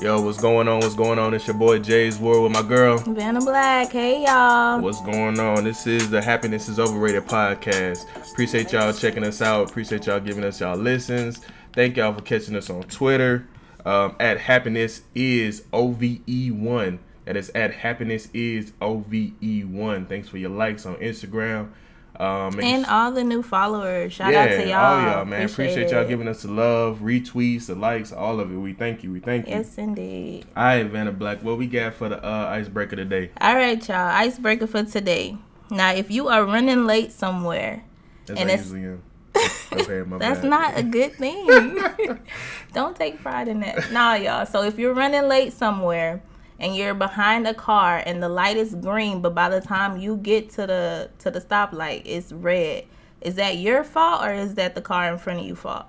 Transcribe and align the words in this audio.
Yo, 0.00 0.20
what's 0.20 0.40
going 0.40 0.68
on? 0.68 0.78
What's 0.78 0.94
going 0.94 1.18
on? 1.18 1.34
It's 1.34 1.48
your 1.48 1.56
boy 1.56 1.80
Jay's 1.80 2.18
World 2.18 2.44
with 2.44 2.52
my 2.52 2.62
girl. 2.62 2.98
Vanna 2.98 3.40
Black. 3.40 3.90
Hey, 3.90 4.22
y'all. 4.22 4.80
What's 4.80 5.00
going 5.00 5.40
on? 5.40 5.64
This 5.64 5.88
is 5.88 6.08
the 6.08 6.22
Happiness 6.22 6.68
is 6.68 6.78
Overrated 6.78 7.26
podcast. 7.26 8.06
Appreciate 8.30 8.72
y'all 8.72 8.92
checking 8.92 9.24
us 9.24 9.42
out. 9.42 9.68
Appreciate 9.68 10.06
y'all 10.06 10.20
giving 10.20 10.44
us 10.44 10.60
y'all 10.60 10.76
listens. 10.76 11.40
Thank 11.72 11.96
y'all 11.96 12.14
for 12.14 12.20
catching 12.20 12.54
us 12.54 12.70
on 12.70 12.84
Twitter 12.84 13.48
um, 13.84 14.14
at 14.20 14.38
Happiness 14.38 15.02
is 15.16 15.62
OVE1. 15.72 16.98
That 17.24 17.36
is 17.36 17.50
at 17.56 17.74
Happiness 17.74 18.28
is 18.32 18.70
OVE1. 18.80 20.08
Thanks 20.08 20.28
for 20.28 20.38
your 20.38 20.50
likes 20.50 20.86
on 20.86 20.94
Instagram. 20.98 21.70
Um, 22.18 22.58
and 22.60 22.84
all 22.86 23.12
the 23.12 23.22
new 23.22 23.42
followers. 23.44 24.12
Shout 24.12 24.32
yeah, 24.32 24.42
out 24.42 24.48
to 24.48 24.68
y'all. 24.68 24.74
all 24.74 25.02
y'all, 25.02 25.24
man. 25.24 25.44
Appreciate, 25.44 25.70
Appreciate 25.70 25.90
y'all 25.92 26.08
giving 26.08 26.26
us 26.26 26.42
the 26.42 26.50
love, 26.50 26.98
retweets, 26.98 27.66
the 27.66 27.76
likes, 27.76 28.10
all 28.10 28.40
of 28.40 28.50
it. 28.52 28.56
We 28.56 28.72
thank 28.72 29.04
you. 29.04 29.12
We 29.12 29.20
thank 29.20 29.46
you. 29.46 29.54
Yes, 29.54 29.78
indeed. 29.78 30.44
All 30.56 30.64
right, 30.64 30.82
Vanna 30.82 31.12
Black. 31.12 31.44
What 31.44 31.58
we 31.58 31.68
got 31.68 31.94
for 31.94 32.08
the 32.08 32.24
uh, 32.24 32.46
icebreaker 32.46 32.96
today? 32.96 33.30
All 33.40 33.54
right, 33.54 33.86
y'all. 33.88 33.96
Icebreaker 33.96 34.66
for 34.66 34.82
today. 34.82 35.38
Now, 35.70 35.92
if 35.92 36.10
you 36.10 36.26
are 36.26 36.44
running 36.44 36.86
late 36.86 37.12
somewhere, 37.12 37.84
That's 38.26 38.40
and 38.40 38.50
it's 38.50 38.72
okay, 39.72 40.02
That's 40.18 40.40
bad. 40.40 40.44
not 40.44 40.76
a 40.76 40.82
good 40.82 41.12
thing. 41.12 41.46
Don't 42.72 42.96
take 42.96 43.20
pride 43.20 43.46
in 43.46 43.60
that. 43.60 43.92
Nah, 43.92 44.14
y'all. 44.14 44.44
So 44.44 44.62
if 44.64 44.76
you're 44.76 44.94
running 44.94 45.28
late 45.28 45.52
somewhere 45.52 46.20
and 46.58 46.74
you're 46.74 46.94
behind 46.94 47.46
a 47.46 47.54
car 47.54 48.02
and 48.04 48.22
the 48.22 48.28
light 48.28 48.56
is 48.56 48.74
green, 48.74 49.20
but 49.20 49.34
by 49.34 49.48
the 49.48 49.60
time 49.60 49.98
you 49.98 50.16
get 50.16 50.50
to 50.50 50.66
the 50.66 51.10
to 51.18 51.30
the 51.30 51.40
stoplight, 51.40 52.02
it's 52.04 52.32
red. 52.32 52.84
Is 53.20 53.34
that 53.36 53.56
your 53.56 53.84
fault 53.84 54.24
or 54.24 54.32
is 54.32 54.54
that 54.54 54.74
the 54.74 54.80
car 54.80 55.12
in 55.12 55.18
front 55.18 55.40
of 55.40 55.46
you 55.46 55.56
fault? 55.56 55.86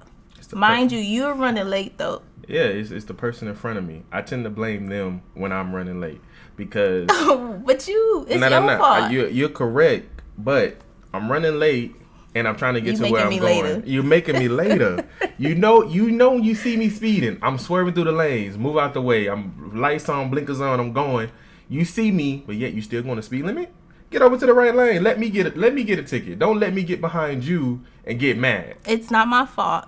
Mind 0.53 0.89
per- 0.89 0.95
you, 0.95 1.01
you're 1.01 1.33
running 1.33 1.67
late 1.67 1.97
though. 1.97 2.21
Yeah, 2.47 2.63
it's, 2.63 2.89
it's 2.89 3.05
the 3.05 3.13
person 3.13 3.47
in 3.47 3.53
front 3.53 3.77
of 3.77 3.85
me. 3.85 4.03
I 4.11 4.23
tend 4.23 4.43
to 4.45 4.49
blame 4.49 4.87
them 4.87 5.21
when 5.35 5.51
I'm 5.51 5.73
running 5.73 5.99
late 5.99 6.21
because. 6.55 7.07
but 7.65 7.87
you, 7.87 8.25
it's 8.27 8.39
no, 8.41 8.49
your 8.49 8.61
no, 8.61 8.67
no. 8.67 8.77
fault. 8.79 9.11
You, 9.11 9.27
you're 9.27 9.49
correct, 9.49 10.23
but 10.37 10.77
I'm 11.13 11.31
running 11.31 11.59
late 11.59 11.95
and 12.35 12.47
I'm 12.47 12.55
trying 12.55 12.75
to 12.75 12.81
get 12.81 12.97
you 12.97 13.05
to 13.05 13.11
where 13.11 13.25
I'm 13.25 13.37
going. 13.37 13.63
Later. 13.63 13.83
You're 13.85 14.03
making 14.03 14.37
me 14.37 14.47
later. 14.47 15.07
you 15.37 15.55
know, 15.55 15.83
you 15.83 16.11
know, 16.11 16.37
you 16.37 16.55
see 16.55 16.77
me 16.77 16.89
speeding. 16.89 17.39
I'm 17.41 17.57
swerving 17.57 17.93
through 17.93 18.05
the 18.05 18.11
lanes. 18.11 18.57
Move 18.57 18.77
out 18.77 18.93
the 18.93 19.01
way. 19.01 19.27
I'm 19.27 19.79
lights 19.79 20.09
on, 20.09 20.29
blinkers 20.29 20.61
on. 20.61 20.79
I'm 20.79 20.93
going. 20.93 21.31
You 21.69 21.85
see 21.85 22.11
me, 22.11 22.43
but 22.45 22.55
yet 22.55 22.73
you 22.73 22.81
still 22.81 23.01
going 23.03 23.17
to 23.17 23.21
speed 23.21 23.45
limit. 23.45 23.71
Get 24.09 24.21
over 24.23 24.37
to 24.37 24.45
the 24.45 24.53
right 24.53 24.73
lane. 24.73 25.03
Let 25.03 25.19
me 25.19 25.29
get 25.29 25.45
it. 25.45 25.57
Let 25.57 25.73
me 25.73 25.83
get 25.83 25.99
a 25.99 26.03
ticket. 26.03 26.39
Don't 26.39 26.59
let 26.59 26.73
me 26.73 26.83
get 26.83 26.99
behind 26.99 27.43
you 27.43 27.81
and 28.05 28.19
get 28.19 28.37
mad. 28.37 28.77
It's 28.85 29.11
not 29.11 29.27
my 29.27 29.45
fault. 29.45 29.85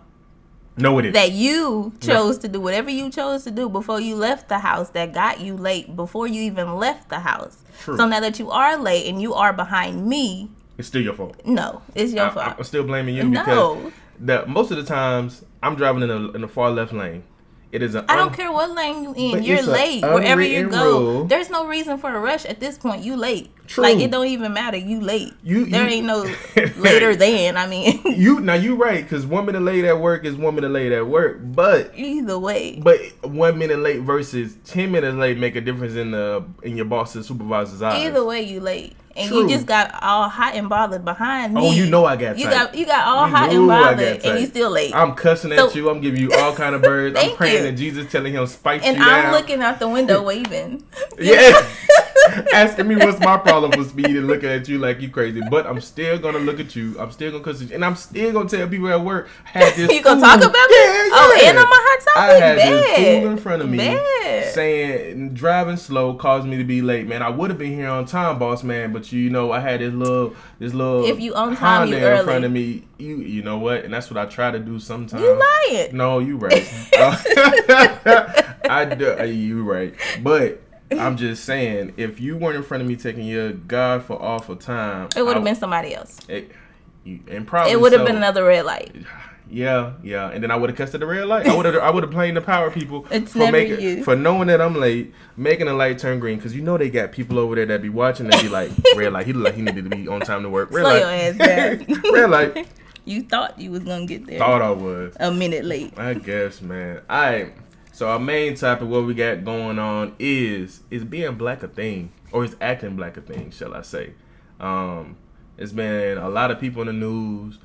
No, 0.77 0.99
it 0.99 1.07
is. 1.07 1.13
That 1.13 1.31
you 1.31 1.93
chose 1.99 2.37
no. 2.37 2.41
to 2.43 2.47
do 2.47 2.61
whatever 2.61 2.89
you 2.89 3.09
chose 3.09 3.43
to 3.43 3.51
do 3.51 3.67
before 3.67 3.99
you 3.99 4.15
left 4.15 4.47
the 4.47 4.59
house 4.59 4.89
that 4.91 5.13
got 5.13 5.41
you 5.41 5.55
late 5.55 5.95
before 5.95 6.27
you 6.27 6.41
even 6.41 6.75
left 6.75 7.09
the 7.09 7.19
house. 7.19 7.63
True. 7.79 7.97
So 7.97 8.07
now 8.07 8.19
that 8.19 8.39
you 8.39 8.51
are 8.51 8.77
late 8.77 9.07
and 9.07 9.21
you 9.21 9.33
are 9.33 9.53
behind 9.53 10.07
me, 10.07 10.49
it's 10.81 10.87
still 10.87 11.01
your 11.01 11.13
fault. 11.13 11.45
No, 11.45 11.81
it's 11.93 12.11
your 12.11 12.25
I, 12.25 12.29
fault. 12.31 12.55
I'm 12.57 12.63
still 12.63 12.83
blaming 12.83 13.15
you 13.15 13.23
no. 13.23 13.39
because 13.39 13.93
the 14.19 14.45
most 14.47 14.71
of 14.71 14.77
the 14.77 14.83
times 14.83 15.45
I'm 15.61 15.75
driving 15.75 16.01
in 16.01 16.09
a 16.09 16.31
in 16.31 16.41
the 16.41 16.47
far 16.47 16.71
left 16.71 16.91
lane. 16.91 17.23
It 17.71 17.83
is. 17.83 17.95
I 17.95 18.03
I 18.09 18.15
don't 18.17 18.33
care 18.33 18.51
what 18.51 18.71
lane 18.71 19.03
you 19.03 19.13
in. 19.13 19.43
You're 19.43 19.61
late 19.61 20.01
wherever 20.03 20.41
you 20.41 20.69
go. 20.69 20.99
Rule. 20.99 21.23
There's 21.25 21.49
no 21.49 21.67
reason 21.67 21.99
for 21.99 22.13
a 22.13 22.19
rush 22.19 22.45
at 22.45 22.59
this 22.59 22.77
point. 22.77 23.03
You 23.03 23.15
late. 23.15 23.51
True. 23.71 23.83
Like 23.83 23.99
it 23.99 24.11
don't 24.11 24.27
even 24.27 24.51
matter. 24.51 24.75
You 24.75 24.99
late. 24.99 25.33
You, 25.43 25.65
there 25.65 25.87
you, 25.87 25.95
ain't 25.95 26.05
no 26.05 26.23
later 26.75 27.15
than. 27.15 27.55
I 27.55 27.67
mean, 27.67 28.01
you 28.05 28.41
now 28.41 28.55
you 28.55 28.75
right 28.75 29.01
because 29.01 29.25
one 29.25 29.45
minute 29.45 29.61
late 29.61 29.85
at 29.85 29.97
work 29.97 30.25
is 30.25 30.35
one 30.35 30.55
minute 30.55 30.71
late 30.71 30.91
at 30.91 31.07
work. 31.07 31.39
But 31.41 31.93
either 31.95 32.37
way, 32.37 32.81
but 32.83 32.99
one 33.23 33.57
minute 33.57 33.79
late 33.79 34.01
versus 34.01 34.57
ten 34.65 34.91
minutes 34.91 35.15
late 35.15 35.37
make 35.37 35.55
a 35.55 35.61
difference 35.61 35.93
in 35.95 36.11
the 36.11 36.43
in 36.63 36.75
your 36.75 36.85
boss's 36.85 37.27
supervisor's 37.27 37.81
eyes. 37.81 38.05
Either 38.05 38.25
way, 38.25 38.41
you 38.41 38.59
late 38.59 38.93
and 39.15 39.29
True. 39.29 39.41
you 39.41 39.49
just 39.49 39.65
got 39.65 39.93
all 40.01 40.29
hot 40.29 40.55
and 40.55 40.69
bothered 40.69 41.03
behind 41.03 41.57
oh, 41.57 41.61
me. 41.61 41.67
Oh, 41.69 41.71
you 41.71 41.89
know 41.89 42.05
I 42.05 42.15
got 42.15 42.37
you 42.37 42.45
got 42.45 42.75
you 42.75 42.85
got 42.85 43.07
all 43.07 43.27
you 43.27 43.35
hot 43.35 43.49
and 43.51 43.67
bothered, 43.67 44.25
and 44.25 44.39
you 44.39 44.47
still 44.47 44.71
late. 44.71 44.93
I'm 44.95 45.15
cussing 45.15 45.51
so, 45.51 45.67
at 45.67 45.75
you. 45.75 45.89
I'm 45.89 46.01
giving 46.01 46.21
you 46.21 46.33
all 46.33 46.53
kind 46.55 46.75
of 46.75 46.81
birds. 46.81 47.17
I'm 47.19 47.35
praying 47.35 47.63
to 47.63 47.71
Jesus, 47.71 48.11
telling 48.11 48.33
him 48.33 48.45
spike 48.47 48.85
and 48.85 48.97
you 48.97 49.03
I'm 49.03 49.23
down. 49.23 49.31
looking 49.33 49.61
out 49.61 49.79
the 49.79 49.89
window 49.89 50.21
waving. 50.21 50.83
yeah. 51.19 51.67
asking 52.53 52.87
me 52.87 52.95
what's 52.95 53.19
my 53.19 53.37
problem 53.37 53.60
for 53.69 53.83
speed 53.83 54.05
and 54.05 54.27
looking 54.27 54.49
at 54.49 54.67
you 54.69 54.79
like 54.79 55.01
you 55.01 55.09
crazy. 55.09 55.41
But 55.49 55.67
I'm 55.67 55.81
still 55.81 56.17
gonna 56.17 56.39
look 56.39 56.59
at 56.59 56.75
you. 56.75 56.97
I'm 56.99 57.11
still 57.11 57.31
gonna 57.31 57.43
cuss 57.43 57.61
you, 57.61 57.73
and 57.73 57.83
I'm 57.83 57.95
still 57.95 58.31
gonna 58.31 58.47
tell 58.47 58.67
people 58.67 58.87
at 58.87 59.01
work. 59.01 59.27
I 59.45 59.49
had 59.49 59.75
this. 59.75 59.91
you 59.91 60.01
gonna 60.01 60.21
talk 60.21 60.37
about 60.37 60.53
yeah, 60.53 60.77
it? 60.77 61.11
Oh, 61.13 61.37
yeah. 61.41 61.47
Oh, 61.47 61.49
and 61.49 61.57
on 61.59 61.69
my 61.69 61.79
hot 61.79 61.99
topic. 61.99 62.17
I 62.17 62.47
had 62.47 62.57
Bad. 62.57 62.83
this 62.83 63.19
fool 63.19 63.31
in 63.31 63.37
front 63.37 63.61
of 63.61 63.69
me 63.69 63.77
Bad. 63.77 64.53
saying 64.53 65.33
driving 65.33 65.77
slow 65.77 66.13
caused 66.13 66.47
me 66.47 66.57
to 66.57 66.63
be 66.63 66.81
late. 66.81 67.07
Man, 67.07 67.21
I 67.21 67.29
would 67.29 67.49
have 67.49 67.59
been 67.59 67.73
here 67.73 67.89
on 67.89 68.05
time, 68.05 68.39
boss 68.39 68.63
man. 68.63 68.93
But 68.93 69.11
you 69.11 69.29
know, 69.29 69.51
I 69.51 69.59
had 69.59 69.81
this 69.81 69.93
little, 69.93 70.35
this 70.59 70.73
little. 70.73 71.05
If 71.05 71.19
you 71.19 71.35
on 71.35 71.55
time, 71.55 71.89
you 71.89 71.97
early. 71.97 72.19
in 72.19 72.25
front 72.25 72.45
of 72.45 72.51
me. 72.51 72.85
You, 72.97 73.17
you 73.17 73.41
know 73.41 73.57
what? 73.57 73.83
And 73.83 73.93
that's 73.93 74.11
what 74.11 74.17
I 74.17 74.25
try 74.25 74.51
to 74.51 74.59
do 74.59 74.79
sometimes. 74.79 75.23
You 75.23 75.39
lying? 75.69 75.95
No, 75.97 76.19
you 76.19 76.37
right. 76.37 76.91
uh, 76.97 77.17
I 78.69 78.85
do. 78.85 79.17
Uh, 79.19 79.23
you 79.23 79.63
right, 79.63 79.93
but 80.21 80.61
I'm 80.99 81.17
just 81.17 81.45
saying, 81.45 81.93
if 81.97 82.19
you 82.19 82.37
weren't 82.37 82.57
in 82.57 82.63
front 82.63 82.81
of 82.81 82.87
me 82.89 82.95
taking 82.95 83.25
your 83.25 83.51
God 83.51 84.03
for 84.03 84.21
awful 84.21 84.55
time, 84.55 85.09
it 85.15 85.23
would 85.23 85.35
have 85.35 85.43
been 85.43 85.55
somebody 85.55 85.95
else. 85.95 86.19
It, 86.27 86.51
and 87.05 87.47
probably 87.47 87.71
it 87.71 87.81
would 87.81 87.91
have 87.93 88.01
so. 88.01 88.05
been 88.05 88.17
another 88.17 88.43
red 88.43 88.65
light. 88.65 88.95
Yeah, 89.53 89.95
yeah, 90.01 90.29
and 90.29 90.41
then 90.41 90.49
I 90.49 90.55
would 90.55 90.69
have 90.69 90.77
cussed 90.77 90.93
at 90.93 91.01
the 91.01 91.05
red 91.05 91.25
light. 91.25 91.45
I 91.45 91.53
would 91.53 91.65
have, 91.65 91.75
I 91.75 91.89
would 91.89 92.03
have 92.03 92.11
blamed 92.11 92.37
the 92.37 92.41
power 92.41 92.71
people 92.71 93.05
it's 93.11 93.33
for 93.33 93.51
making, 93.51 93.81
you. 93.81 94.01
for 94.01 94.15
knowing 94.15 94.47
that 94.47 94.61
I'm 94.61 94.75
late, 94.75 95.13
making 95.35 95.65
the 95.65 95.73
light 95.73 95.99
turn 95.99 96.21
green. 96.21 96.37
Because 96.37 96.55
you 96.55 96.61
know 96.61 96.77
they 96.77 96.89
got 96.89 97.11
people 97.11 97.37
over 97.37 97.55
there 97.55 97.65
that 97.65 97.81
be 97.81 97.89
watching 97.89 98.31
and 98.31 98.41
be 98.41 98.47
like, 98.47 98.71
red 98.95 99.11
light. 99.11 99.27
He 99.27 99.33
look 99.33 99.43
like 99.43 99.55
he 99.55 99.61
needed 99.61 99.89
to 99.89 99.93
be 99.93 100.07
on 100.07 100.21
time 100.21 100.43
to 100.43 100.49
work. 100.49 100.71
Red 100.71 100.83
Slow 100.83 100.93
light. 100.93 100.99
your 100.99 101.09
ass 101.09 101.85
down. 101.89 102.13
red 102.13 102.29
light. 102.29 102.67
You 103.03 103.23
thought 103.23 103.59
you 103.59 103.71
was 103.71 103.81
gonna 103.83 104.05
get 104.05 104.25
there. 104.25 104.39
Thought 104.39 104.61
I 104.61 104.71
was 104.71 105.17
a 105.19 105.33
minute 105.33 105.65
late. 105.65 105.99
I 105.99 106.13
guess, 106.13 106.61
man. 106.61 107.01
I 107.09 107.51
so 107.91 108.07
our 108.07 108.19
main 108.19 108.55
topic, 108.55 108.87
what 108.87 109.05
we 109.05 109.13
got 109.13 109.43
going 109.43 109.77
on 109.79 110.15
is 110.17 110.81
is 110.89 111.03
being 111.03 111.35
black 111.35 111.63
a 111.63 111.67
thing, 111.67 112.11
or 112.31 112.45
is 112.45 112.55
acting 112.61 112.95
black 112.95 113.17
a 113.17 113.21
thing, 113.21 113.51
shall 113.51 113.73
I 113.73 113.81
say? 113.81 114.13
Um, 114.59 115.17
it's 115.57 115.71
been 115.71 116.17
a 116.17 116.29
lot 116.29 116.51
of 116.51 116.59
people 116.59 116.81
in 116.81 116.87
the 116.87 116.93
news 116.93 117.59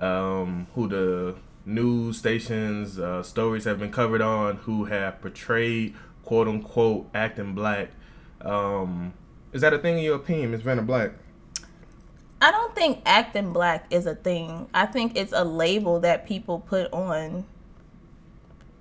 um, 0.00 0.66
who 0.74 0.88
the 0.88 1.34
news 1.64 2.18
stations 2.18 2.98
uh, 2.98 3.22
stories 3.22 3.64
have 3.64 3.78
been 3.78 3.92
covered 3.92 4.20
on 4.20 4.56
who 4.56 4.84
have 4.86 5.20
portrayed 5.20 5.94
quote 6.24 6.48
unquote 6.48 7.08
acting 7.14 7.54
black. 7.54 7.90
Um, 8.40 9.14
is 9.52 9.62
that 9.62 9.72
a 9.72 9.78
thing 9.78 9.98
in 9.98 10.04
your 10.04 10.16
opinion, 10.16 10.52
Ms. 10.52 10.62
Vanna 10.62 10.82
Black? 10.82 11.12
I 12.42 12.50
don't 12.50 12.74
think 12.74 13.02
acting 13.04 13.52
black 13.52 13.86
is 13.90 14.06
a 14.06 14.14
thing. 14.14 14.68
I 14.72 14.86
think 14.86 15.16
it's 15.16 15.32
a 15.32 15.44
label 15.44 16.00
that 16.00 16.26
people 16.26 16.60
put 16.60 16.90
on 16.92 17.44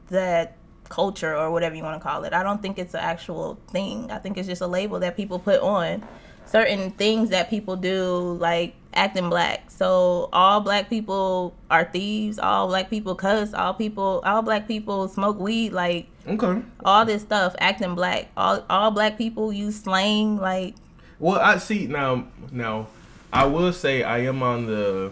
that 0.09 0.56
culture 0.90 1.36
or 1.36 1.52
whatever 1.52 1.76
you 1.76 1.84
want 1.84 2.02
to 2.02 2.08
call 2.08 2.24
it. 2.24 2.34
I 2.34 2.44
don't 2.44 2.62
think 2.62 2.78
it's 2.78 2.94
an 2.94 3.02
actual 3.02 3.58
thing. 3.70 4.12
I 4.12 4.18
think 4.18 4.38
it's 4.38 4.48
just 4.48 4.62
a 4.62 4.68
label 4.68 5.00
that 5.00 5.16
people 5.16 5.40
put 5.40 5.62
on 5.62 6.04
certain 6.46 6.92
things 6.92 7.30
that 7.30 7.50
people 7.50 7.76
do, 7.76 8.38
like 8.40 8.74
acting 8.94 9.30
black. 9.30 9.70
So 9.70 10.30
all 10.34 10.60
black 10.60 10.90
people 10.90 11.56
are 11.70 11.86
thieves. 11.86 12.40
All 12.40 12.68
black 12.68 12.90
people 12.90 13.16
cuss. 13.16 13.54
All 13.54 13.74
people, 13.74 14.22
all 14.26 14.42
black 14.42 14.68
people 14.68 15.08
smoke 15.08 15.40
weed. 15.40 15.72
Like 15.72 16.08
okay, 16.28 16.62
all 16.84 17.06
this 17.06 17.22
stuff, 17.22 17.56
acting 17.60 17.96
black. 17.96 18.28
All 18.36 18.66
all 18.70 18.92
black 18.92 19.18
people 19.18 19.54
use 19.54 19.82
slang. 19.82 20.38
Like 20.38 20.76
well, 21.20 21.40
I 21.40 21.58
see 21.58 21.88
now. 21.88 22.28
Now, 22.52 22.88
I 23.32 23.46
will 23.46 23.74
say 23.74 24.04
I 24.04 24.20
am 24.20 24.42
on 24.42 24.66
the 24.66 25.12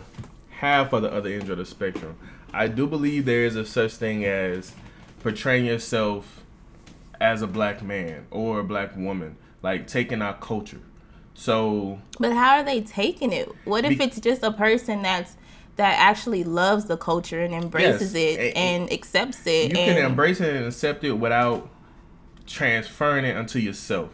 half 0.50 0.92
of 0.94 1.04
the 1.04 1.12
other 1.12 1.30
end 1.30 1.50
of 1.50 1.58
the 1.58 1.66
spectrum. 1.66 2.18
I 2.54 2.68
do 2.68 2.88
believe 2.88 3.26
there 3.26 3.46
is 3.46 3.56
a 3.56 3.66
such 3.66 3.94
thing 3.94 4.26
as 4.26 4.74
portraying 5.20 5.66
yourself 5.66 6.44
as 7.20 7.42
a 7.42 7.48
black 7.48 7.82
man 7.82 8.28
or 8.32 8.60
a 8.60 8.64
black 8.64 8.96
woman, 8.96 9.38
like 9.64 9.88
taking 9.88 10.22
our 10.22 10.36
culture. 10.36 10.82
So, 11.34 12.00
but 12.20 12.34
how 12.34 12.58
are 12.58 12.64
they 12.64 12.82
taking 12.82 13.32
it? 13.32 13.50
What 13.66 13.86
if 13.86 13.98
be, 13.98 14.04
it's 14.04 14.20
just 14.20 14.42
a 14.42 14.52
person 14.52 15.04
that's 15.04 15.38
that 15.76 16.00
actually 16.00 16.44
loves 16.44 16.86
the 16.86 16.98
culture 16.98 17.42
and 17.44 17.54
embraces 17.54 18.16
yes, 18.16 18.38
it 18.40 18.40
and, 18.56 18.82
and, 18.82 18.92
accepts 18.92 19.46
it? 19.46 19.72
You 19.72 19.78
and, 19.78 19.98
can 19.98 20.06
embrace 20.06 20.42
it 20.42 20.56
and 20.56 20.66
accept 20.66 21.04
it 21.04 21.14
without 21.14 21.70
transferring 22.48 23.26
it 23.26 23.38
unto 23.38 23.60
yourself. 23.60 24.10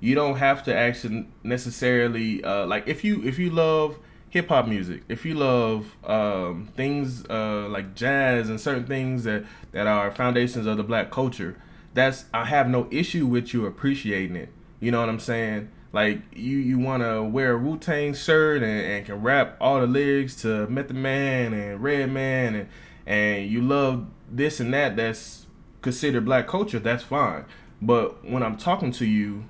You 0.00 0.16
don't 0.16 0.36
have 0.36 0.64
to 0.64 0.74
actually 0.74 1.28
necessarily 1.44 2.42
uh, 2.42 2.66
like 2.66 2.88
if 2.88 3.04
you 3.04 3.22
if 3.22 3.38
you 3.38 3.50
love 3.50 3.98
hip 4.36 4.50
hop 4.50 4.68
music, 4.68 5.02
if 5.08 5.24
you 5.24 5.34
love 5.34 5.96
um, 6.04 6.68
things 6.76 7.24
uh, 7.30 7.66
like 7.70 7.94
jazz 7.94 8.50
and 8.50 8.60
certain 8.60 8.84
things 8.84 9.24
that 9.24 9.46
that 9.72 9.86
are 9.86 10.10
foundations 10.10 10.66
of 10.66 10.76
the 10.76 10.82
black 10.82 11.10
culture, 11.10 11.56
that's 11.94 12.26
I 12.34 12.44
have 12.44 12.68
no 12.68 12.86
issue 12.90 13.26
with 13.26 13.54
you 13.54 13.64
appreciating 13.64 14.36
it. 14.36 14.50
You 14.78 14.90
know 14.90 15.00
what 15.00 15.08
I'm 15.08 15.20
saying? 15.20 15.70
Like 15.94 16.20
you, 16.34 16.58
you 16.58 16.78
want 16.78 17.02
to 17.02 17.22
wear 17.22 17.52
a 17.52 17.58
Wu 17.58 17.78
Tang 17.78 18.12
shirt 18.12 18.62
and, 18.62 18.82
and, 18.82 19.06
can 19.06 19.22
rap 19.22 19.56
all 19.58 19.80
the 19.80 19.86
lyrics 19.86 20.36
to 20.42 20.66
Method 20.66 20.96
Man 20.96 21.54
and 21.54 21.82
Redman 21.82 22.54
and 22.54 22.68
and 23.06 23.50
you 23.50 23.62
love 23.62 24.06
this 24.30 24.60
and 24.60 24.74
that. 24.74 24.96
That's 24.96 25.46
considered 25.80 26.26
black 26.26 26.46
culture, 26.46 26.78
that's 26.78 27.04
fine. 27.04 27.46
But 27.80 28.22
when 28.22 28.42
I'm 28.42 28.58
talking 28.58 28.92
to 28.92 29.06
you, 29.06 29.46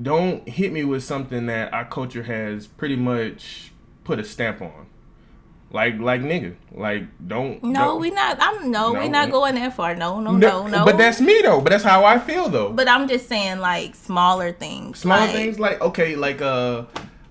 don't 0.00 0.48
hit 0.48 0.72
me 0.72 0.82
with 0.82 1.04
something 1.04 1.44
that 1.44 1.74
our 1.74 1.84
culture 1.84 2.22
has 2.22 2.66
pretty 2.66 2.96
much 2.96 3.71
put 4.04 4.18
a 4.18 4.24
stamp 4.24 4.60
on. 4.62 4.86
Like 5.70 5.98
like 5.98 6.20
nigga. 6.20 6.54
Like 6.72 7.04
don't 7.26 7.62
No, 7.64 7.80
don't- 7.84 8.00
we 8.00 8.10
not. 8.10 8.36
I'm 8.40 8.70
no, 8.70 8.92
No. 8.92 9.00
we 9.00 9.08
not 9.08 9.30
going 9.30 9.54
that 9.54 9.74
far. 9.74 9.94
No, 9.94 10.20
no, 10.20 10.32
no, 10.36 10.66
no. 10.66 10.84
But 10.84 10.98
that's 10.98 11.20
me 11.20 11.40
though. 11.42 11.60
But 11.60 11.70
that's 11.70 11.84
how 11.84 12.04
I 12.04 12.18
feel 12.18 12.48
though. 12.50 12.72
But 12.72 12.88
I'm 12.88 13.08
just 13.08 13.26
saying, 13.28 13.58
like 13.58 13.94
smaller 13.94 14.52
things. 14.52 14.98
Small 14.98 15.20
like, 15.20 15.30
things 15.30 15.58
like 15.58 15.80
okay, 15.80 16.14
like 16.14 16.42
uh, 16.42 16.84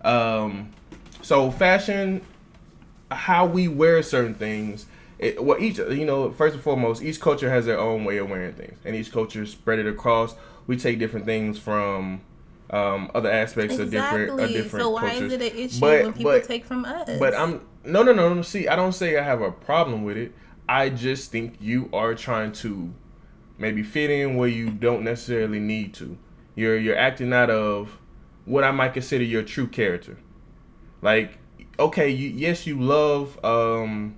um, 0.03 0.71
so 1.21 1.51
fashion, 1.51 2.21
how 3.12 3.45
we 3.45 3.67
wear 3.67 4.01
certain 4.01 4.33
things. 4.33 4.88
It, 5.19 5.44
well, 5.44 5.59
each 5.62 5.77
you 5.77 6.06
know, 6.06 6.31
first 6.31 6.56
and 6.56 6.63
foremost, 6.63 7.03
each 7.03 7.21
culture 7.21 7.47
has 7.51 7.67
their 7.67 7.77
own 7.79 8.06
way 8.06 8.17
of 8.17 8.27
wearing 8.27 8.53
things, 8.53 8.79
and 8.83 8.95
each 8.95 9.12
culture 9.12 9.45
spread 9.45 9.77
it 9.77 9.85
across. 9.85 10.33
We 10.65 10.77
take 10.77 10.97
different 10.97 11.27
things 11.27 11.59
from 11.59 12.21
um, 12.71 13.12
other 13.13 13.29
aspects 13.29 13.77
of 13.77 13.91
different 13.91 14.39
of 14.39 14.50
different 14.50 14.83
So 14.83 14.89
why 14.91 15.09
cultures. 15.12 15.33
is 15.33 15.41
it 15.41 15.53
an 15.53 15.59
issue 15.59 15.79
But- 15.79 16.03
when 16.03 16.13
people 16.13 16.31
but- 16.31 16.44
take 16.45 16.65
from 16.65 16.85
us? 16.85 17.19
But 17.19 17.35
I'm 17.35 17.62
no 17.85 18.01
no 18.03 18.13
no 18.13 18.33
no. 18.33 18.41
See, 18.41 18.68
I 18.68 18.75
don't 18.75 18.94
say 18.94 19.18
I 19.18 19.23
have 19.23 19.41
a 19.41 19.51
problem 19.51 20.03
with 20.03 20.18
it. 20.18 20.33
I 20.69 20.89
just 20.89 21.31
think 21.31 21.56
you 21.59 21.89
are 21.94 22.15
trying 22.15 22.51
to 22.53 22.94
maybe 23.57 23.83
fit 23.83 24.09
in 24.09 24.38
where 24.38 24.47
you 24.47 24.69
don't 24.69 25.03
necessarily 25.03 25.59
need 25.59 25.94
to. 25.95 26.18
You're 26.56 26.77
you're 26.77 26.97
acting 26.97 27.33
out 27.33 27.50
of 27.50 27.97
what 28.45 28.63
I 28.63 28.71
might 28.71 28.94
consider 28.94 29.24
your 29.24 29.44
true 29.44 29.67
character. 29.67 30.17
Like, 31.01 31.38
okay, 31.79 32.09
you, 32.09 32.29
yes, 32.29 32.65
you 32.67 32.79
love. 32.81 33.44
um 33.44 34.15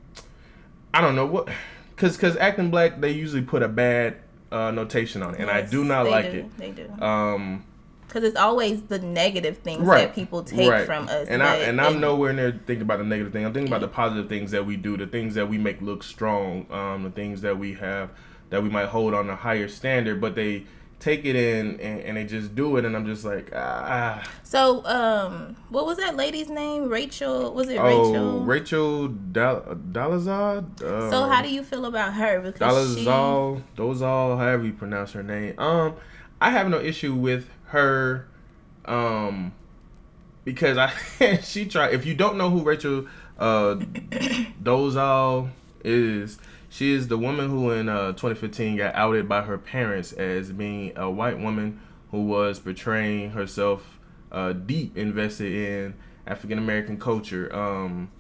I 0.94 1.02
don't 1.02 1.16
know 1.16 1.26
what, 1.26 1.50
cause 1.96 2.18
cause 2.18 2.38
acting 2.38 2.70
black 2.70 3.02
they 3.02 3.10
usually 3.12 3.42
put 3.42 3.64
a 3.64 3.68
bad 3.68 4.18
uh, 4.52 4.70
notation 4.70 5.24
on 5.24 5.34
it, 5.34 5.40
and 5.42 5.50
I 5.50 5.64
do 5.64 5.84
not 5.84 6.06
like 6.08 6.32
do. 6.32 6.38
it. 6.40 6.58
They 6.58 6.70
do. 6.72 6.88
Um, 7.04 7.66
Because 8.08 8.24
it's 8.24 8.38
always 8.38 8.84
the 8.84 9.00
negative 9.00 9.58
things 9.60 9.82
right 9.82 10.08
that 10.08 10.16
people 10.16 10.44
take 10.44 10.70
right. 10.70 10.86
from 10.86 11.08
us. 11.10 11.28
and 11.28 11.42
I 11.42 11.58
and 11.58 11.82
I'm 11.82 12.00
nowhere 12.00 12.34
near 12.34 12.52
thinking 12.52 12.82
about 12.82 13.00
the 13.00 13.06
negative 13.06 13.34
thing. 13.34 13.46
I'm 13.46 13.54
thinking 13.54 13.72
about 13.72 13.82
the 13.82 13.88
positive 13.88 14.30
things 14.30 14.52
that 14.52 14.66
we 14.66 14.78
do, 14.78 14.98
the 14.98 15.08
things 15.08 15.36
that 15.36 15.50
we 15.50 15.58
make 15.58 15.82
look 15.82 16.04
strong, 16.04 16.66
um, 16.72 17.04
the 17.04 17.12
things 17.12 17.42
that 17.42 17.58
we 17.58 17.74
have 17.76 18.12
that 18.50 18.62
we 18.62 18.70
might 18.70 18.88
hold 18.88 19.14
on 19.14 19.30
a 19.30 19.36
higher 19.36 19.68
standard, 19.68 20.22
but 20.22 20.36
they 20.36 20.66
take 21.04 21.26
it 21.26 21.36
in 21.36 21.80
and, 21.82 22.00
and 22.02 22.18
they 22.18 22.24
just 22.24 22.56
do 22.56 22.78
it, 22.78 22.86
and 22.86 22.96
I'm 22.96 23.06
just 23.06 23.26
like 23.26 23.52
ah. 23.54 24.24
So, 24.44 24.86
um, 24.86 25.56
what 25.70 25.86
was 25.86 25.98
that 25.98 26.16
lady's 26.16 26.50
name? 26.50 26.88
Rachel. 26.88 27.54
Was 27.54 27.68
it 27.70 27.78
Oh, 27.78 27.86
Rachel? 27.86 28.40
Rachel 28.46 29.08
Dal-. 29.08 29.78
Uh, 29.96 31.10
so, 31.10 31.28
how 31.28 31.42
do 31.42 31.50
you 31.50 31.64
feel 31.64 31.86
about 31.86 32.14
her? 32.14 32.40
Because 32.40 32.96
Dalazal, 32.96 33.58
she, 33.58 33.82
Dozal, 33.82 34.38
however 34.38 34.66
you 34.66 34.74
pronounce 34.74 35.12
her 35.12 35.24
name. 35.24 35.60
Um, 35.60 35.96
I 36.40 36.52
have 36.52 36.70
no 36.70 36.80
issue 36.80 37.14
with 37.14 37.50
her, 37.74 38.28
um, 38.86 39.52
because 40.44 40.78
I 40.78 40.94
she 41.44 41.66
tried. 41.66 41.94
If 41.94 42.06
you 42.06 42.14
don't 42.16 42.38
know 42.38 42.50
who 42.50 42.64
Rachel 42.64 43.08
uh 43.38 43.76
Dozal 44.62 45.50
is, 45.84 46.38
she 46.70 46.94
is 46.94 47.08
the 47.08 47.18
woman 47.18 47.50
who 47.50 47.72
in 47.72 47.90
uh 47.90 48.12
2015 48.14 48.78
got 48.78 48.96
outed 48.96 49.28
by 49.28 49.42
her 49.42 49.58
parents 49.58 50.14
as 50.14 50.52
being 50.52 50.96
a 50.96 51.10
white 51.10 51.40
woman 51.40 51.82
who 52.12 52.26
was 52.26 52.60
portraying 52.60 53.32
herself 53.32 54.00
uh 54.32 54.54
deep 54.54 54.96
invested 54.96 55.52
in 55.52 55.96
African 56.28 56.60
American 56.60 57.00
culture. 57.00 57.54
Um, 57.56 58.12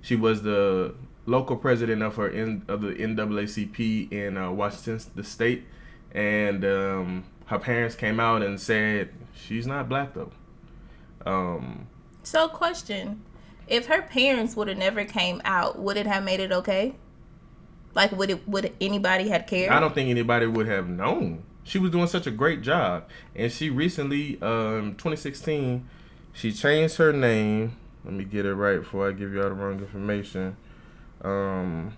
she 0.00 0.16
was 0.16 0.42
the 0.42 0.94
local 1.26 1.56
president 1.56 2.02
of 2.02 2.16
her 2.16 2.28
of 2.68 2.80
the 2.80 2.94
NAACP 2.94 4.10
in 4.10 4.36
uh, 4.36 4.50
Washington 4.50 5.00
the 5.14 5.24
state, 5.24 5.64
and 6.12 6.64
um, 6.64 7.24
her 7.46 7.58
parents 7.58 7.94
came 7.94 8.20
out 8.20 8.42
and 8.42 8.60
said 8.60 9.10
she's 9.34 9.66
not 9.66 9.88
black 9.88 10.14
though. 10.14 10.30
Um, 11.26 11.86
So, 12.22 12.48
question: 12.48 13.22
If 13.66 13.86
her 13.86 14.02
parents 14.02 14.56
would 14.56 14.68
have 14.68 14.78
never 14.78 15.04
came 15.04 15.40
out, 15.44 15.78
would 15.78 15.96
it 15.96 16.06
have 16.06 16.24
made 16.24 16.40
it 16.40 16.52
okay? 16.52 16.94
Like, 17.94 18.12
would 18.12 18.30
it? 18.30 18.48
Would 18.48 18.72
anybody 18.80 19.28
had 19.28 19.46
cared? 19.46 19.70
I 19.70 19.80
don't 19.80 19.94
think 19.94 20.10
anybody 20.10 20.46
would 20.46 20.66
have 20.66 20.88
known. 20.88 21.44
She 21.62 21.78
was 21.78 21.90
doing 21.90 22.06
such 22.08 22.26
a 22.26 22.30
great 22.30 22.60
job, 22.60 23.04
and 23.34 23.50
she 23.50 23.70
recently, 23.70 24.40
um, 24.42 24.96
2016, 24.96 25.88
she 26.34 26.52
changed 26.52 26.96
her 26.96 27.12
name. 27.12 27.76
Let 28.04 28.12
me 28.12 28.24
get 28.24 28.44
it 28.44 28.54
right 28.54 28.80
before 28.80 29.08
I 29.08 29.12
give 29.12 29.32
you 29.32 29.42
all 29.42 29.48
the 29.48 29.54
wrong 29.54 29.78
information. 29.78 30.56
Um, 31.22 31.94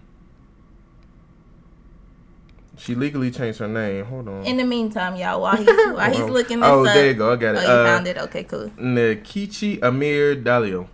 she 2.77 2.95
legally 2.95 3.31
changed 3.31 3.59
her 3.61 3.69
name. 3.69 4.05
Hold 4.07 4.29
on. 4.29 4.45
In 4.45 4.57
the 4.59 4.65
meantime, 4.65 5.17
y'all, 5.17 5.41
while 5.41 5.57
he's 5.57 5.67
while 5.97 6.11
he's 6.11 6.21
Oh, 6.21 6.27
looking 6.27 6.61
this 6.61 6.69
oh, 6.69 6.85
up, 6.87 6.95
there 6.95 7.07
you 7.09 7.15
go. 7.15 7.33
I 7.33 7.37
got 7.37 7.57
oh, 7.57 7.59
it. 7.59 7.63
you 7.63 7.69
Uh, 7.69 7.85
found 7.87 8.07
it. 8.07 8.19
Okay, 8.19 8.45
cool. 8.45 8.71
Nkechi 8.79 9.83
Amir 9.83 10.37
Diallo. 10.37 10.89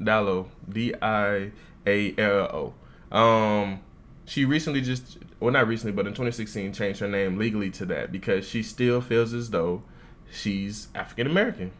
Dallo. 0.00 0.46
D 0.68 0.94
I 1.02 1.50
A 1.86 2.14
L 2.18 2.74
O. 3.12 3.16
Um 3.16 3.80
she 4.24 4.44
recently 4.44 4.80
just 4.80 5.18
well 5.40 5.52
not 5.52 5.66
recently, 5.66 5.92
but 5.92 6.06
in 6.06 6.12
2016 6.12 6.72
changed 6.72 7.00
her 7.00 7.08
name 7.08 7.36
legally 7.38 7.70
to 7.70 7.84
that 7.86 8.12
because 8.12 8.46
she 8.48 8.62
still 8.62 9.00
feels 9.00 9.32
as 9.34 9.50
though 9.50 9.82
she's 10.30 10.88
African 10.94 11.26
American. 11.26 11.72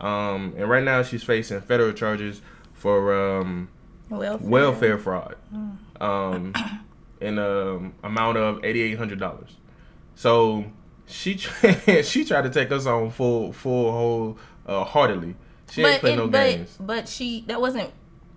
Um 0.00 0.54
and 0.56 0.68
right 0.68 0.82
now 0.84 1.02
she's 1.02 1.22
facing 1.22 1.60
federal 1.62 1.92
charges 1.92 2.42
for 2.74 3.14
um 3.40 3.68
Welfare. 4.10 4.48
welfare 4.48 4.98
fraud. 4.98 5.36
Um 6.00 6.52
in 7.20 7.38
a 7.38 7.76
amount 8.06 8.38
of 8.38 8.64
eighty 8.64 8.80
eight 8.82 8.98
hundred 8.98 9.18
dollars. 9.20 9.56
So 10.14 10.64
she 11.06 11.36
she 12.02 12.24
tried 12.24 12.42
to 12.42 12.50
take 12.50 12.70
us 12.72 12.86
on 12.86 13.10
full 13.10 13.52
full 13.52 13.92
whole 13.92 14.38
uh, 14.66 14.84
heartedly. 14.84 15.36
She 15.70 15.82
ain't 15.82 15.94
but 15.94 16.00
playing 16.00 16.18
it, 16.18 16.22
no 16.22 16.28
but 16.28 16.44
games. 16.44 16.76
but 16.80 17.08
she 17.08 17.44
that 17.48 17.60
wasn't. 17.60 17.90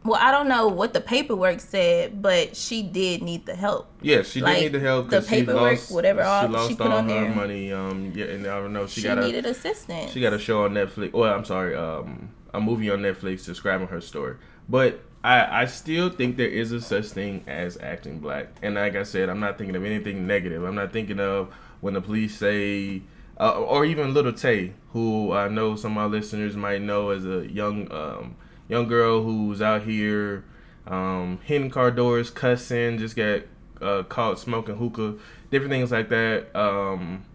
Well, 0.03 0.19
I 0.19 0.31
don't 0.31 0.47
know 0.47 0.67
what 0.67 0.93
the 0.93 1.01
paperwork 1.01 1.59
said, 1.59 2.23
but 2.23 2.55
she 2.55 2.81
did 2.81 3.21
need 3.21 3.45
the 3.45 3.53
help. 3.55 3.87
Yes, 4.01 4.29
she 4.31 4.41
like, 4.41 4.55
did 4.57 4.63
need 4.63 4.79
the 4.79 4.79
help 4.79 5.09
the 5.11 5.21
paperwork, 5.21 5.61
lost 5.73 5.91
whatever, 5.91 6.23
all- 6.23 6.47
she 6.47 6.51
lost 6.51 6.69
she 6.69 6.75
put 6.75 6.87
all 6.87 6.93
on 6.97 7.07
her 7.09 7.21
there. 7.21 7.29
money. 7.35 7.71
Um, 7.71 8.11
yeah, 8.15 8.25
and 8.25 8.47
I 8.47 8.57
don't 8.59 8.73
know. 8.73 8.87
She, 8.87 9.01
She, 9.01 9.07
got 9.07 9.19
a 9.19 9.21
needed 9.21 9.45
assistance. 9.45 10.11
she 10.11 10.19
got 10.19 10.33
a 10.33 10.39
show 10.39 10.63
on 10.65 10.73
Netflix. 10.73 11.13
Well, 11.13 11.31
I'm 11.31 11.45
sorry, 11.45 11.75
um, 11.75 12.31
a 12.51 12.59
movie 12.59 12.89
on 12.89 12.99
Netflix 13.01 13.45
describing 13.45 13.89
her 13.89 14.01
story. 14.01 14.37
But 14.67 15.01
I, 15.23 15.61
I 15.61 15.65
still 15.65 16.09
think 16.09 16.37
there 16.37 16.47
is 16.47 16.71
a 16.71 16.81
such 16.81 17.07
thing 17.07 17.43
as 17.47 17.77
acting 17.77 18.19
black. 18.19 18.47
And 18.61 18.75
like 18.75 18.95
I 18.95 19.03
said, 19.03 19.29
I'm 19.29 19.39
not 19.39 19.57
thinking 19.57 19.75
of 19.75 19.85
anything 19.85 20.25
negative. 20.25 20.63
I'm 20.63 20.75
not 20.75 20.91
thinking 20.91 21.19
of 21.19 21.53
when 21.79 21.93
the 21.93 22.01
police 22.01 22.37
say, 22.37 23.03
uh, 23.39 23.59
or 23.59 23.85
even 23.85 24.13
Little 24.13 24.33
Tay, 24.33 24.73
who 24.93 25.31
I 25.31 25.47
know 25.47 25.75
some 25.75 25.91
of 25.91 25.95
my 25.95 26.17
listeners 26.17 26.55
might 26.55 26.81
know 26.81 27.11
as 27.11 27.25
a 27.25 27.47
young 27.51 27.91
um, 27.91 28.35
young 28.67 28.87
girl 28.87 29.21
who's 29.21 29.61
out 29.61 29.83
here 29.83 30.43
um, 30.87 31.39
hitting 31.43 31.69
car 31.69 31.91
doors, 31.91 32.29
cussing, 32.29 32.97
just 32.97 33.15
got 33.15 33.41
uh, 33.81 34.03
caught 34.03 34.39
smoking 34.39 34.77
hookah, 34.77 35.15
different 35.51 35.71
things 35.71 35.91
like 35.91 36.09
that. 36.09 36.55
Um, 36.55 37.25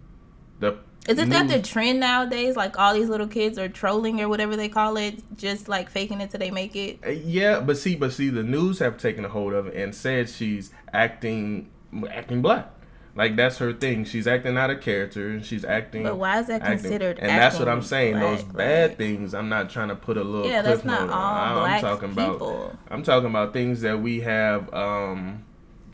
the 0.59 0.79
Isn't 1.09 1.29
that 1.31 1.49
the 1.49 1.61
trend 1.63 2.01
nowadays? 2.01 2.57
Like 2.57 2.79
all 2.79 2.95
these 2.95 3.09
little 3.09 3.29
kids 3.29 3.59
are 3.59 3.69
trolling 3.69 4.21
or 4.21 4.29
whatever 4.29 4.57
they 4.57 4.69
call 4.69 4.97
it, 4.97 5.23
just 5.37 5.69
like 5.69 5.89
faking 5.91 6.21
it 6.21 6.31
till 6.31 6.41
they 6.41 6.51
make 6.51 6.75
it. 6.77 6.99
Uh, 7.07 7.11
Yeah, 7.11 7.61
but 7.61 7.79
see, 7.79 7.95
but 7.97 8.13
see, 8.13 8.29
the 8.31 8.43
news 8.43 8.79
have 8.81 8.97
taken 8.99 9.25
a 9.25 9.29
hold 9.29 9.53
of 9.55 9.69
it 9.69 9.77
and 9.77 9.95
said 9.95 10.29
she's 10.29 10.71
acting 10.93 11.71
acting 12.11 12.43
black. 12.43 12.71
Like 13.15 13.35
that's 13.37 13.57
her 13.59 13.73
thing. 13.73 14.05
She's 14.05 14.27
acting 14.27 14.59
out 14.59 14.69
of 14.71 14.83
character. 14.83 15.31
and 15.31 15.43
She's 15.45 15.65
acting. 15.65 16.03
But 16.03 16.19
why 16.19 16.41
is 16.41 16.49
that 16.49 16.61
acting- 16.61 16.81
considered? 16.81 17.19
And 17.19 17.31
that's 17.31 17.59
what 17.59 17.67
I'm 17.69 17.81
saying. 17.83 18.19
Those 18.19 18.43
bad 18.43 18.91
Like, 18.91 18.99
things. 18.99 19.33
I'm 19.33 19.49
not 19.49 19.71
trying 19.71 19.89
to 19.89 19.97
put 19.97 20.19
a 20.19 20.25
little. 20.25 20.51
Yeah, 20.51 20.61
that's 20.61 20.85
not 20.85 21.03
on. 21.03 21.11
all 21.11 21.61
black 21.61 21.77
I'm 21.77 21.81
talking 21.81 22.11
about. 22.13 22.33
people. 22.33 22.79
I'm 22.91 23.03
talking 23.03 23.31
about 23.31 23.53
things 23.55 23.81
that 23.81 24.01
we 24.03 24.21
have 24.21 24.73
um, 24.75 25.45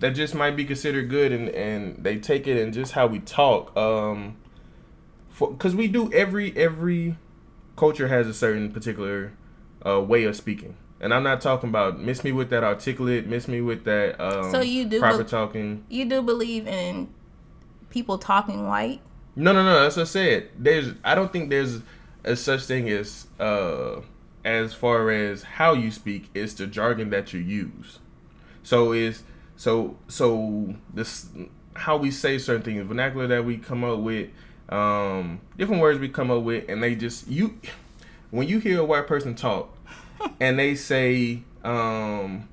that 0.00 0.10
just 0.16 0.34
might 0.34 0.56
be 0.56 0.64
considered 0.64 1.10
good, 1.10 1.30
and 1.30 1.48
and 1.50 2.02
they 2.02 2.16
take 2.18 2.48
it 2.48 2.60
and 2.60 2.72
just 2.74 2.90
how 2.92 3.06
we 3.06 3.20
talk. 3.20 3.76
Um, 3.76 4.36
because 5.38 5.74
we 5.74 5.88
do 5.88 6.12
every 6.12 6.56
every 6.56 7.16
culture 7.76 8.08
has 8.08 8.26
a 8.26 8.34
certain 8.34 8.70
particular 8.70 9.32
uh, 9.86 10.00
way 10.00 10.24
of 10.24 10.36
speaking. 10.36 10.76
And 11.00 11.12
I'm 11.12 11.24
not 11.24 11.40
talking 11.40 11.68
about 11.68 12.00
miss 12.00 12.22
me 12.22 12.32
with 12.32 12.50
that 12.50 12.62
articulate, 12.62 13.26
miss 13.26 13.48
me 13.48 13.60
with 13.60 13.84
that 13.84 14.20
um, 14.20 14.50
So 14.52 14.60
you 14.60 14.84
do 14.84 15.00
proper 15.00 15.18
bel- 15.18 15.26
talking. 15.26 15.84
You 15.88 16.04
do 16.04 16.22
believe 16.22 16.66
in 16.66 17.08
people 17.90 18.18
talking 18.18 18.68
white? 18.68 19.00
No, 19.34 19.52
no, 19.52 19.64
no. 19.64 19.80
That's 19.82 19.96
what 19.96 20.02
I 20.02 20.06
said. 20.06 20.50
There's, 20.58 20.92
I 21.04 21.14
don't 21.14 21.32
think 21.32 21.50
there's 21.50 21.80
a 22.24 22.36
such 22.36 22.64
thing 22.64 22.88
as, 22.90 23.26
uh, 23.40 24.02
as 24.44 24.74
far 24.74 25.10
as 25.10 25.42
how 25.42 25.72
you 25.72 25.90
speak. 25.90 26.28
It's 26.34 26.54
the 26.54 26.66
jargon 26.66 27.10
that 27.10 27.32
you 27.32 27.40
use. 27.40 27.98
So 28.62 28.92
is 28.92 29.24
so 29.56 29.96
so 30.08 30.74
this 30.92 31.28
how 31.74 31.96
we 31.96 32.10
say 32.10 32.38
certain 32.38 32.62
things, 32.62 32.86
vernacular 32.86 33.26
that 33.28 33.44
we 33.44 33.56
come 33.56 33.82
up 33.82 34.00
with, 34.00 34.28
um, 34.72 35.40
different 35.56 35.82
words 35.82 35.98
we 35.98 36.08
come 36.08 36.30
up 36.30 36.42
with, 36.42 36.68
and 36.68 36.82
they 36.82 36.94
just 36.94 37.28
you. 37.28 37.58
When 38.30 38.48
you 38.48 38.58
hear 38.58 38.80
a 38.80 38.84
white 38.84 39.06
person 39.06 39.34
talk, 39.34 39.76
and 40.40 40.58
they 40.58 40.74
say, 40.74 41.42
um, 41.62 42.48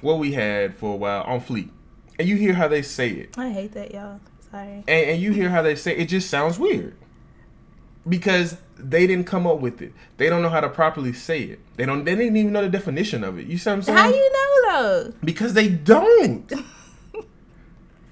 what 0.00 0.18
we 0.18 0.32
had 0.32 0.76
for 0.76 0.94
a 0.94 0.96
while 0.96 1.22
on 1.22 1.40
fleek, 1.40 1.70
and 2.18 2.28
you 2.28 2.36
hear 2.36 2.54
how 2.54 2.68
they 2.68 2.82
say 2.82 3.10
it. 3.10 3.38
I 3.38 3.50
hate 3.50 3.72
that, 3.72 3.92
y'all. 3.92 4.20
Sorry. 4.50 4.84
And, 4.88 4.88
and 4.88 5.22
you 5.22 5.32
hear 5.32 5.48
how 5.50 5.62
they 5.62 5.76
say 5.76 5.92
it, 5.92 6.00
it 6.00 6.08
just 6.08 6.28
sounds 6.28 6.58
weird. 6.58 6.96
Because 8.08 8.56
they 8.78 9.06
didn't 9.06 9.26
come 9.26 9.46
up 9.46 9.58
with 9.60 9.82
it. 9.82 9.92
They 10.16 10.28
don't 10.28 10.42
know 10.42 10.48
how 10.48 10.60
to 10.60 10.68
properly 10.68 11.12
say 11.12 11.42
it. 11.42 11.60
They 11.76 11.86
don't 11.86 12.04
they 12.04 12.14
didn't 12.14 12.36
even 12.36 12.52
know 12.52 12.62
the 12.62 12.68
definition 12.68 13.24
of 13.24 13.38
it. 13.38 13.46
You 13.46 13.58
see 13.58 13.70
what 13.70 13.76
I'm 13.76 13.82
saying? 13.82 13.98
How 13.98 14.08
you 14.08 14.32
know 14.32 14.72
though? 14.72 15.12
Because 15.24 15.54
they 15.54 15.68
don't. 15.68 16.52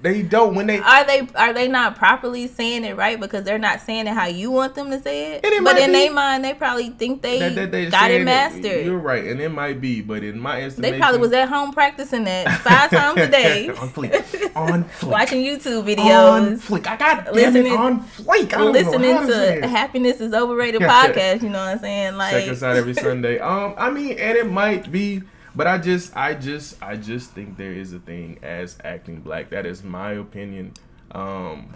They 0.05 0.21
don't 0.21 0.55
when 0.55 0.67
they 0.67 0.81
are 0.81 1.03
they 1.07 1.27
are 1.35 1.55
they 1.55 1.67
not 1.67 1.97
properly 1.97 2.47
saying 2.47 2.85
it 2.85 2.95
right 2.95 3.19
because 3.19 3.43
they're 3.43 3.59
not 3.59 3.81
saying 3.81 4.07
it 4.07 4.13
how 4.13 4.27
you 4.27 4.51
want 4.51 4.75
them 4.75 4.91
to 4.91 5.01
say 5.01 5.37
it. 5.37 5.41
it 5.43 5.65
but 5.65 5.79
in 5.79 5.93
their 5.93 6.13
mind, 6.13 6.45
they 6.45 6.53
probably 6.53 6.91
think 6.91 7.23
they, 7.23 7.39
that, 7.39 7.73
that 7.73 7.91
got 7.91 8.11
it 8.11 8.23
mastered. 8.23 8.85
You're 8.85 8.99
right, 8.99 9.25
and 9.25 9.41
it 9.41 9.49
might 9.49 9.81
be, 9.81 10.03
but 10.03 10.23
in 10.23 10.39
my 10.39 10.61
estimation, 10.61 10.93
they 10.93 10.99
probably 10.99 11.21
was 11.21 11.33
at 11.33 11.49
home 11.49 11.73
practicing 11.73 12.25
that 12.25 12.61
five 12.61 12.91
times 12.91 13.19
a 13.19 13.29
day, 13.29 13.69
on 13.81 13.89
fleek, 13.89 14.55
on 14.55 14.85
fleek, 15.01 15.09
watching 15.09 15.43
YouTube 15.43 15.85
videos 15.85 16.31
on 16.31 16.59
fleek. 16.59 16.87
I 16.87 16.97
got 16.97 17.33
Listening- 17.33 17.73
on 17.73 18.07
fleek. 18.07 18.53
I 18.53 18.59
don't 18.59 18.73
listening 18.75 19.27
to 19.27 19.67
"Happiness 19.67 20.21
is 20.21 20.35
Overrated" 20.35 20.81
podcast. 20.83 21.41
You 21.41 21.49
know 21.49 21.61
what 21.65 21.77
I'm 21.77 21.79
saying? 21.79 22.17
Like 22.17 22.33
Check 22.33 22.51
us 22.51 22.63
out 22.63 22.77
every 22.77 22.93
Sunday. 22.93 23.39
Um, 23.39 23.73
I 23.79 23.89
mean, 23.89 24.19
and 24.19 24.37
it 24.37 24.51
might 24.51 24.93
be, 24.93 25.23
but 25.55 25.67
I 25.67 25.79
just, 25.79 26.17
I 26.17 26.35
just, 26.35 26.83
I 26.83 26.97
just 26.97 27.31
think 27.31 27.57
there 27.57 27.73
is 27.73 27.93
a 27.93 27.99
thing 27.99 28.39
as 28.43 28.79
acting 28.85 29.21
black. 29.21 29.51
That 29.51 29.67
is 29.67 29.83
my 29.83 30.13
opinion. 30.13 30.73
Um, 31.13 31.75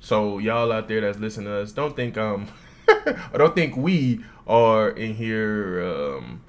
so 0.00 0.38
y'all 0.38 0.70
out 0.70 0.88
there 0.88 1.00
that's 1.00 1.18
listening 1.18 1.46
to 1.46 1.62
us, 1.62 1.72
don't 1.72 1.96
think 1.96 2.18
um, 2.18 2.48
or 2.88 3.38
don't 3.38 3.54
think 3.54 3.76
we 3.76 4.24
are 4.46 4.90
in 4.90 5.14
here 5.14 5.82
um 5.82 6.42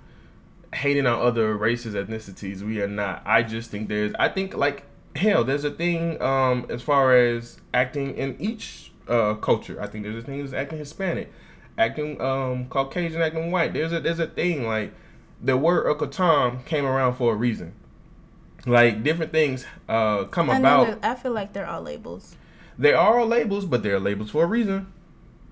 hating 0.73 1.07
on 1.07 1.21
other 1.21 1.55
races, 1.55 1.95
ethnicities. 1.95 2.61
We 2.61 2.81
are 2.81 2.87
not. 2.87 3.23
I 3.25 3.43
just 3.43 3.71
think 3.71 3.87
there's. 3.87 4.13
I 4.19 4.29
think 4.29 4.55
like 4.55 4.83
hell, 5.15 5.43
there's 5.43 5.63
a 5.63 5.71
thing 5.71 6.21
um 6.21 6.65
as 6.69 6.81
far 6.81 7.15
as 7.15 7.59
acting 7.73 8.15
in 8.15 8.35
each 8.39 8.91
uh 9.07 9.35
culture. 9.35 9.81
I 9.81 9.87
think 9.87 10.03
there's 10.03 10.21
a 10.23 10.25
thing 10.25 10.41
as 10.41 10.53
acting 10.53 10.79
Hispanic, 10.79 11.31
acting 11.77 12.19
um 12.21 12.67
Caucasian, 12.67 13.21
acting 13.21 13.51
white. 13.51 13.73
There's 13.73 13.93
a 13.93 13.99
there's 13.99 14.19
a 14.19 14.27
thing 14.27 14.67
like 14.67 14.93
the 15.45 15.55
word 15.55 15.87
Uncle 15.87 16.07
Tom 16.07 16.63
came 16.63 16.85
around 16.85 17.15
for 17.15 17.33
a 17.33 17.35
reason. 17.35 17.73
Like 18.65 19.03
different 19.03 19.31
things 19.31 19.65
uh 19.87 20.25
come 20.25 20.49
I, 20.49 20.57
about. 20.57 20.99
I 21.03 21.15
feel 21.15 21.31
like 21.31 21.53
they're 21.53 21.67
all 21.67 21.81
labels. 21.81 22.35
They 22.77 22.93
are 22.93 23.19
all 23.19 23.27
labels, 23.27 23.65
but 23.65 23.83
they're 23.83 23.99
labels 23.99 24.31
for 24.31 24.43
a 24.43 24.47
reason. 24.47 24.91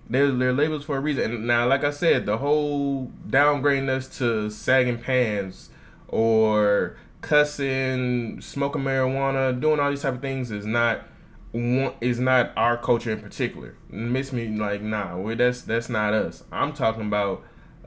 They're, 0.10 0.32
they're 0.32 0.54
labels 0.54 0.84
for 0.84 0.98
a 0.98 1.00
reason. 1.00 1.24
And 1.32 1.48
now, 1.48 1.66
like 1.66 1.86
I 1.86 1.92
said, 1.92 2.26
the 2.26 2.38
whole 2.38 3.12
downgrading 3.30 3.88
us 3.88 4.18
to 4.18 4.50
sagging 4.50 4.98
pants 4.98 5.70
or 6.10 6.98
cussing, 7.22 8.42
smoking 8.42 8.82
marijuana, 8.82 9.58
doing 9.58 9.80
all 9.80 9.90
these 9.90 10.02
type 10.02 10.16
of 10.16 10.22
things 10.22 10.52
is 10.52 10.66
not 10.66 11.08
one 11.54 11.94
is 12.02 12.20
not 12.20 12.52
our 12.58 12.78
culture 12.78 13.12
in 13.12 13.22
particular. 13.22 13.76
Miss 13.90 14.34
me 14.34 14.48
like 14.50 14.82
nah, 14.82 15.18
we 15.18 15.36
that's 15.36 15.62
that's 15.62 15.88
not 15.88 16.14
us. 16.14 16.44
I'm 16.52 16.74
talking 16.74 17.04
about 17.04 17.44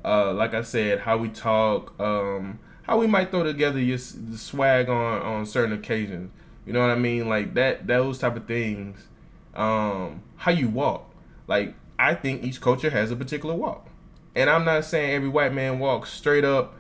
uh 0.06 0.32
like 0.32 0.54
I 0.54 0.62
said, 0.62 1.00
how 1.00 1.16
we 1.16 1.28
talk, 1.28 1.98
um, 2.00 2.58
how 2.84 2.98
we 2.98 3.06
might 3.06 3.30
throw 3.30 3.42
together 3.42 3.80
your 3.80 3.98
swag 3.98 4.88
on 4.88 5.22
on 5.22 5.46
certain 5.46 5.72
occasions. 5.72 6.30
You 6.64 6.72
know 6.72 6.80
what 6.80 6.90
I 6.90 6.96
mean? 6.96 7.28
Like 7.28 7.54
that 7.54 7.86
those 7.86 8.18
type 8.18 8.36
of 8.36 8.46
things. 8.46 9.06
Um, 9.54 10.22
how 10.36 10.52
you 10.52 10.68
walk. 10.68 11.10
Like 11.46 11.74
I 11.98 12.14
think 12.14 12.44
each 12.44 12.60
culture 12.60 12.90
has 12.90 13.10
a 13.10 13.16
particular 13.16 13.54
walk. 13.54 13.88
And 14.34 14.50
I'm 14.50 14.64
not 14.64 14.84
saying 14.84 15.12
every 15.12 15.30
white 15.30 15.54
man 15.54 15.78
walks 15.78 16.12
straight 16.12 16.44
up 16.44 16.74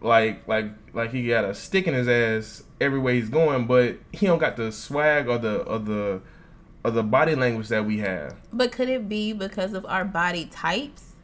like 0.00 0.46
like 0.46 0.66
like 0.92 1.10
he 1.12 1.28
got 1.28 1.44
a 1.44 1.54
stick 1.54 1.86
in 1.86 1.94
his 1.94 2.08
ass 2.08 2.62
everywhere 2.80 3.14
he's 3.14 3.28
going, 3.28 3.66
but 3.66 3.98
he 4.12 4.26
don't 4.26 4.38
got 4.38 4.56
the 4.56 4.72
swag 4.72 5.28
or 5.28 5.38
the 5.38 5.62
or 5.62 5.78
the 5.78 6.20
or 6.84 6.90
the 6.90 7.02
body 7.02 7.34
language 7.34 7.68
that 7.68 7.84
we 7.84 7.98
have. 7.98 8.36
But 8.52 8.72
could 8.72 8.88
it 8.88 9.08
be 9.08 9.32
because 9.32 9.74
of 9.74 9.84
our 9.86 10.04
body 10.04 10.46
types, 10.46 11.14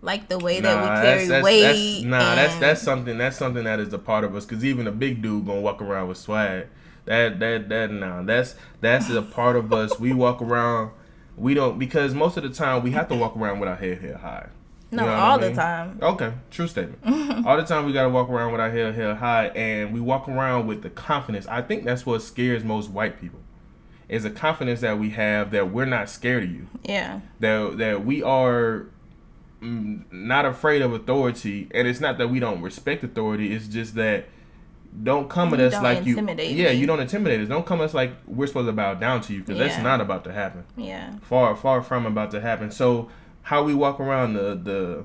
like 0.00 0.28
the 0.28 0.38
way 0.38 0.60
Nah, 0.60 0.74
that 0.74 0.82
we 0.82 0.88
carry 0.88 1.26
that's, 1.26 1.28
that's, 1.28 1.44
weight? 1.44 1.62
that's, 1.62 2.02
nah, 2.04 2.34
that's 2.34 2.56
that's 2.56 2.82
something 2.82 3.18
that's 3.18 3.36
something 3.36 3.64
that 3.64 3.80
is 3.80 3.92
a 3.92 3.98
part 3.98 4.24
of 4.24 4.34
us. 4.36 4.44
Cause 4.46 4.64
even 4.64 4.86
a 4.86 4.92
big 4.92 5.22
dude 5.22 5.46
gonna 5.46 5.60
walk 5.60 5.82
around 5.82 6.08
with 6.08 6.18
swag. 6.18 6.66
That 7.04 7.38
that 7.40 7.68
that 7.68 7.90
nah, 7.90 8.22
that's 8.22 8.54
that's 8.80 9.10
a 9.10 9.22
part 9.22 9.56
of 9.56 9.72
us. 9.72 9.98
We 9.98 10.12
walk 10.12 10.42
around. 10.42 10.92
We 11.36 11.54
don't 11.54 11.78
because 11.78 12.14
most 12.14 12.36
of 12.36 12.42
the 12.42 12.50
time 12.50 12.82
we 12.82 12.90
have 12.92 13.08
to 13.08 13.14
walk 13.14 13.36
around 13.36 13.60
with 13.60 13.68
our 13.68 13.76
head 13.76 14.00
held 14.00 14.16
high. 14.16 14.48
You 14.90 14.96
no 14.96 15.04
know 15.06 15.12
all 15.12 15.38
I 15.38 15.48
the 15.48 15.54
time. 15.54 15.98
Okay, 16.00 16.32
true 16.50 16.66
statement. 16.66 17.46
All 17.46 17.56
the 17.56 17.62
time 17.64 17.84
we 17.86 17.92
gotta 17.92 18.08
walk 18.08 18.28
around 18.28 18.52
with 18.52 18.60
our 18.60 18.70
head 18.70 18.94
held 18.94 19.18
high, 19.18 19.46
and 19.48 19.92
we 19.92 20.00
walk 20.00 20.28
around 20.28 20.66
with 20.66 20.82
the 20.82 20.90
confidence. 20.90 21.46
I 21.46 21.60
think 21.62 21.84
that's 21.84 22.06
what 22.06 22.22
scares 22.22 22.64
most 22.64 22.90
white 22.90 23.20
people, 23.20 23.40
is 24.08 24.22
the 24.22 24.30
confidence 24.30 24.80
that 24.80 24.98
we 24.98 25.10
have 25.10 25.50
that 25.50 25.70
we're 25.70 25.84
not 25.84 26.08
scared 26.08 26.44
of 26.44 26.50
you 26.50 26.66
Yeah, 26.84 27.20
that 27.40 27.76
that 27.78 28.04
we 28.04 28.22
are 28.22 28.86
not 29.60 30.44
afraid 30.46 30.82
of 30.82 30.92
authority, 30.92 31.68
and 31.72 31.88
it's 31.88 32.00
not 32.00 32.18
that 32.18 32.28
we 32.28 32.40
don't 32.40 32.62
respect 32.62 33.02
authority. 33.04 33.52
It's 33.52 33.66
just 33.66 33.94
that 33.96 34.26
don't 35.02 35.28
come 35.28 35.52
at 35.52 35.60
You 35.60 35.66
us 35.66 35.82
like 35.82 36.04
you. 36.06 36.16
Yeah, 36.16 36.70
you 36.70 36.86
don't 36.86 37.00
intimidate 37.00 37.40
us. 37.40 37.48
Don't 37.48 37.66
come 37.66 37.80
at 37.80 37.84
us 37.84 37.94
like 37.94 38.12
we're 38.26 38.46
supposed 38.46 38.68
to 38.68 38.72
bow 38.72 38.94
down 38.94 39.20
to 39.22 39.32
you 39.34 39.40
because 39.40 39.58
that's 39.58 39.82
not 39.82 40.00
about 40.00 40.24
to 40.24 40.32
happen. 40.32 40.64
yeah. 40.76 41.12
Far 41.22 41.54
far 41.56 41.82
from 41.82 42.06
about 42.06 42.30
to 42.32 42.40
happen. 42.40 42.70
So 42.70 43.08
how 43.42 43.62
we 43.62 43.74
walk 43.74 44.00
around 44.00 44.34
the 44.34 44.54
the 44.54 45.04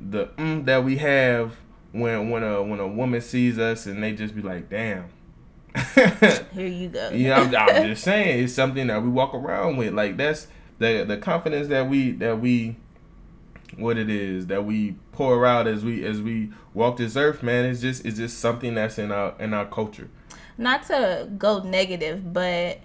the 0.00 0.26
mm 0.36 0.64
that 0.66 0.84
we 0.84 0.96
have 0.98 1.56
when 1.92 2.30
when 2.30 2.42
a 2.42 2.62
when 2.62 2.80
a 2.80 2.86
woman 2.88 3.20
sees 3.20 3.58
us 3.58 3.86
and 3.86 4.02
they 4.02 4.12
just 4.12 4.34
be 4.34 4.42
like, 4.42 4.70
damn. 4.70 5.06
Here 6.52 6.66
you 6.66 6.88
go. 6.88 7.10
Yeah, 7.10 7.40
I'm, 7.40 7.54
I'm 7.54 7.86
just 7.88 8.02
saying 8.04 8.44
it's 8.44 8.52
something 8.54 8.86
that 8.86 9.02
we 9.02 9.08
walk 9.08 9.34
around 9.34 9.76
with. 9.76 9.92
Like 9.94 10.16
that's 10.16 10.48
the 10.78 11.04
the 11.06 11.16
confidence 11.18 11.68
that 11.68 11.88
we 11.88 12.12
that 12.12 12.40
we 12.40 12.76
what 13.78 13.96
it 13.96 14.10
is 14.10 14.46
that 14.48 14.64
we 14.64 14.96
pour 15.12 15.46
out 15.46 15.66
as 15.66 15.84
we 15.84 16.04
as 16.04 16.20
we 16.20 16.50
walk 16.74 16.96
this 16.96 17.16
earth, 17.16 17.42
man. 17.42 17.64
It's 17.64 17.80
just 17.80 18.04
it's 18.04 18.18
just 18.18 18.38
something 18.38 18.74
that's 18.74 18.98
in 18.98 19.12
our 19.12 19.34
in 19.38 19.54
our 19.54 19.66
culture. 19.66 20.08
Not 20.56 20.84
to 20.88 21.28
go 21.38 21.62
negative, 21.62 22.32
but 22.32 22.80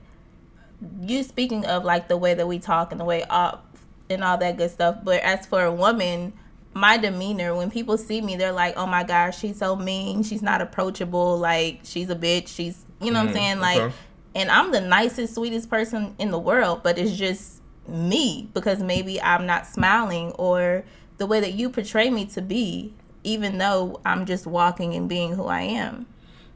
you 1.01 1.23
speaking 1.23 1.65
of 1.65 1.83
like 1.83 2.07
the 2.07 2.17
way 2.17 2.33
that 2.33 2.47
we 2.47 2.59
talk 2.59 2.91
and 2.91 2.99
the 2.99 3.05
way 3.05 3.23
up 3.29 3.75
and 4.09 4.23
all 4.23 4.37
that 4.37 4.57
good 4.57 4.69
stuff. 4.71 4.97
But 5.03 5.21
as 5.21 5.45
for 5.45 5.63
a 5.63 5.71
woman, 5.73 6.33
my 6.73 6.97
demeanor 6.97 7.55
when 7.55 7.71
people 7.71 7.97
see 7.97 8.21
me, 8.21 8.35
they're 8.35 8.51
like, 8.51 8.75
"Oh 8.77 8.85
my 8.85 9.03
gosh, 9.03 9.39
she's 9.39 9.57
so 9.57 9.75
mean. 9.75 10.23
She's 10.23 10.41
not 10.41 10.61
approachable. 10.61 11.37
Like 11.37 11.81
she's 11.83 12.09
a 12.09 12.15
bitch. 12.15 12.47
She's 12.49 12.85
you 13.01 13.11
know 13.11 13.19
what 13.19 13.27
I'm 13.27 13.29
Mm, 13.29 13.33
saying 13.33 13.59
like." 13.59 13.81
okay. 13.81 13.95
And 14.35 14.49
I'm 14.49 14.71
the 14.71 14.81
nicest, 14.81 15.35
sweetest 15.35 15.69
person 15.69 16.15
in 16.17 16.31
the 16.31 16.39
world, 16.39 16.81
but 16.81 16.97
it's 16.97 17.15
just 17.15 17.61
me 17.87 18.49
because 18.53 18.81
maybe 18.81 19.21
I'm 19.21 19.45
not 19.45 19.67
smiling 19.67 20.31
or 20.33 20.83
the 21.17 21.25
way 21.25 21.39
that 21.39 21.53
you 21.53 21.69
portray 21.69 22.09
me 22.09 22.25
to 22.27 22.41
be, 22.41 22.93
even 23.23 23.57
though 23.57 23.99
I'm 24.05 24.25
just 24.25 24.45
walking 24.47 24.93
and 24.93 25.07
being 25.09 25.33
who 25.33 25.45
I 25.47 25.61
am. 25.61 26.05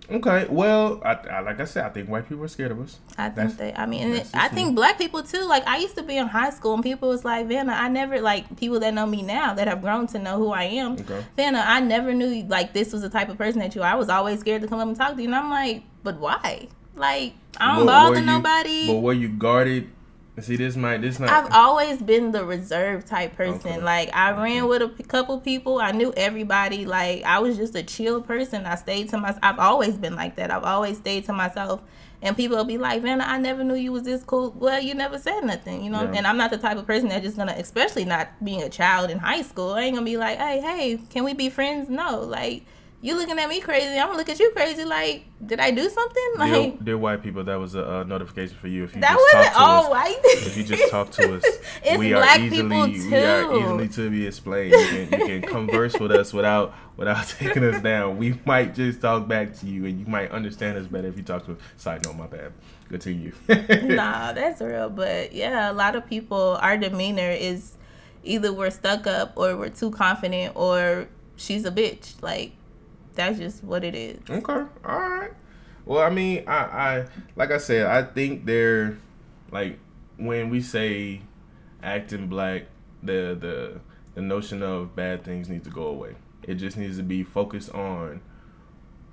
Okay, 0.10 0.48
well, 0.50 1.02
I, 1.04 1.16
I 1.30 1.40
like 1.42 1.60
I 1.60 1.66
said, 1.66 1.84
I 1.86 1.90
think 1.90 2.08
white 2.08 2.30
people 2.30 2.46
are 2.46 2.48
scared 2.48 2.72
of 2.72 2.80
us. 2.80 2.98
I 3.18 3.26
think 3.26 3.36
That's- 3.36 3.56
they. 3.58 3.74
I 3.74 3.86
mean, 3.86 4.14
it, 4.14 4.28
I 4.34 4.48
think 4.48 4.70
me. 4.70 4.76
black 4.76 4.98
people 4.98 5.22
too. 5.22 5.44
Like 5.46 5.68
I 5.68 5.80
used 5.80 5.98
to 5.98 6.04
be 6.04 6.16
in 6.16 6.28
high 6.28 6.50
school, 6.52 6.76
and 6.76 6.82
people 6.84 7.10
was 7.10 7.26
like, 7.26 7.46
"Vanna, 7.48 7.74
I 7.74 7.90
never 7.90 8.22
like 8.22 8.56
people 8.58 8.80
that 8.80 8.94
know 8.94 9.06
me 9.06 9.22
now 9.22 9.54
that 9.56 9.68
have 9.68 9.82
grown 9.82 10.08
to 10.08 10.20
know 10.20 10.38
who 10.38 10.52
I 10.52 10.64
am. 10.64 10.94
Okay. 10.94 11.26
Vanna, 11.36 11.62
I 11.68 11.82
never 11.82 12.14
knew 12.14 12.44
like 12.48 12.72
this 12.72 12.94
was 12.94 13.02
the 13.02 13.10
type 13.10 13.28
of 13.28 13.38
person 13.38 13.60
that 13.60 13.76
you. 13.76 13.82
are. 13.84 13.92
I 13.92 13.96
was 13.96 14.08
always 14.08 14.40
scared 14.40 14.62
to 14.62 14.70
come 14.70 14.80
up 14.80 14.88
and 14.88 14.96
talk 14.96 15.16
to 15.18 15.22
you, 15.22 15.28
and 15.28 15.36
I'm 15.36 15.50
like, 15.50 15.84
but 16.04 16.18
why? 16.22 16.70
Like 16.96 17.34
I 17.58 17.76
don't 17.76 17.80
Were- 17.86 17.92
bother 17.92 18.20
you- 18.20 18.26
nobody. 18.26 18.88
But 18.88 19.00
were 19.02 19.12
you 19.14 19.28
guarded? 19.28 19.90
See, 20.40 20.56
this 20.56 20.76
might 20.76 21.02
this 21.02 21.20
not. 21.20 21.30
I've 21.30 21.52
always 21.52 22.00
been 22.00 22.32
the 22.32 22.46
reserved 22.46 23.08
type 23.08 23.36
person. 23.36 23.72
Okay. 23.72 23.82
Like 23.82 24.16
I 24.16 24.32
ran 24.32 24.68
with 24.68 24.84
a 24.84 24.90
p- 24.90 25.04
couple 25.04 25.40
people. 25.40 25.80
I 25.80 25.92
knew 25.92 26.14
everybody. 26.16 26.86
Like 26.86 27.24
I 27.24 27.40
was 27.40 27.58
just 27.58 27.76
a 27.76 27.82
chill 27.82 28.22
person. 28.22 28.66
I 28.66 28.76
stayed 28.76 29.10
to 29.10 29.18
myself. 29.18 29.40
I've 29.42 29.58
always 29.58 29.98
been 29.98 30.16
like 30.16 30.36
that. 30.36 30.52
I've 30.52 30.64
always 30.64 30.98
stayed 30.98 31.26
to 31.26 31.34
myself. 31.34 31.82
And 32.22 32.36
people 32.36 32.58
will 32.58 32.66
be 32.66 32.78
like, 32.78 33.02
Vanna, 33.04 33.24
I 33.28 33.38
never 33.38 33.64
knew 33.64 33.76
you 33.76 33.92
was 33.92 34.04
this 34.04 34.24
cool. 34.24 34.52
Well, 34.58 34.82
you 34.82 34.96
never 34.96 35.20
said 35.20 35.42
nothing, 35.42 35.84
you 35.84 35.90
know. 35.90 36.04
Yeah. 36.04 36.14
And 36.18 36.28
I'm 36.28 36.38
not 36.38 36.52
the 36.52 36.58
type 36.58 36.78
of 36.78 36.86
person 36.88 37.10
that 37.10 37.24
just 37.24 37.38
gonna, 37.38 37.54
especially 37.58 38.06
not 38.06 38.30
being 38.44 38.62
a 38.62 38.70
child 38.70 39.10
in 39.10 39.20
high 39.20 39.42
school. 39.42 39.74
I 39.74 39.82
ain't 39.82 39.96
gonna 39.96 40.06
be 40.06 40.18
like, 40.18 40.38
hey, 40.38 40.60
hey, 40.62 41.00
can 41.10 41.24
we 41.24 41.34
be 41.34 41.50
friends? 41.50 41.90
No, 41.90 42.22
like 42.22 42.64
you 43.00 43.16
looking 43.16 43.38
at 43.38 43.48
me 43.48 43.62
crazy. 43.62 44.00
I'm 44.00 44.08
gonna 44.08 44.18
look 44.18 44.30
at 44.30 44.40
you 44.40 44.52
crazy. 44.52 44.84
Like, 44.84 45.26
did 45.46 45.60
I 45.60 45.70
do 45.72 45.88
something? 45.88 46.24
dear, 46.38 46.48
Like 46.48 46.84
dear 46.84 46.98
white 46.98 47.22
people, 47.22 47.44
that 47.44 47.60
was 47.60 47.76
a, 47.76 48.00
uh 48.00 48.04
notification 48.04 48.58
for 48.58 48.68
you. 48.68 48.86
If 48.86 48.96
you 48.96 49.02
that 49.02 49.12
just 49.12 49.36
wasn't 49.36 49.54
talk 49.54 49.54
to 49.54 49.64
all 49.64 49.84
us, 49.84 49.90
white. 49.92 50.20
if 50.24 50.58
you 50.58 50.64
just 50.64 50.92
talk 50.92 51.12
to 51.12 51.36
us, 51.38 51.46
we 51.98 52.14
are 52.14 52.40
easily 52.40 52.64
we 52.64 53.16
are 53.16 53.58
easily 53.60 53.88
to 53.90 54.10
be 54.10 54.26
explained. 54.26 54.72
You 54.72 55.08
can, 55.08 55.20
you 55.20 55.26
can 55.28 55.42
converse 55.44 56.00
with 56.00 56.12
us 56.12 56.34
without 56.34 56.74
without 56.98 57.28
taking 57.40 57.64
us 57.64 57.82
down. 57.84 58.18
We 58.18 58.40
might 58.46 58.74
just 58.74 59.00
talk 59.00 59.28
back 59.28 59.56
to 59.58 59.68
you, 59.68 59.86
and 59.86 60.00
you 60.00 60.08
might 60.08 60.32
understand 60.32 60.78
us 60.78 60.88
better 60.88 61.08
if 61.08 61.18
you 61.18 61.24
talk 61.24 61.46
to 61.46 61.52
us. 61.54 61.58
Side 61.78 62.04
note, 62.04 62.16
my 62.16 62.26
bad. 62.28 62.52
Continue. 62.90 63.34
nah, 63.50 64.34
that's 64.34 64.60
real. 64.60 64.90
But 64.90 65.34
yeah, 65.34 65.72
a 65.72 65.74
lot 65.74 65.96
of 65.96 66.08
people, 66.08 66.58
our 66.62 66.78
demeanor 66.78 67.30
is 67.30 67.74
either 68.24 68.52
we're 68.52 68.72
stuck 68.72 69.06
up 69.06 69.34
or 69.36 69.56
we're 69.56 69.70
too 69.70 69.92
confident 69.92 70.54
or 70.56 71.08
she's 71.36 71.66
a 71.66 71.72
bitch. 71.72 72.22
Like, 72.22 72.54
that's 73.18 73.38
just 73.38 73.64
what 73.64 73.84
it 73.84 73.96
is. 73.96 74.20
Okay. 74.30 74.54
All 74.54 74.70
right. 74.86 75.32
Well, 75.86 76.02
I 76.02 76.10
mean, 76.10 76.44
I, 76.48 76.54
I 76.54 77.06
like 77.36 77.52
I 77.52 77.58
said, 77.58 77.86
I 77.88 78.04
think 78.04 78.46
they're 78.46 78.98
like 79.52 79.80
when 80.18 80.50
we 80.50 80.62
say 80.62 81.22
acting 81.84 82.28
black, 82.28 82.64
the 83.04 83.38
the 83.40 83.80
the 84.16 84.22
notion 84.22 84.64
of 84.64 84.96
bad 84.96 85.24
things 85.24 85.50
needs 85.50 85.66
to 85.66 85.70
go 85.70 85.88
away. 85.88 86.16
It 86.44 86.56
just 86.56 86.78
needs 86.78 86.98
to 86.98 87.04
be 87.04 87.24
focused 87.24 87.74
on 87.74 88.22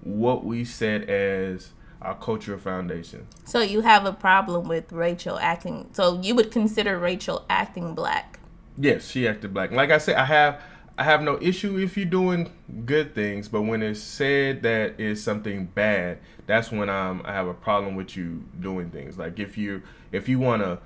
what 0.02 0.44
we 0.44 0.64
set 0.64 1.08
as 1.08 1.72
our 2.00 2.14
cultural 2.14 2.58
foundation. 2.58 3.26
So 3.44 3.60
you 3.60 3.80
have 3.80 4.04
a 4.04 4.12
problem 4.12 4.68
with 4.68 4.92
Rachel 4.92 5.38
acting. 5.38 5.88
So 5.92 6.20
you 6.20 6.34
would 6.34 6.50
consider 6.50 6.98
Rachel 6.98 7.44
acting 7.48 7.94
black. 7.94 8.38
Yes, 8.76 9.08
she 9.10 9.26
acted 9.26 9.54
black. 9.54 9.70
Like 9.70 9.90
I 9.90 9.98
said, 9.98 10.16
I 10.16 10.24
have 10.24 10.60
I 10.96 11.04
have 11.04 11.22
no 11.22 11.38
issue 11.40 11.76
if 11.78 11.96
you're 11.96 12.06
doing 12.06 12.50
good 12.86 13.14
things, 13.14 13.48
but 13.48 13.62
when 13.62 13.82
it's 13.82 14.00
said 14.00 14.62
that 14.62 15.00
is 15.00 15.22
something 15.22 15.66
bad, 15.66 16.18
that's 16.46 16.70
when 16.70 16.88
I'm 16.88 17.22
I 17.24 17.32
have 17.32 17.48
a 17.48 17.54
problem 17.54 17.96
with 17.96 18.16
you 18.16 18.44
doing 18.60 18.90
things. 18.90 19.18
Like 19.18 19.38
if 19.38 19.58
you 19.58 19.82
if 20.12 20.28
you 20.28 20.38
wanna 20.38 20.78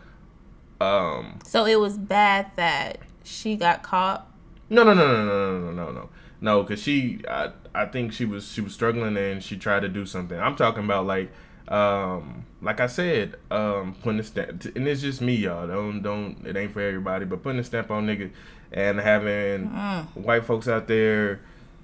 um 0.80 1.38
So 1.44 1.66
it 1.66 1.78
was 1.78 1.98
bad 1.98 2.50
that 2.56 2.98
she 3.22 3.56
got 3.56 3.82
caught. 3.82 4.26
No 4.70 4.82
no 4.82 4.94
no 4.94 5.06
no 5.06 5.24
no 5.26 5.60
no 5.60 5.72
no 5.72 5.92
no 5.92 6.08
no 6.40 6.62
because 6.62 6.82
she 6.82 7.20
I 7.28 7.50
I 7.74 7.86
think 7.86 8.12
she 8.12 8.24
was 8.24 8.50
she 8.50 8.62
was 8.62 8.72
struggling 8.72 9.16
and 9.16 9.42
she 9.42 9.58
tried 9.58 9.80
to 9.80 9.88
do 9.88 10.06
something. 10.06 10.38
I'm 10.38 10.56
talking 10.56 10.84
about 10.84 11.06
like 11.06 11.30
um 11.68 12.46
like 12.62 12.80
I 12.80 12.86
said 12.86 13.34
um 13.50 13.94
putting 14.02 14.20
a 14.20 14.22
stamp 14.22 14.64
and 14.74 14.88
it's 14.88 15.02
just 15.02 15.20
me 15.20 15.34
y'all 15.34 15.66
don't 15.66 16.00
don't 16.00 16.46
it 16.46 16.56
ain't 16.56 16.72
for 16.72 16.80
everybody 16.80 17.26
but 17.26 17.42
putting 17.42 17.58
a 17.58 17.64
stamp 17.64 17.90
on 17.90 18.06
nigga 18.06 18.30
and 18.72 19.00
having 19.00 19.70
mm. 19.70 20.06
white 20.14 20.44
folks 20.44 20.68
out 20.68 20.88
there 20.88 21.40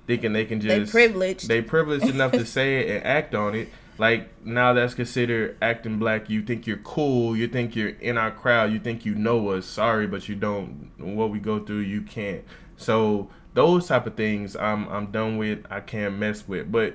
thinking 0.07 0.33
they 0.33 0.45
can 0.45 0.61
just 0.61 0.93
they 0.93 1.09
privileged. 1.09 1.49
they 1.49 1.63
privileged 1.63 2.07
enough 2.07 2.33
to 2.33 2.45
say 2.47 2.81
it 2.81 2.97
and 2.97 3.05
act 3.05 3.35
on 3.35 3.55
it. 3.55 3.69
Like 3.97 4.45
now 4.45 4.73
that's 4.73 4.95
considered 4.95 5.57
acting 5.63 5.99
black. 5.99 6.29
You 6.29 6.43
think 6.43 6.67
you're 6.67 6.79
cool. 6.79 7.37
You 7.37 7.47
think 7.47 7.77
you're 7.77 7.91
in 7.91 8.19
our 8.19 8.31
crowd. 8.31 8.73
You 8.73 8.81
think 8.81 9.07
you 9.07 9.15
know 9.15 9.51
us. 9.51 9.67
Sorry 9.67 10.07
but 10.07 10.29
you 10.29 10.35
don't. 10.35 10.91
What 10.99 11.31
we 11.31 11.39
go 11.39 11.61
through 11.61 11.81
you 11.81 12.03
can't. 12.03 12.45
So 12.77 13.31
those 13.55 13.87
type 13.87 14.07
of 14.07 14.17
things 14.17 14.57
I'm 14.57 14.89
I'm 14.89 15.13
done 15.13 15.39
with. 15.39 15.65
I 15.71 15.81
can't 15.81 16.19
mess 16.19 16.47
with. 16.49 16.73
But 16.73 16.95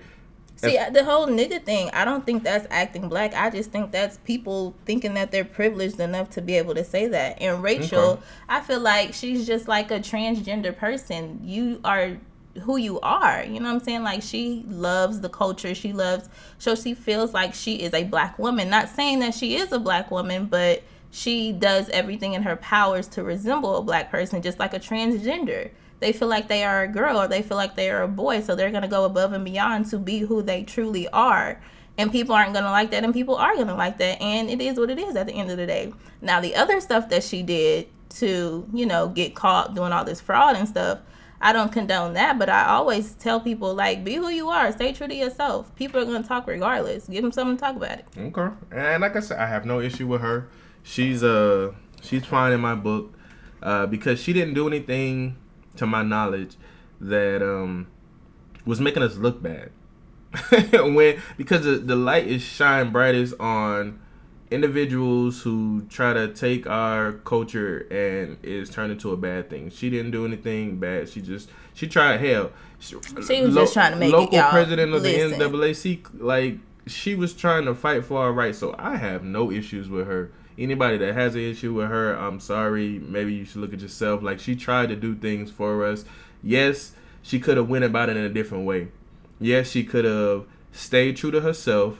See, 0.59 0.77
if, 0.77 0.93
the 0.93 1.05
whole 1.05 1.27
nigga 1.27 1.63
thing, 1.63 1.89
I 1.93 2.03
don't 2.03 2.25
think 2.25 2.43
that's 2.43 2.67
acting 2.69 3.07
black. 3.07 3.33
I 3.33 3.49
just 3.49 3.71
think 3.71 3.91
that's 3.91 4.17
people 4.17 4.75
thinking 4.85 5.13
that 5.13 5.31
they're 5.31 5.45
privileged 5.45 5.99
enough 5.99 6.29
to 6.31 6.41
be 6.41 6.55
able 6.55 6.75
to 6.75 6.83
say 6.83 7.07
that. 7.07 7.41
And 7.41 7.63
Rachel, 7.63 8.11
okay. 8.11 8.21
I 8.49 8.61
feel 8.61 8.79
like 8.79 9.13
she's 9.13 9.47
just 9.47 9.67
like 9.67 9.89
a 9.91 9.99
transgender 9.99 10.75
person. 10.75 11.39
You 11.43 11.79
are 11.85 12.17
who 12.63 12.77
you 12.77 12.99
are. 13.01 13.43
You 13.43 13.59
know 13.59 13.69
what 13.69 13.75
I'm 13.75 13.83
saying? 13.83 14.03
Like 14.03 14.21
she 14.21 14.65
loves 14.67 15.21
the 15.21 15.29
culture. 15.29 15.73
She 15.73 15.93
loves 15.93 16.27
so 16.57 16.75
she 16.75 16.93
feels 16.93 17.33
like 17.33 17.53
she 17.53 17.75
is 17.75 17.93
a 17.93 18.03
black 18.03 18.37
woman. 18.37 18.69
Not 18.69 18.89
saying 18.89 19.19
that 19.19 19.33
she 19.33 19.55
is 19.55 19.71
a 19.71 19.79
black 19.79 20.11
woman, 20.11 20.45
but 20.45 20.83
she 21.11 21.51
does 21.51 21.89
everything 21.89 22.33
in 22.33 22.43
her 22.43 22.55
powers 22.57 23.07
to 23.07 23.23
resemble 23.23 23.77
a 23.77 23.81
black 23.81 24.11
person 24.11 24.41
just 24.41 24.59
like 24.59 24.73
a 24.73 24.79
transgender 24.79 25.71
they 25.99 26.13
feel 26.13 26.27
like 26.27 26.47
they 26.47 26.63
are 26.63 26.83
a 26.83 26.87
girl 26.87 27.19
or 27.19 27.27
they 27.27 27.41
feel 27.41 27.57
like 27.57 27.75
they 27.75 27.89
are 27.89 28.03
a 28.03 28.07
boy 28.07 28.41
so 28.41 28.55
they're 28.55 28.71
going 28.71 28.83
to 28.83 28.87
go 28.87 29.05
above 29.05 29.33
and 29.33 29.43
beyond 29.43 29.85
to 29.87 29.99
be 29.99 30.19
who 30.19 30.41
they 30.41 30.63
truly 30.63 31.07
are. 31.09 31.61
And 31.97 32.11
people 32.11 32.33
aren't 32.33 32.53
going 32.53 32.63
to 32.63 32.71
like 32.71 32.91
that 32.91 33.03
and 33.03 33.13
people 33.13 33.35
are 33.35 33.55
going 33.55 33.67
to 33.67 33.75
like 33.75 33.97
that 33.97 34.21
and 34.21 34.49
it 34.49 34.61
is 34.61 34.77
what 34.77 34.89
it 34.89 34.97
is 34.97 35.15
at 35.15 35.27
the 35.27 35.33
end 35.33 35.51
of 35.51 35.57
the 35.57 35.67
day. 35.67 35.93
Now 36.21 36.39
the 36.39 36.55
other 36.55 36.79
stuff 36.79 37.09
that 37.09 37.23
she 37.23 37.43
did 37.43 37.89
to 38.09 38.67
you 38.73 38.85
know 38.85 39.07
get 39.09 39.35
caught 39.35 39.75
doing 39.75 39.91
all 39.91 40.03
this 40.03 40.19
fraud 40.19 40.55
and 40.55 40.67
stuff 40.67 40.99
i 41.41 41.53
don't 41.53 41.71
condone 41.71 42.13
that 42.13 42.39
but 42.39 42.49
i 42.49 42.65
always 42.65 43.13
tell 43.13 43.39
people 43.39 43.73
like 43.73 44.03
be 44.03 44.15
who 44.15 44.29
you 44.29 44.49
are 44.49 44.71
stay 44.71 44.91
true 44.91 45.07
to 45.07 45.15
yourself. 45.15 45.73
People 45.75 46.01
are 46.01 46.05
going 46.05 46.21
to 46.21 46.27
talk 46.27 46.47
regardless. 46.47 47.07
Give 47.07 47.21
them 47.21 47.31
something 47.31 47.55
to 47.55 47.61
talk 47.61 47.75
about 47.75 47.99
it. 47.99 48.05
Okay. 48.17 48.53
And 48.71 49.01
like 49.01 49.15
i 49.15 49.19
said 49.19 49.39
i 49.39 49.47
have 49.47 49.65
no 49.65 49.79
issue 49.79 50.07
with 50.07 50.21
her. 50.21 50.49
She's 50.83 51.23
uh 51.23 51.73
she's 52.01 52.25
fine 52.25 52.51
in 52.51 52.59
my 52.59 52.75
book 52.75 53.13
uh 53.61 53.85
because 53.85 54.19
she 54.19 54.33
didn't 54.33 54.53
do 54.53 54.67
anything 54.67 55.37
to 55.79 55.87
my 55.87 56.03
knowledge, 56.03 56.55
that 57.01 57.41
um, 57.41 57.87
was 58.65 58.79
making 58.79 59.03
us 59.03 59.17
look 59.17 59.41
bad. 59.41 59.71
when 60.73 61.19
because 61.37 61.63
the, 61.63 61.71
the 61.71 61.95
light 61.95 62.27
is 62.27 62.43
shine 62.43 62.91
brightest 62.91 63.33
on 63.39 63.99
individuals 64.51 65.41
who 65.41 65.83
try 65.89 66.13
to 66.13 66.27
take 66.27 66.67
our 66.67 67.13
culture 67.13 67.87
and 67.91 68.37
is 68.43 68.69
turned 68.69 68.91
into 68.91 69.11
a 69.11 69.17
bad 69.17 69.49
thing. 69.49 69.69
She 69.69 69.89
didn't 69.89 70.11
do 70.11 70.25
anything 70.25 70.79
bad. 70.79 71.09
She 71.09 71.21
just 71.21 71.49
she 71.73 71.87
tried 71.87 72.19
hell. 72.19 72.51
She, 72.79 72.95
she 73.25 73.41
was 73.41 73.55
lo- 73.55 73.63
just 73.63 73.73
trying 73.73 73.93
to 73.93 73.97
make 73.97 74.11
local 74.11 74.37
it, 74.37 74.49
president 74.49 74.93
of 74.93 75.01
Listen. 75.01 75.39
the 75.39 75.45
NAACP. 75.45 76.05
Like 76.19 76.59
she 76.87 77.15
was 77.15 77.33
trying 77.33 77.65
to 77.65 77.75
fight 77.75 78.05
for 78.05 78.21
our 78.21 78.31
rights. 78.31 78.57
So 78.57 78.75
I 78.77 78.97
have 78.97 79.23
no 79.23 79.51
issues 79.51 79.89
with 79.89 80.07
her 80.07 80.31
anybody 80.59 80.97
that 80.97 81.13
has 81.13 81.35
an 81.35 81.41
issue 81.41 81.73
with 81.73 81.89
her, 81.89 82.13
I'm 82.13 82.39
sorry. 82.39 82.99
Maybe 82.99 83.33
you 83.33 83.45
should 83.45 83.61
look 83.61 83.73
at 83.73 83.81
yourself. 83.81 84.21
Like 84.21 84.39
she 84.39 84.55
tried 84.55 84.89
to 84.89 84.95
do 84.95 85.15
things 85.15 85.49
for 85.49 85.85
us. 85.85 86.05
Yes, 86.43 86.93
she 87.21 87.39
could 87.39 87.57
have 87.57 87.69
went 87.69 87.85
about 87.85 88.09
it 88.09 88.17
in 88.17 88.23
a 88.23 88.29
different 88.29 88.65
way. 88.65 88.89
Yes, 89.39 89.69
she 89.69 89.83
could 89.83 90.05
have 90.05 90.45
stayed 90.71 91.17
true 91.17 91.31
to 91.31 91.41
herself, 91.41 91.97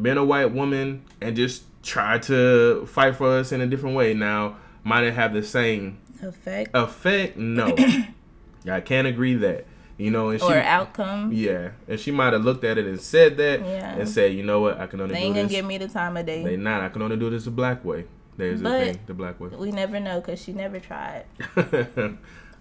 been 0.00 0.18
a 0.18 0.24
white 0.24 0.52
woman, 0.52 1.04
and 1.20 1.34
just 1.34 1.64
tried 1.82 2.22
to 2.24 2.86
fight 2.86 3.16
for 3.16 3.38
us 3.38 3.52
in 3.52 3.60
a 3.60 3.66
different 3.66 3.96
way. 3.96 4.14
Now, 4.14 4.56
might 4.84 5.04
it 5.04 5.14
have 5.14 5.32
the 5.32 5.42
same 5.42 5.98
effect? 6.22 6.70
Effect? 6.74 7.36
No, 7.36 7.74
I 8.70 8.80
can't 8.80 9.06
agree 9.06 9.34
that. 9.36 9.66
You 10.02 10.10
know, 10.10 10.30
and 10.30 10.42
or 10.42 10.50
she, 10.50 10.58
outcome. 10.58 11.32
Yeah, 11.32 11.70
and 11.86 12.00
she 12.00 12.10
might 12.10 12.32
have 12.32 12.44
looked 12.44 12.64
at 12.64 12.76
it 12.76 12.86
and 12.86 13.00
said 13.00 13.36
that, 13.36 13.60
yeah. 13.60 13.94
and 13.94 14.08
said, 14.08 14.34
you 14.34 14.42
know 14.42 14.60
what, 14.60 14.80
I 14.80 14.88
can 14.88 15.00
only. 15.00 15.14
They 15.14 15.20
ain't 15.20 15.36
gonna 15.36 15.46
give 15.46 15.64
me 15.64 15.78
the 15.78 15.86
time 15.86 16.16
of 16.16 16.26
day. 16.26 16.42
They 16.42 16.56
not. 16.56 16.82
I 16.82 16.88
can 16.88 17.02
only 17.02 17.16
do 17.16 17.30
this 17.30 17.44
the 17.44 17.52
black 17.52 17.84
way. 17.84 18.06
There's 18.36 18.60
but 18.60 18.78
the 18.80 18.84
thing, 18.86 19.00
the 19.06 19.14
black 19.14 19.38
way. 19.38 19.50
We 19.50 19.70
never 19.70 20.00
know 20.00 20.20
because 20.20 20.42
she 20.42 20.52
never 20.52 20.80
tried. 20.80 21.26
All 21.56 22.16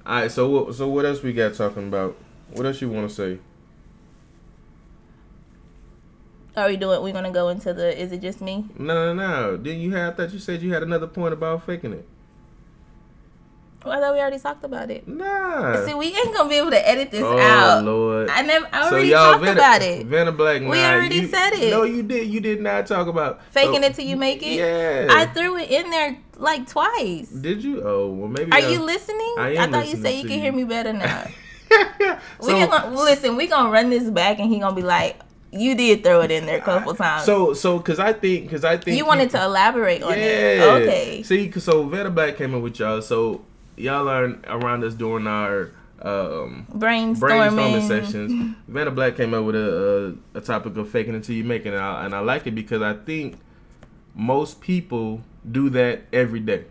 right, 0.05 0.29
so 0.29 0.71
so 0.71 0.87
what 0.87 1.03
else 1.03 1.23
we 1.23 1.33
got 1.33 1.55
talking 1.55 1.87
about? 1.87 2.15
What 2.51 2.67
else 2.67 2.79
you 2.79 2.89
want 2.89 3.09
to 3.09 3.15
say? 3.15 3.39
Are 6.55 6.67
we 6.67 6.77
doing? 6.77 7.01
We 7.01 7.11
gonna 7.11 7.31
go 7.31 7.49
into 7.49 7.73
the? 7.73 7.99
Is 7.99 8.11
it 8.11 8.21
just 8.21 8.39
me? 8.39 8.65
No, 8.77 8.93
no, 8.93 9.13
no. 9.15 9.57
Didn't 9.57 9.81
you 9.81 9.95
have? 9.95 10.13
I 10.13 10.17
thought 10.17 10.33
you 10.33 10.37
said 10.37 10.61
you 10.61 10.73
had 10.73 10.83
another 10.83 11.07
point 11.07 11.33
about 11.33 11.65
faking 11.65 11.93
it. 11.93 12.07
Well, 13.83 13.97
I 13.97 13.99
thought 13.99 14.13
we 14.13 14.19
already 14.19 14.37
talked 14.37 14.63
about 14.63 14.91
it. 14.91 15.07
Nah. 15.07 15.85
See, 15.85 15.93
we 15.95 16.07
ain't 16.07 16.35
gonna 16.35 16.47
be 16.47 16.55
able 16.55 16.69
to 16.69 16.87
edit 16.89 17.09
this 17.09 17.23
oh, 17.23 17.37
out. 17.39 17.83
Lord. 17.83 18.29
I 18.29 18.43
never. 18.43 18.67
I 18.71 18.89
already 18.89 19.09
so 19.09 19.15
talked 19.15 19.43
Vanna, 19.43 19.51
about 19.53 19.81
it. 19.81 20.05
Vanna 20.05 20.31
Black. 20.31 20.61
We 20.61 20.83
already 20.83 21.15
you, 21.15 21.27
said 21.27 21.53
it. 21.53 21.71
No, 21.71 21.83
you 21.83 22.03
did. 22.03 22.27
You 22.27 22.41
did 22.41 22.61
not 22.61 22.85
talk 22.85 23.07
about 23.07 23.43
faking 23.51 23.83
oh, 23.83 23.87
it 23.87 23.95
till 23.95 24.05
you 24.05 24.17
make 24.17 24.43
it. 24.43 24.53
Yeah. 24.53 25.07
I 25.09 25.25
threw 25.25 25.57
it 25.57 25.71
in 25.71 25.89
there 25.89 26.17
like 26.37 26.67
twice. 26.67 27.29
Did 27.29 27.63
you? 27.63 27.81
Oh, 27.83 28.09
well, 28.09 28.29
maybe. 28.29 28.51
Are 28.51 28.59
I, 28.59 28.69
you 28.69 28.81
listening? 28.81 29.35
I, 29.39 29.55
am 29.55 29.73
I 29.73 29.79
thought 29.79 29.89
you 29.89 29.99
said 29.99 30.11
you 30.11 30.23
can 30.23 30.33
you. 30.33 30.41
hear 30.41 30.51
me 30.51 30.63
better 30.63 30.93
now. 30.93 31.25
so, 32.39 32.47
we 32.47 32.53
gonna 32.53 32.91
listen. 32.91 33.35
We 33.35 33.47
gonna 33.47 33.71
run 33.71 33.89
this 33.89 34.09
back, 34.11 34.37
and 34.39 34.47
he 34.47 34.59
gonna 34.59 34.75
be 34.75 34.83
like, 34.83 35.19
you 35.51 35.73
did 35.73 36.03
throw 36.03 36.21
it 36.21 36.29
in 36.29 36.45
there 36.45 36.59
a 36.59 36.61
couple 36.61 36.93
times. 36.93 37.25
So, 37.25 37.53
so 37.53 37.77
because 37.77 37.97
I 37.97 38.13
think, 38.13 38.45
because 38.45 38.63
I 38.63 38.77
think 38.77 38.95
you 38.95 39.05
wanted 39.05 39.31
to 39.31 39.43
elaborate 39.43 40.03
on 40.03 40.11
yeah. 40.11 40.23
it. 40.25 40.61
Okay. 40.83 41.23
See, 41.23 41.51
so 41.51 41.83
Vanna 41.87 42.11
Black 42.11 42.37
came 42.37 42.53
in 42.53 42.61
with 42.61 42.79
y'all. 42.79 43.01
So 43.01 43.43
y'all 43.77 44.07
are 44.07 44.37
around 44.47 44.83
us 44.83 44.93
during 44.93 45.27
our 45.27 45.71
um, 46.01 46.67
brainstorming. 46.71 47.19
brainstorming 47.19 47.87
sessions. 47.87 48.55
Vanna 48.67 48.91
Black 48.91 49.15
came 49.15 49.33
up 49.33 49.45
with 49.45 49.55
a, 49.55 50.17
a, 50.33 50.37
a 50.37 50.41
topic 50.41 50.75
of 50.77 50.89
faking 50.89 51.15
until 51.15 51.35
you 51.35 51.43
make 51.43 51.65
it, 51.65 51.73
and 51.73 51.81
I, 51.81 52.05
and 52.05 52.15
I 52.15 52.19
like 52.19 52.47
it 52.47 52.55
because 52.55 52.81
I 52.81 52.93
think 52.93 53.37
most 54.15 54.61
people 54.61 55.21
do 55.49 55.69
that 55.71 56.01
every 56.11 56.39
day, 56.39 56.65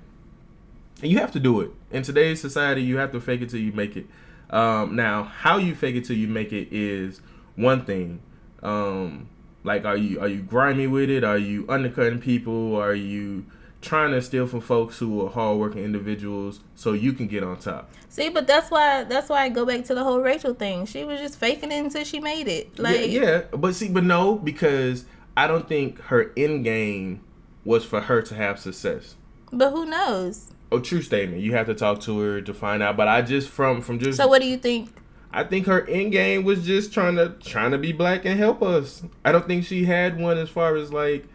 and 1.02 1.10
you 1.10 1.18
have 1.18 1.32
to 1.32 1.40
do 1.40 1.60
it 1.60 1.70
in 1.90 2.02
today's 2.02 2.40
society. 2.40 2.82
You 2.82 2.98
have 2.98 3.12
to 3.12 3.20
fake 3.20 3.40
it 3.42 3.50
till 3.50 3.60
you 3.60 3.72
make 3.72 3.96
it. 3.96 4.06
Um, 4.50 4.96
now, 4.96 5.22
how 5.22 5.58
you 5.58 5.74
fake 5.74 5.94
it 5.94 6.04
till 6.04 6.16
you 6.16 6.26
make 6.28 6.52
it 6.52 6.68
is 6.72 7.20
one 7.54 7.84
thing. 7.84 8.20
Um, 8.62 9.28
like, 9.62 9.84
are 9.84 9.96
you 9.96 10.20
are 10.20 10.28
you 10.28 10.42
grimy 10.42 10.86
with 10.86 11.08
it? 11.10 11.22
Are 11.22 11.38
you 11.38 11.66
undercutting 11.68 12.18
people? 12.18 12.76
Are 12.76 12.94
you 12.94 13.46
trying 13.80 14.10
to 14.12 14.20
steal 14.20 14.46
from 14.46 14.60
folks 14.60 14.98
who 14.98 15.24
are 15.26 15.30
hardworking 15.30 15.82
individuals 15.82 16.60
so 16.74 16.92
you 16.92 17.12
can 17.12 17.26
get 17.26 17.42
on 17.42 17.58
top. 17.58 17.90
See, 18.08 18.28
but 18.28 18.46
that's 18.46 18.70
why 18.70 19.04
that's 19.04 19.28
why 19.28 19.42
I 19.42 19.48
go 19.48 19.64
back 19.64 19.84
to 19.84 19.94
the 19.94 20.04
whole 20.04 20.20
Rachel 20.20 20.54
thing. 20.54 20.86
She 20.86 21.04
was 21.04 21.20
just 21.20 21.38
faking 21.38 21.72
it 21.72 21.78
until 21.78 22.04
she 22.04 22.20
made 22.20 22.48
it. 22.48 22.78
Like 22.78 23.10
yeah, 23.10 23.20
yeah. 23.20 23.42
but 23.52 23.74
see, 23.74 23.88
but 23.88 24.04
no, 24.04 24.36
because 24.36 25.06
I 25.36 25.46
don't 25.46 25.68
think 25.68 26.00
her 26.02 26.32
end 26.36 26.64
game 26.64 27.22
was 27.64 27.84
for 27.84 28.00
her 28.02 28.22
to 28.22 28.34
have 28.34 28.58
success. 28.58 29.16
But 29.52 29.70
who 29.70 29.86
knows? 29.86 30.52
Oh, 30.72 30.78
true 30.78 31.02
statement. 31.02 31.42
You 31.42 31.52
have 31.52 31.66
to 31.66 31.74
talk 31.74 32.00
to 32.02 32.18
her 32.20 32.40
to 32.42 32.54
find 32.54 32.82
out. 32.82 32.96
But 32.96 33.08
I 33.08 33.22
just 33.22 33.48
from 33.48 33.80
from 33.80 33.98
just 33.98 34.18
so 34.18 34.28
what 34.28 34.40
do 34.40 34.48
you 34.48 34.56
think? 34.56 34.94
I 35.32 35.44
think 35.44 35.66
her 35.66 35.86
end 35.88 36.12
game 36.12 36.44
was 36.44 36.64
just 36.66 36.92
trying 36.92 37.16
to 37.16 37.30
trying 37.40 37.70
to 37.70 37.78
be 37.78 37.92
black 37.92 38.24
and 38.24 38.38
help 38.38 38.62
us. 38.62 39.02
I 39.24 39.32
don't 39.32 39.46
think 39.46 39.64
she 39.64 39.84
had 39.84 40.18
one 40.18 40.38
as 40.38 40.48
far 40.48 40.76
as 40.76 40.92
like 40.92 41.26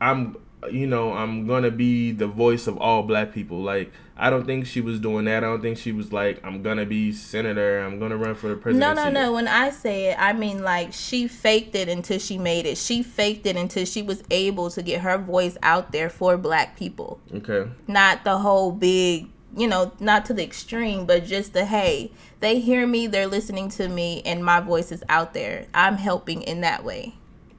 I'm 0.00 0.36
you 0.70 0.86
know, 0.86 1.12
I'm 1.12 1.46
gonna 1.46 1.70
be 1.70 2.12
the 2.12 2.26
voice 2.26 2.66
of 2.66 2.78
all 2.78 3.02
black 3.02 3.32
people. 3.32 3.60
Like, 3.60 3.92
I 4.16 4.30
don't 4.30 4.46
think 4.46 4.66
she 4.66 4.80
was 4.80 5.00
doing 5.00 5.24
that. 5.24 5.38
I 5.42 5.46
don't 5.48 5.60
think 5.60 5.76
she 5.78 5.92
was 5.92 6.12
like, 6.12 6.44
I'm 6.44 6.62
gonna 6.62 6.86
be 6.86 7.12
senator. 7.12 7.80
I'm 7.80 7.98
gonna 7.98 8.16
run 8.16 8.34
for 8.34 8.48
the 8.48 8.56
presidency. 8.56 8.94
No, 8.94 9.10
no, 9.10 9.10
no. 9.10 9.32
When 9.32 9.48
I 9.48 9.70
say 9.70 10.10
it, 10.10 10.16
I 10.18 10.32
mean 10.32 10.62
like 10.62 10.92
she 10.92 11.26
faked 11.26 11.74
it 11.74 11.88
until 11.88 12.18
she 12.18 12.38
made 12.38 12.66
it. 12.66 12.78
She 12.78 13.02
faked 13.02 13.46
it 13.46 13.56
until 13.56 13.84
she 13.84 14.02
was 14.02 14.22
able 14.30 14.70
to 14.70 14.82
get 14.82 15.00
her 15.00 15.18
voice 15.18 15.56
out 15.62 15.92
there 15.92 16.08
for 16.08 16.36
black 16.36 16.76
people. 16.76 17.20
Okay. 17.34 17.68
Not 17.88 18.24
the 18.24 18.38
whole 18.38 18.70
big, 18.70 19.28
you 19.56 19.66
know, 19.66 19.92
not 19.98 20.24
to 20.26 20.34
the 20.34 20.44
extreme, 20.44 21.06
but 21.06 21.24
just 21.24 21.52
the 21.52 21.64
hey, 21.64 22.12
they 22.40 22.60
hear 22.60 22.86
me, 22.86 23.06
they're 23.06 23.26
listening 23.26 23.68
to 23.70 23.88
me, 23.88 24.22
and 24.24 24.44
my 24.44 24.60
voice 24.60 24.92
is 24.92 25.02
out 25.08 25.34
there. 25.34 25.66
I'm 25.74 25.96
helping 25.96 26.42
in 26.42 26.60
that 26.60 26.84
way. 26.84 27.14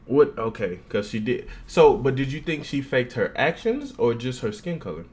What? 0.05 0.37
Okay, 0.37 0.79
because 0.87 1.09
she 1.09 1.19
did. 1.19 1.47
So, 1.67 1.97
but 1.97 2.15
did 2.15 2.31
you 2.31 2.39
think 2.41 2.65
she 2.65 2.81
faked 2.81 3.13
her 3.13 3.33
actions 3.35 3.93
or 3.97 4.13
just 4.13 4.41
her 4.41 4.51
skin 4.51 4.79
color? 4.79 5.05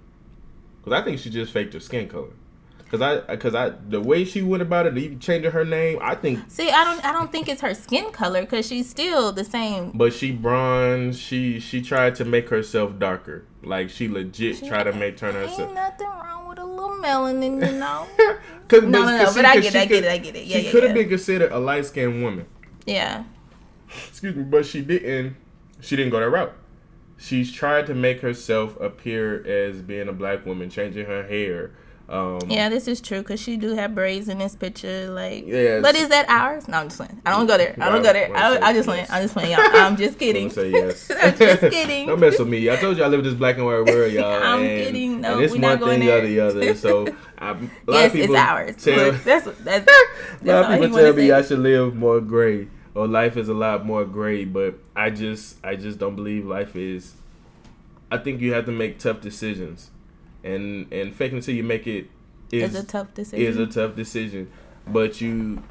Because 0.84 1.00
I 1.00 1.04
think 1.04 1.18
she 1.18 1.30
just 1.30 1.52
faked 1.52 1.72
her 1.74 1.80
skin 1.80 2.08
color. 2.08 2.30
Because 2.78 3.00
I, 3.00 3.20
because 3.34 3.54
I, 3.54 3.70
the 3.70 4.02
way 4.02 4.22
she 4.26 4.42
went 4.42 4.62
about 4.62 4.84
it, 4.84 4.98
even 4.98 5.18
changing 5.18 5.52
her 5.52 5.64
name, 5.64 5.98
I 6.02 6.14
think. 6.14 6.40
See, 6.48 6.68
I 6.70 6.84
don't, 6.84 7.02
I 7.02 7.12
don't 7.12 7.32
think 7.32 7.48
it's 7.48 7.62
her 7.62 7.72
skin 7.72 8.10
color 8.12 8.42
because 8.42 8.66
she's 8.66 8.86
still 8.90 9.32
the 9.32 9.44
same. 9.44 9.92
But 9.94 10.12
she 10.12 10.30
bronze. 10.30 11.18
She 11.18 11.58
she 11.58 11.80
tried 11.80 12.16
to 12.16 12.26
make 12.26 12.50
herself 12.50 12.98
darker. 12.98 13.46
Like 13.62 13.88
she 13.88 14.08
legit 14.08 14.56
She- 14.58 14.68
tried 14.68 14.84
to 14.84 14.92
make 14.92 15.16
turn 15.16 15.34
herself. 15.34 15.60
Ain't 15.60 15.74
nothing 15.74 16.06
wrong 16.06 16.46
with 16.50 16.58
a 16.58 16.64
little 16.66 16.90
melanin, 16.90 17.64
you 17.66 17.78
know. 17.78 18.06
Cause, 18.68 18.82
No, 18.82 19.04
no, 19.04 19.16
no, 19.16 19.24
cause 19.24 19.36
but 19.36 19.44
I 19.46 19.54
cause 19.54 19.62
get 19.64 19.74
it, 19.74 19.78
I 19.80 19.86
get 19.86 19.94
could- 19.94 20.04
it, 20.04 20.10
I 20.10 20.18
get 20.18 20.36
it. 20.36 20.44
Yeah, 20.44 20.56
she 20.58 20.64
yeah, 20.66 20.70
could 20.72 20.82
have 20.82 20.90
yeah. 20.94 21.02
been 21.02 21.08
considered 21.08 21.52
a 21.52 21.58
light 21.58 21.86
skinned 21.86 22.22
woman. 22.22 22.44
yeah. 22.84 23.24
Excuse 24.08 24.34
me, 24.34 24.42
but 24.42 24.66
she 24.66 24.82
didn't. 24.82 25.36
She 25.80 25.96
didn't 25.96 26.10
go 26.12 26.20
that 26.20 26.28
route. 26.30 26.52
She's 27.18 27.52
tried 27.52 27.86
to 27.86 27.94
make 27.94 28.20
herself 28.20 28.78
appear 28.80 29.44
as 29.46 29.80
being 29.82 30.08
a 30.08 30.12
black 30.12 30.44
woman, 30.44 30.70
changing 30.70 31.06
her 31.06 31.22
hair. 31.22 31.72
Um, 32.08 32.40
Yeah, 32.48 32.68
this 32.68 32.88
is 32.88 33.00
true 33.00 33.22
because 33.22 33.40
she 33.40 33.56
do 33.56 33.74
have 33.74 33.94
braids 33.94 34.28
in 34.28 34.38
this 34.38 34.56
picture. 34.56 35.08
Like, 35.10 35.46
Yeah, 35.46 35.80
but 35.80 35.94
is 35.94 36.08
that 36.08 36.28
ours? 36.28 36.66
No, 36.68 36.78
I'm 36.78 36.86
just 36.86 36.98
playing. 36.98 37.22
I 37.24 37.30
don't 37.30 37.46
go 37.46 37.56
there. 37.56 37.76
I 37.80 37.88
don't 37.88 38.02
go 38.02 38.12
there. 38.12 38.36
I, 38.36 38.58
I 38.58 38.72
just 38.72 38.88
playing. 38.88 39.06
I'm 39.08 39.22
just 39.22 39.34
playing, 39.34 39.52
y'all. 39.52 39.60
I'm 39.62 39.96
just 39.96 40.18
kidding. 40.18 40.50
say 40.50 40.70
yes. 40.70 41.10
I'm 41.22 41.36
just 41.36 41.60
kidding. 41.60 42.08
Don't 42.08 42.20
mess 42.20 42.38
with 42.38 42.48
me. 42.48 42.68
I 42.68 42.76
told 42.76 42.98
you 42.98 43.04
I 43.04 43.06
live 43.08 43.22
this 43.24 43.34
black 43.34 43.56
and 43.56 43.66
white 43.66 43.84
world, 43.84 44.12
y'all. 44.12 44.42
I'm 44.42 44.60
and, 44.60 44.68
kidding. 44.68 45.20
No, 45.20 45.34
and 45.34 45.44
it's 45.44 45.52
we 45.52 45.60
one 45.60 45.70
not 45.70 45.80
going 45.80 46.00
thing 46.00 46.08
there. 46.08 46.18
or 46.18 46.26
the 46.26 46.40
other. 46.40 46.74
So 46.74 47.06
I, 47.38 47.50
a 47.50 47.52
lot 47.52 47.60
yes, 47.86 48.06
of 48.06 48.12
people 48.12 48.34
it's 48.34 48.44
ours. 48.44 48.84
Tell, 48.84 48.96
Look, 48.96 49.24
that's 49.24 49.44
that's. 49.60 49.86
a 49.86 49.90
lot 49.90 50.42
that's 50.42 50.68
of 50.74 50.80
people 50.80 50.98
tell 50.98 51.12
me. 51.14 51.32
I 51.32 51.42
should 51.42 51.60
live 51.60 51.94
more 51.94 52.20
gray 52.20 52.68
or 52.94 53.06
life 53.06 53.36
is 53.36 53.48
a 53.48 53.54
lot 53.54 53.86
more 53.86 54.04
gray, 54.04 54.44
but 54.44 54.74
I 54.94 55.10
just 55.10 55.56
I 55.64 55.76
just 55.76 55.98
don't 55.98 56.16
believe 56.16 56.46
life 56.46 56.76
is. 56.76 57.14
I 58.10 58.18
think 58.18 58.40
you 58.40 58.52
have 58.52 58.66
to 58.66 58.72
make 58.72 58.98
tough 58.98 59.20
decisions, 59.20 59.90
and 60.44 60.92
and 60.92 61.14
faking 61.14 61.38
until 61.38 61.54
you 61.54 61.62
make 61.62 61.86
it 61.86 62.10
is 62.50 62.74
a 62.74 62.84
tough 62.84 63.14
decision. 63.14 63.46
is 63.46 63.56
a 63.56 63.66
tough 63.66 63.96
decision, 63.96 64.50
but 64.86 65.20
you 65.20 65.62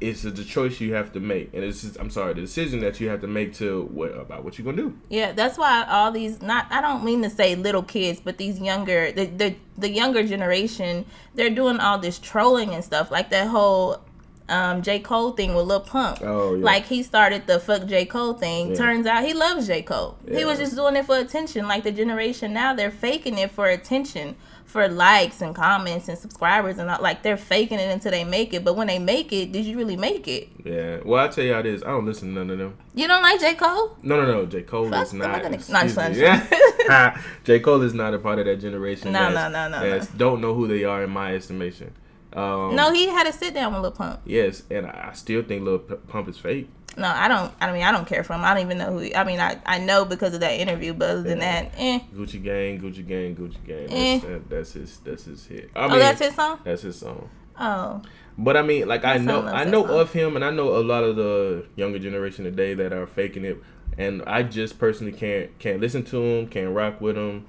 it's 0.00 0.24
a, 0.24 0.30
the 0.30 0.44
choice 0.44 0.80
you 0.80 0.94
have 0.94 1.12
to 1.12 1.20
make, 1.20 1.52
and 1.52 1.64
it's 1.64 1.82
just, 1.82 1.98
I'm 1.98 2.10
sorry, 2.10 2.34
the 2.34 2.42
decision 2.42 2.80
that 2.80 3.00
you 3.00 3.08
have 3.08 3.20
to 3.22 3.26
make 3.26 3.54
to 3.54 3.82
what 3.92 4.16
about 4.16 4.44
what 4.44 4.56
you're 4.56 4.64
gonna 4.64 4.76
do. 4.76 4.96
Yeah, 5.08 5.32
that's 5.32 5.58
why 5.58 5.84
all 5.88 6.12
these 6.12 6.40
not 6.40 6.66
I 6.70 6.80
don't 6.80 7.02
mean 7.04 7.22
to 7.22 7.30
say 7.30 7.56
little 7.56 7.82
kids, 7.82 8.20
but 8.22 8.38
these 8.38 8.60
younger 8.60 9.10
the 9.10 9.26
the, 9.26 9.56
the 9.76 9.90
younger 9.90 10.24
generation, 10.24 11.04
they're 11.34 11.50
doing 11.50 11.80
all 11.80 11.98
this 11.98 12.18
trolling 12.18 12.70
and 12.70 12.84
stuff. 12.84 13.10
Like 13.10 13.30
that 13.30 13.48
whole 13.48 14.00
um 14.48 14.82
J. 14.82 14.98
Cole 15.00 15.32
thing 15.32 15.54
with 15.54 15.66
Lil 15.66 15.80
Pump. 15.80 16.18
Oh, 16.22 16.54
yeah. 16.54 16.64
Like 16.64 16.86
he 16.86 17.02
started 17.02 17.46
the 17.46 17.60
fuck 17.60 17.86
J. 17.86 18.04
Cole 18.04 18.34
thing. 18.34 18.70
Yeah. 18.70 18.76
Turns 18.76 19.06
out 19.06 19.24
he 19.24 19.34
loves 19.34 19.66
J. 19.66 19.82
Cole. 19.82 20.16
He 20.30 20.44
was 20.44 20.58
just 20.58 20.74
doing 20.74 20.96
it 20.96 21.04
for 21.06 21.16
attention. 21.18 21.66
Like 21.68 21.84
the 21.84 21.92
generation 21.92 22.52
now, 22.52 22.74
they're 22.74 22.90
faking 22.90 23.38
it 23.38 23.50
for 23.50 23.66
attention. 23.66 24.36
For 24.64 24.86
likes 24.86 25.40
and 25.40 25.54
comments 25.54 26.08
and 26.08 26.18
subscribers 26.18 26.76
and 26.76 26.90
all, 26.90 27.00
like 27.00 27.22
they're 27.22 27.38
faking 27.38 27.78
it 27.78 27.90
until 27.90 28.10
they 28.10 28.22
make 28.24 28.52
it. 28.52 28.64
But 28.64 28.76
when 28.76 28.86
they 28.88 28.98
make 28.98 29.32
it, 29.32 29.50
did 29.50 29.64
you 29.64 29.78
really 29.78 29.96
make 29.96 30.28
it? 30.28 30.50
Yeah. 30.62 30.98
Well, 31.06 31.24
I 31.24 31.28
tell 31.28 31.42
y'all 31.42 31.62
this. 31.62 31.82
I 31.82 31.86
don't 31.86 32.04
listen 32.04 32.28
to 32.34 32.44
none 32.44 32.50
of 32.50 32.58
them. 32.58 32.76
You 32.94 33.08
don't 33.08 33.22
like 33.22 33.40
J. 33.40 33.54
Cole? 33.54 33.96
No, 34.02 34.20
no, 34.20 34.26
no. 34.26 34.44
J. 34.44 34.60
Cole 34.64 34.90
Fuck 34.90 35.06
is 35.06 35.14
not. 35.14 35.36
fucking- 35.36 35.54
excuse 35.54 35.96
No, 35.96 36.02
I'm 36.02 36.12
just 36.12 36.20
me. 36.50 36.58
Yeah. 36.86 37.22
J. 37.44 37.60
Cole 37.60 37.80
is 37.80 37.94
not 37.94 38.12
a 38.12 38.18
part 38.18 38.40
of 38.40 38.44
that 38.44 38.56
generation. 38.56 39.10
No, 39.10 39.30
no, 39.30 39.48
no, 39.48 39.70
no, 39.70 39.88
that's 39.88 40.08
Don't 40.08 40.42
know 40.42 40.52
who 40.52 40.68
they 40.68 40.84
are 40.84 41.02
in 41.02 41.08
my 41.08 41.34
estimation. 41.34 41.94
Um, 42.32 42.76
No, 42.76 42.92
he 42.92 43.08
had 43.08 43.26
a 43.26 43.32
sit 43.32 43.54
down 43.54 43.72
with 43.72 43.82
Lil 43.82 43.92
Pump. 43.92 44.20
Yes, 44.24 44.62
and 44.70 44.86
I 44.86 45.12
still 45.14 45.42
think 45.42 45.62
Lil 45.64 45.78
P- 45.80 45.94
Pump 46.08 46.28
is 46.28 46.38
fake. 46.38 46.68
No, 46.96 47.06
I 47.06 47.28
don't. 47.28 47.52
I 47.60 47.70
mean, 47.72 47.82
I 47.82 47.92
don't 47.92 48.06
care 48.06 48.24
for 48.24 48.32
him. 48.32 48.42
I 48.42 48.54
don't 48.54 48.64
even 48.64 48.78
know 48.78 48.92
who. 48.92 48.98
He, 48.98 49.14
I 49.14 49.22
mean, 49.22 49.38
I 49.38 49.58
I 49.64 49.78
know 49.78 50.04
because 50.04 50.34
of 50.34 50.40
that 50.40 50.52
interview, 50.58 50.92
but 50.94 51.10
other 51.10 51.22
than 51.22 51.38
Yeah. 51.38 51.62
that, 51.62 51.72
eh. 51.78 52.00
Gucci 52.14 52.42
Gang, 52.42 52.80
Gucci 52.80 53.06
Gang, 53.06 53.36
Gucci 53.36 53.64
Gang. 53.64 53.86
Eh. 53.90 54.18
That's, 54.18 54.24
that, 54.24 54.50
that's 54.50 54.72
his. 54.72 54.98
That's 55.04 55.24
his 55.24 55.46
hit. 55.46 55.70
I 55.76 55.84
oh, 55.84 55.88
mean, 55.90 55.98
that's 56.00 56.20
his 56.20 56.34
song. 56.34 56.58
That's 56.64 56.82
his 56.82 56.96
song. 56.98 57.30
Oh, 57.60 58.02
But 58.36 58.56
I 58.56 58.62
mean, 58.62 58.88
like 58.88 59.04
I 59.04 59.18
know, 59.18 59.42
I 59.46 59.64
know 59.64 59.86
song. 59.86 60.00
of 60.00 60.12
him, 60.12 60.36
and 60.36 60.44
I 60.44 60.50
know 60.50 60.76
a 60.76 60.82
lot 60.82 61.04
of 61.04 61.16
the 61.16 61.66
younger 61.76 61.98
generation 62.00 62.44
today 62.44 62.74
that 62.74 62.92
are 62.92 63.06
faking 63.06 63.44
it, 63.44 63.58
and 63.96 64.22
I 64.26 64.42
just 64.42 64.78
personally 64.78 65.12
can't 65.12 65.56
can't 65.60 65.80
listen 65.80 66.02
to 66.06 66.20
him, 66.22 66.48
can't 66.48 66.74
rock 66.74 67.00
with 67.00 67.16
him, 67.16 67.46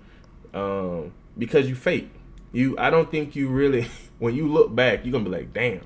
um, 0.53 1.11
because 1.37 1.67
you 1.69 1.75
fake. 1.75 2.09
You, 2.51 2.75
I 2.77 2.89
don't 2.89 3.09
think 3.11 3.35
you 3.35 3.47
really. 3.49 3.87
When 4.19 4.35
you 4.35 4.49
look 4.49 4.75
back, 4.75 5.05
you're 5.05 5.13
gonna 5.13 5.23
be 5.23 5.29
like, 5.29 5.53
"Damn, 5.53 5.79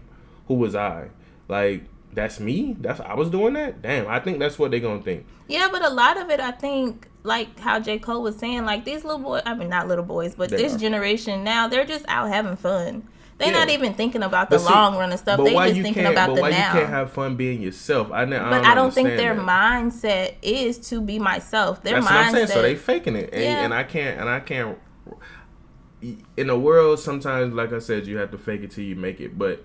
who 0.47 0.56
was 0.56 0.73
I?" 0.73 1.10
Like 1.47 1.84
that's 2.13 2.39
me. 2.39 2.76
That's 2.82 2.99
I 2.99 3.13
was 3.13 3.30
doing 3.30 3.54
that. 3.54 3.84
Damn, 3.84 4.08
I 4.08 4.19
think 4.19 4.39
that's 4.39 4.58
what 4.58 4.71
they're 4.71 4.80
gonna 4.80 5.04
think. 5.04 5.28
yeah, 5.47 5.69
but 5.71 5.84
a 5.86 5.89
lot 5.89 6.17
of 6.17 6.32
it, 6.32 6.39
I 6.39 6.49
think, 6.49 7.08
like 7.21 7.60
how 7.60 7.80
J 7.80 7.99
Cole 7.99 8.23
was 8.23 8.36
saying, 8.39 8.65
like 8.65 8.86
these 8.86 9.04
little 9.04 9.19
boys. 9.19 9.43
I 9.45 9.54
mean, 9.54 9.69
not 9.69 9.88
little 9.88 10.04
boys, 10.04 10.34
but 10.34 10.49
They 10.49 10.58
this 10.58 10.73
are. 10.73 10.78
generation 10.80 11.43
now, 11.43 11.67
they're 11.67 11.86
just 11.86 12.06
out 12.08 12.30
having 12.30 12.56
fun. 12.56 13.08
They're 13.38 13.52
Yeah. 13.52 13.60
not 13.60 13.69
even 13.69 13.93
thinking 13.93 14.23
about 14.23 14.49
the 14.49 14.58
see, 14.58 14.73
long 14.73 14.97
run 14.97 15.12
and 15.12 15.19
stuff. 15.19 15.39
They 15.43 15.54
just 15.54 15.76
you 15.76 15.84
thinking 15.84 16.06
about 16.08 16.30
But 16.30 16.36
the 16.38 16.41
why 16.41 16.49
now. 16.49 16.73
you 16.73 16.80
can't 16.80 16.89
have 16.89 17.12
fun 17.12 17.36
being 17.36 17.62
yourself? 17.62 18.12
I, 18.12 18.23
I 18.23 18.26
but 18.26 18.65
I 18.65 18.73
don't 18.73 18.91
think 18.91 19.10
their 19.10 19.36
that. 19.36 19.45
mindset 19.45 20.34
is 20.41 20.80
to 20.89 21.02
be 21.02 21.19
myself. 21.19 21.84
Their 21.84 21.95
That's 22.02 22.06
what 22.08 22.13
I'm 22.15 22.34
saying. 22.34 22.47
mindset. 22.47 22.54
So 22.54 22.62
they 22.63 22.76
faking 22.76 23.15
it, 23.15 23.30
and, 23.32 23.43
Yeah. 23.43 23.63
and 23.63 23.73
I 23.76 23.84
can't, 23.84 24.19
and 24.19 24.28
I 24.28 24.39
can't. 24.39 24.78
In 26.37 26.47
the 26.47 26.57
world, 26.57 26.99
sometimes, 26.99 27.53
like 27.53 27.71
I 27.71 27.79
said, 27.79 28.07
you 28.07 28.17
have 28.17 28.31
to 28.31 28.37
fake 28.37 28.61
it 28.63 28.71
till 28.71 28.83
you 28.83 28.95
make 28.95 29.19
it. 29.21 29.37
But 29.37 29.63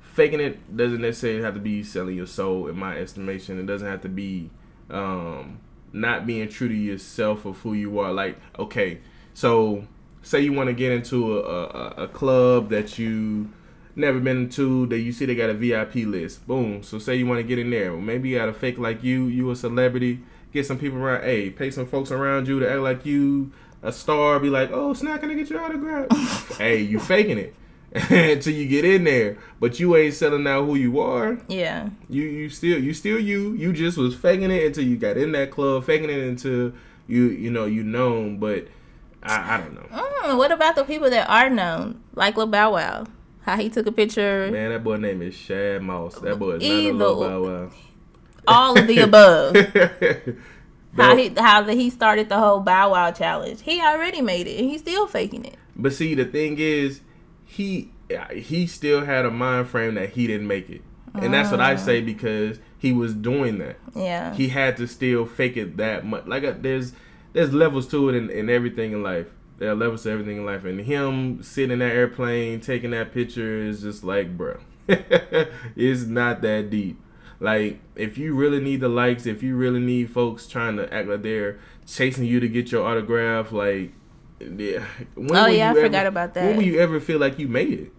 faking 0.00 0.40
it 0.40 0.76
doesn't 0.76 1.00
necessarily 1.00 1.42
have 1.42 1.54
to 1.54 1.60
be 1.60 1.82
selling 1.82 2.16
your 2.16 2.26
soul. 2.26 2.66
In 2.66 2.76
my 2.76 2.96
estimation, 2.96 3.60
it 3.60 3.66
doesn't 3.66 3.86
have 3.86 4.00
to 4.02 4.08
be 4.08 4.50
um, 4.90 5.60
not 5.92 6.26
being 6.26 6.48
true 6.48 6.68
to 6.68 6.74
yourself 6.74 7.44
of 7.44 7.58
who 7.58 7.74
you 7.74 7.98
are. 8.00 8.12
Like, 8.12 8.36
okay, 8.58 8.98
so 9.34 9.86
say 10.22 10.40
you 10.40 10.52
want 10.52 10.68
to 10.68 10.74
get 10.74 10.92
into 10.92 11.38
a, 11.38 11.66
a, 11.66 11.86
a 12.04 12.08
club 12.08 12.70
that 12.70 12.98
you 12.98 13.50
never 13.94 14.20
been 14.20 14.48
to 14.48 14.86
that 14.86 14.98
you 14.98 15.12
see 15.12 15.26
they 15.26 15.34
got 15.34 15.50
a 15.50 15.54
VIP 15.54 15.94
list. 15.96 16.46
Boom. 16.46 16.82
So 16.82 16.98
say 16.98 17.16
you 17.16 17.26
want 17.26 17.38
to 17.38 17.44
get 17.44 17.58
in 17.58 17.70
there. 17.70 17.92
Well, 17.92 18.00
maybe 18.00 18.30
you 18.30 18.38
got 18.38 18.46
to 18.46 18.52
fake 18.52 18.78
like 18.78 19.02
you, 19.02 19.26
you 19.26 19.50
a 19.50 19.56
celebrity. 19.56 20.20
Get 20.52 20.66
some 20.66 20.78
people 20.78 20.98
around. 20.98 21.24
Hey, 21.24 21.50
pay 21.50 21.70
some 21.70 21.86
folks 21.86 22.10
around 22.10 22.48
you 22.48 22.58
to 22.60 22.70
act 22.70 22.80
like 22.80 23.04
you 23.04 23.52
a 23.82 23.92
star. 23.92 24.38
Be 24.40 24.50
like, 24.50 24.70
oh, 24.72 24.92
snap, 24.94 25.20
can 25.20 25.30
I 25.30 25.34
get 25.34 25.50
your 25.50 25.60
autograph? 25.60 26.56
hey, 26.58 26.80
you 26.80 26.98
faking 26.98 27.38
it 27.38 27.54
until 28.10 28.52
you 28.52 28.66
get 28.66 28.84
in 28.84 29.04
there, 29.04 29.38
but 29.60 29.80
you 29.80 29.96
ain't 29.96 30.14
selling 30.14 30.46
out 30.46 30.64
who 30.64 30.74
you 30.74 31.00
are. 31.00 31.38
yeah. 31.48 31.88
You 32.08 32.22
you 32.22 32.50
still 32.50 32.78
you 32.78 32.94
still 32.94 33.18
you. 33.18 33.54
You 33.54 33.72
just 33.72 33.96
was 33.96 34.14
faking 34.14 34.50
it 34.50 34.66
until 34.66 34.84
you 34.84 34.96
got 34.96 35.16
in 35.16 35.32
that 35.32 35.50
club, 35.50 35.84
faking 35.84 36.10
it 36.10 36.18
until 36.18 36.72
you 37.06 37.24
you 37.24 37.50
know 37.50 37.66
you 37.66 37.82
known. 37.82 38.38
But 38.38 38.68
I, 39.22 39.54
I 39.54 39.58
don't 39.58 39.74
know. 39.74 39.86
Mm, 39.90 40.36
what 40.38 40.52
about 40.52 40.76
the 40.76 40.84
people 40.84 41.10
that 41.10 41.28
are 41.28 41.50
known, 41.50 42.00
like 42.14 42.36
Lil 42.36 42.46
Bow 42.46 42.72
Wow? 42.74 43.06
How 43.42 43.56
he 43.56 43.70
took 43.70 43.86
a 43.86 43.92
picture, 43.92 44.50
Man, 44.52 44.70
that 44.70 44.84
boy 44.84 44.96
name 44.96 45.22
is 45.22 45.34
Shad 45.34 45.80
Moss. 45.80 46.16
That 46.16 46.38
boy 46.38 46.56
is 46.56 46.62
Evil. 46.62 46.98
not 46.98 47.06
a 47.06 47.38
little 47.38 47.66
Bow 47.66 47.70
all 48.48 48.78
of 48.78 48.86
the 48.86 49.00
above. 49.00 49.54
How 50.96 51.16
he 51.16 51.32
how 51.36 51.62
the, 51.62 51.74
he 51.74 51.90
started 51.90 52.28
the 52.28 52.38
whole 52.38 52.60
Bow 52.60 52.92
Wow 52.92 53.10
challenge. 53.12 53.62
He 53.62 53.80
already 53.80 54.20
made 54.20 54.46
it, 54.46 54.58
and 54.58 54.68
he's 54.70 54.80
still 54.80 55.06
faking 55.06 55.44
it. 55.44 55.56
But 55.76 55.92
see, 55.92 56.14
the 56.14 56.24
thing 56.24 56.56
is, 56.58 57.00
he 57.44 57.90
he 58.32 58.66
still 58.66 59.04
had 59.04 59.24
a 59.24 59.30
mind 59.30 59.68
frame 59.68 59.94
that 59.94 60.10
he 60.10 60.26
didn't 60.26 60.46
make 60.46 60.68
it, 60.70 60.82
and 61.14 61.32
that's 61.32 61.50
what 61.50 61.60
I 61.60 61.76
say 61.76 62.00
because 62.00 62.58
he 62.78 62.92
was 62.92 63.12
doing 63.14 63.58
that. 63.58 63.76
Yeah, 63.94 64.34
He 64.34 64.48
had 64.48 64.76
to 64.78 64.86
still 64.86 65.26
fake 65.26 65.56
it 65.56 65.76
that 65.76 66.04
much. 66.06 66.26
Like 66.26 66.44
uh, 66.44 66.54
there's 66.58 66.92
there's 67.32 67.52
levels 67.52 67.86
to 67.88 68.08
it 68.08 68.14
in, 68.14 68.30
in 68.30 68.48
everything 68.48 68.92
in 68.92 69.02
life. 69.02 69.26
There 69.58 69.70
are 69.70 69.74
levels 69.74 70.04
to 70.04 70.10
everything 70.10 70.38
in 70.38 70.46
life, 70.46 70.64
and 70.64 70.80
him 70.80 71.42
sitting 71.42 71.72
in 71.72 71.78
that 71.80 71.92
airplane 71.92 72.60
taking 72.60 72.90
that 72.92 73.12
picture 73.12 73.58
is 73.60 73.82
just 73.82 74.04
like, 74.04 74.36
bro, 74.36 74.58
it's 74.88 76.04
not 76.04 76.42
that 76.42 76.70
deep. 76.70 76.98
Like 77.40 77.80
if 77.94 78.18
you 78.18 78.34
really 78.34 78.60
need 78.60 78.80
the 78.80 78.88
likes, 78.88 79.26
if 79.26 79.42
you 79.42 79.56
really 79.56 79.80
need 79.80 80.10
folks 80.10 80.46
trying 80.46 80.76
to 80.76 80.92
act 80.92 81.08
like 81.08 81.22
they're 81.22 81.58
chasing 81.86 82.24
you 82.24 82.40
to 82.40 82.48
get 82.48 82.72
your 82.72 82.84
autograph, 82.86 83.52
like, 83.52 83.92
yeah. 84.40 84.84
When 85.14 85.36
Oh, 85.36 85.46
yeah, 85.46 85.70
I 85.70 85.74
you 85.74 85.80
forgot 85.82 86.00
ever- 86.06 86.08
about 86.08 86.34
When 86.34 86.56
will 86.56 86.64
you 86.64 86.78
ever 86.80 86.98
feel 87.00 87.18
like 87.18 87.38
you 87.38 87.48
made 87.48 87.72
it? 87.72 87.92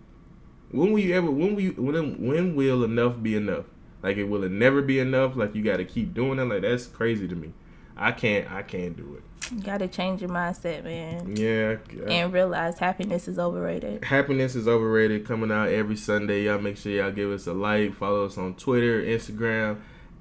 When 0.71 0.91
will 0.91 0.99
you 0.99 1.15
ever? 1.15 1.32
When 1.32 1.56
will 1.56 1.62
you? 1.62 1.71
When 1.78 2.25
when 2.28 2.56
will 2.56 2.84
enough 2.84 3.21
be 3.23 3.36
enough? 3.36 3.65
Like 4.04 4.17
it 4.17 4.25
will 4.25 4.43
it 4.43 4.52
never 4.52 4.82
be 4.82 4.99
enough? 4.99 5.36
Like 5.36 5.56
you 5.56 5.63
got 5.63 5.78
to 5.78 5.86
keep 5.86 6.13
doing 6.13 6.38
it? 6.39 6.43
Like 6.45 6.62
that's 6.62 6.86
crazy 6.86 7.28
to 7.28 7.36
me. 7.36 7.54
I 8.01 8.12
can't. 8.13 8.49
I 8.51 8.62
can't 8.63 8.95
do 8.95 9.17
it. 9.17 9.23
You 9.53 9.62
gotta 9.62 9.88
change 9.88 10.21
your 10.21 10.29
mindset, 10.29 10.83
man, 10.83 11.35
Yeah. 11.35 11.77
and 12.07 12.31
realize 12.31 12.77
happiness 12.79 13.27
is 13.27 13.38
overrated. 13.39 14.03
Happiness 14.05 14.55
is 14.55 14.67
overrated. 14.67 15.25
Coming 15.25 15.51
out 15.51 15.69
every 15.69 15.95
Sunday. 15.95 16.43
Y'all 16.45 16.59
make 16.59 16.77
sure 16.77 16.91
y'all 16.91 17.12
give 17.12 17.29
us 17.31 17.45
a 17.47 17.53
like. 17.53 17.93
Follow 17.95 18.25
us 18.25 18.38
on 18.38 18.53
Twitter, 18.55 19.01
Instagram, 19.03 19.77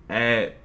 at 0.08 0.56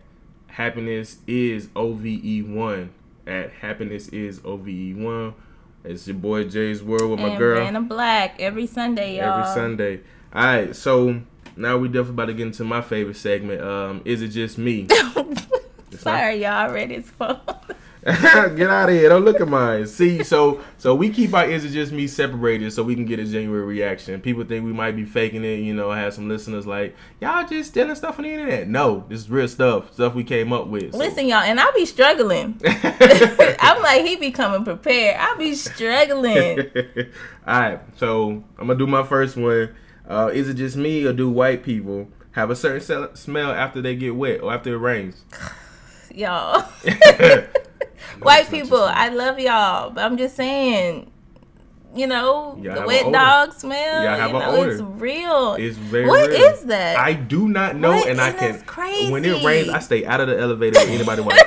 Happiness 0.48 1.18
is 1.28 1.70
OVE 1.76 2.48
one. 2.48 2.92
At 3.28 3.52
Happiness 3.52 4.08
is 4.10 4.40
OVE 4.46 4.96
one. 4.98 5.34
It's 5.84 6.08
your 6.08 6.16
boy 6.16 6.46
Jay's 6.46 6.82
World 6.82 7.12
with 7.12 7.20
my 7.20 7.30
and 7.30 7.38
girl. 7.38 7.64
Man 7.64 7.76
of 7.76 7.90
Black 7.90 8.36
every 8.40 8.66
Sunday, 8.68 9.18
y'all. 9.18 9.40
every 9.42 9.54
Sunday. 9.54 10.00
All 10.34 10.44
right, 10.44 10.76
so 10.76 11.22
now 11.58 11.78
we 11.78 11.88
definitely 11.90 12.12
about 12.12 12.26
to 12.28 12.34
get 12.34 12.48
into 12.48 12.64
my 12.64 12.82
favorite 12.82 13.18
segment. 13.18 13.62
Um, 13.62 14.02
is 14.06 14.22
it 14.22 14.30
just 14.30 14.58
me? 14.58 14.88
Sorry, 16.00 16.44
y'all 16.44 16.72
ready 16.72 16.96
as 16.96 17.10
fuck. 17.10 17.74
get 18.04 18.70
out 18.70 18.90
of 18.90 18.96
here! 18.96 19.08
Don't 19.08 19.24
look 19.24 19.40
at 19.40 19.48
mine. 19.48 19.88
See, 19.88 20.26
so 20.26 20.62
so 20.78 20.94
we 20.94 21.10
keep 21.10 21.34
our 21.34 21.46
is 21.46 21.64
it 21.64 21.70
just 21.70 21.94
me 21.94 22.08
separated 22.08 22.74
so 22.74 22.84
we 22.84 22.96
can 22.96 23.06
get 23.06 23.18
a 23.18 23.24
genuine 23.24 23.66
reaction. 23.66 24.20
People 24.20 24.44
think 24.44 24.66
we 24.66 24.74
might 24.74 24.98
be 24.98 25.06
faking 25.06 25.46
it. 25.46 25.60
You 25.60 25.74
know, 25.74 25.90
have 25.90 26.14
some 26.14 26.28
listeners 26.28 26.68
like 26.68 26.98
y'all 27.22 27.48
just 27.48 27.70
stealing 27.70 27.96
stuff 27.96 28.20
on 28.20 28.26
the 28.26 28.34
internet. 28.34 28.68
No, 28.68 29.06
this 29.08 29.22
is 29.22 29.30
real 29.30 29.48
stuff. 29.48 29.94
Stuff 29.94 30.16
we 30.16 30.26
came 30.26 30.52
up 30.52 30.68
with. 30.68 30.92
So. 30.92 30.98
Listen, 30.98 31.28
y'all, 31.28 31.44
and 31.44 31.58
I'll 31.62 31.74
be 31.74 31.86
struggling. 31.86 32.60
I'm 32.66 33.82
like, 33.82 34.04
he 34.04 34.18
be 34.18 34.32
coming 34.32 34.66
prepared. 34.66 35.16
I'll 35.18 35.38
be 35.38 35.56
struggling. 35.56 36.60
All 37.48 37.60
right, 37.60 37.80
so 37.96 38.44
I'm 38.60 38.68
gonna 38.68 38.76
do 38.76 38.88
my 38.88 39.04
first 39.04 39.38
one. 39.38 39.74
Uh, 40.06 40.30
is 40.34 40.50
it 40.50 40.56
just 40.56 40.76
me 40.76 41.06
or 41.06 41.14
do 41.14 41.30
white 41.30 41.64
people 41.64 42.10
have 42.32 42.50
a 42.50 42.56
certain 42.58 43.16
smell 43.16 43.52
after 43.52 43.82
they 43.82 43.96
get 43.96 44.18
wet 44.18 44.42
or 44.42 44.54
after 44.54 44.74
it 44.76 44.80
rains? 44.80 45.24
y'all. 46.14 46.62
White 48.22 48.50
people. 48.50 48.82
I 48.82 49.10
love 49.10 49.40
y'all, 49.40 49.90
but 49.90 50.04
I'm 50.04 50.18
just 50.18 50.36
saying, 50.36 51.12
you 51.96 52.08
know, 52.08 52.58
Y'all 52.62 52.82
the 52.82 52.88
wet 52.88 53.12
dog 53.12 53.54
smell, 53.54 54.04
Y'all 54.04 54.18
have 54.18 54.32
you 54.32 54.40
know, 54.40 54.64
it's 54.64 54.82
real. 54.82 55.56
It's 55.56 55.78
very 55.78 56.08
What 56.08 56.30
real. 56.30 56.40
is 56.40 56.64
that? 56.66 56.98
I 56.98 57.14
do 57.14 57.48
not 57.50 57.76
know, 57.76 57.92
What? 57.92 58.08
and 58.08 58.20
I 58.22 58.32
can. 58.32 58.52
that's 58.54 58.64
crazy. 58.64 59.12
When 59.12 59.26
it 59.26 59.44
rains, 59.44 59.70
I 59.70 59.80
stay 59.80 60.06
out 60.06 60.20
of 60.22 60.28
the 60.28 60.40
elevator. 60.40 60.80
Anybody 60.80 61.22
white. 61.24 61.42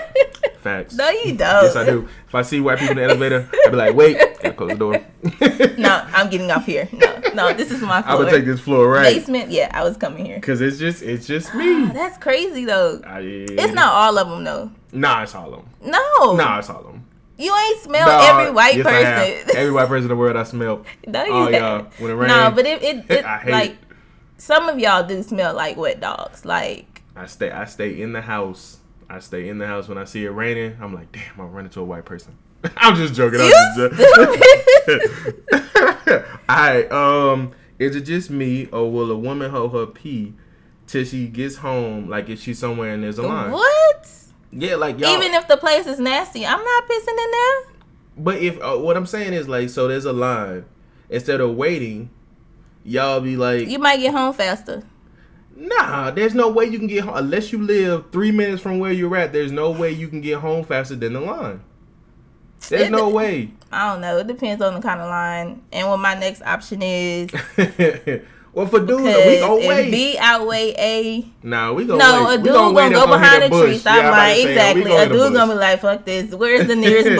Facts. 0.61 0.95
no, 0.95 1.09
you 1.11 1.37
don't. 1.37 1.65
Yes, 1.65 1.77
I 1.77 1.85
do. 1.85 2.09
If 2.27 2.35
I 2.35 2.43
see 2.43 2.61
white 2.61 2.79
people 2.79 2.93
in 2.93 2.97
the 2.99 3.05
elevator, 3.05 3.49
I'd 3.67 3.71
be 3.71 3.77
like, 3.77 3.95
wait, 3.95 4.19
I 4.45 4.51
close 4.51 4.71
the 4.71 4.77
door. 4.77 5.01
No, 5.79 6.07
I'm 6.15 6.31
getting 6.31 6.51
off 6.51 6.65
here. 6.67 6.89
No, 6.93 7.21
no, 7.35 7.53
this 7.53 7.71
is 7.71 7.81
my 7.83 8.01
floor. 8.03 8.19
gonna 8.25 8.31
take 8.31 8.45
this 8.47 8.61
floor 8.61 8.89
right, 8.89 9.15
Basement, 9.15 9.51
yeah, 9.51 9.71
I 9.75 9.85
was 9.85 9.97
coming 9.97 10.25
here. 10.25 10.41
cause 10.41 10.61
it's 10.61 10.79
just, 10.79 11.03
it's 11.03 11.27
just 11.27 11.51
Ah, 11.53 11.59
me. 11.59 11.87
That's 11.93 12.17
crazy 12.19 12.65
though. 12.65 13.01
I, 13.07 13.21
It's 13.21 13.73
not 13.75 13.93
all 13.93 14.17
of 14.19 14.29
them 14.29 14.45
though. 14.45 14.71
Nah, 14.93 15.23
it's 15.23 15.35
all 15.35 15.53
of 15.53 15.61
them. 15.63 15.69
No, 15.93 16.33
Nah, 16.35 16.59
it's 16.59 16.71
all 16.71 16.81
of 16.81 16.87
them. 16.87 17.05
you 17.37 17.55
ain't 17.55 17.81
smell 17.83 18.09
every 18.09 18.51
white 18.53 18.77
yes, 18.77 18.87
person. 18.87 19.57
Every 19.57 19.73
white 19.73 19.89
person 19.89 20.05
in 20.05 20.09
the 20.09 20.17
world 20.17 20.37
I 20.37 20.45
smell. 20.45 20.85
no, 21.07 21.25
you 21.25 21.33
Oh 21.33 21.49
yeah, 21.49 21.83
when 21.99 22.11
it 22.11 22.15
rains. 22.15 22.29
No, 22.33 22.51
but 22.51 22.65
it, 22.67 22.83
it, 22.83 23.11
it 23.11 23.25
I 23.25 23.39
hate 23.39 23.53
like 23.53 23.71
it. 23.73 23.79
some 24.39 24.69
of 24.69 24.79
y'all 24.79 25.07
do 25.07 25.23
smell 25.23 25.55
like 25.55 25.77
wet 25.77 26.01
dogs. 26.01 26.45
Like 26.47 27.03
I 27.15 27.27
stay, 27.27 27.51
I 27.51 27.65
stay 27.67 28.01
in 28.01 28.13
the 28.13 28.23
house. 28.23 28.79
I 29.11 29.19
stay 29.21 29.49
in 29.49 29.59
the 29.59 29.67
house 29.67 29.89
when 29.89 29.99
I 29.99 30.05
see 30.05 30.25
it 30.25 30.31
raining. 30.31 30.77
I'm 30.81 30.93
like, 30.95 31.13
damn, 31.13 31.23
I'm 31.39 31.51
running 31.53 31.67
into 31.67 31.81
a 31.81 31.85
white 31.85 32.05
person. 32.07 32.37
I'm 32.77 32.97
just 32.97 33.15
joking. 33.15 33.41
I'm 33.41 33.51
just 33.51 33.77
joking. 33.77 34.43
Alright, 36.49 36.91
um, 36.93 37.53
is 37.79 37.97
it 37.97 38.03
just 38.03 38.31
me 38.31 38.67
or 38.73 38.91
will 38.91 39.11
a 39.11 39.17
woman 39.17 39.51
hold 39.51 39.73
her 39.73 39.87
pee 39.87 40.35
till 40.87 41.05
she 41.05 41.27
gets 41.27 41.57
home, 41.57 42.09
like 42.09 42.29
if 42.29 42.41
she's 42.41 42.59
somewhere 42.59 42.93
and 42.95 43.03
there's 43.03 43.19
a 43.19 43.23
line? 43.23 43.51
what? 43.51 44.11
Yeah, 44.53 44.77
like 44.77 44.99
y'all. 44.99 45.11
Even 45.15 45.35
if 45.35 45.49
the 45.49 45.57
place 45.57 45.87
is 45.87 45.99
nasty, 45.99 46.47
I'm 46.47 46.63
not 46.63 46.89
pissing 46.89 47.09
in 47.25 47.31
there. 47.31 47.65
but 48.19 48.37
if 48.43 48.59
uh, 48.63 48.77
what 48.77 48.97
I'm 48.97 49.07
saying 49.07 49.33
is 49.33 49.49
like, 49.49 49.69
so 49.71 49.89
there's 49.89 50.05
a 50.05 50.13
line. 50.13 50.65
Instead 51.11 51.41
of 51.41 51.55
waiting, 51.57 52.11
y'all 52.85 53.21
be 53.21 53.37
like, 53.37 53.69
You 53.69 53.79
might 53.79 53.99
get 53.99 54.13
home 54.13 54.33
faster. 54.33 54.83
Nah, 55.55 56.11
there's 56.11 56.35
no 56.35 56.49
way 56.51 56.67
you 56.67 56.79
can 56.79 56.87
get 56.89 57.05
home 57.05 57.17
unless 57.17 57.51
you 57.53 57.63
live 57.63 58.11
three 58.13 58.31
minutes 58.31 58.61
from 58.63 58.79
where 58.79 58.93
you're 58.93 59.17
at. 59.17 59.33
There's 59.33 59.53
no 59.53 59.71
way 59.71 59.91
you 59.91 60.09
can 60.09 60.21
get 60.21 60.39
home 60.39 60.65
faster 60.65 60.95
than 60.97 61.15
the 61.15 61.21
line. 61.21 61.63
There's 62.69 62.83
It- 62.83 62.91
no 62.91 63.09
way. 63.09 63.51
I 63.73 63.93
don't 63.93 64.01
know. 64.01 64.19
It 64.19 64.27
depends 64.27 64.63
on 64.63 64.75
the 64.75 64.81
kind 64.81 65.01
of 65.01 65.09
line 65.11 65.61
and 65.73 65.89
what 65.89 65.99
my 65.99 66.15
next 66.15 66.41
option 66.43 66.81
is. 66.83 67.31
well, 68.53 68.67
for 68.67 68.79
dudes, 68.81 69.03
we 69.03 69.39
gonna 69.41 69.57
if 69.61 69.69
wait. 69.69 69.91
B 69.91 70.17
outweigh 70.19 70.75
A, 70.79 71.27
nah, 71.43 71.73
we 71.73 71.85
gonna 71.85 71.99
no, 72.03 72.25
wait. 72.27 72.35
a 72.35 72.37
dude 72.43 72.53
gonna, 72.53 72.75
gonna, 72.75 72.95
go 72.95 73.07
behind 73.07 73.43
the 73.43 73.47
a 73.47 73.63
tree. 73.67 73.79
Stop 73.79 73.97
Yeah, 73.97 74.03
I'm 74.07 74.11
lying. 74.13 74.37
say, 74.47 74.53
Exactly. 74.53 74.85
go 74.85 75.03
A 75.03 75.09
dude 75.09 75.33
gonna 75.35 75.53
be 75.53 75.59
like, 75.59 75.81
"Fuck 75.81 76.05
this. 76.05 76.33
Where's 76.35 76.67
the 76.69 76.77
nearest 76.77 77.17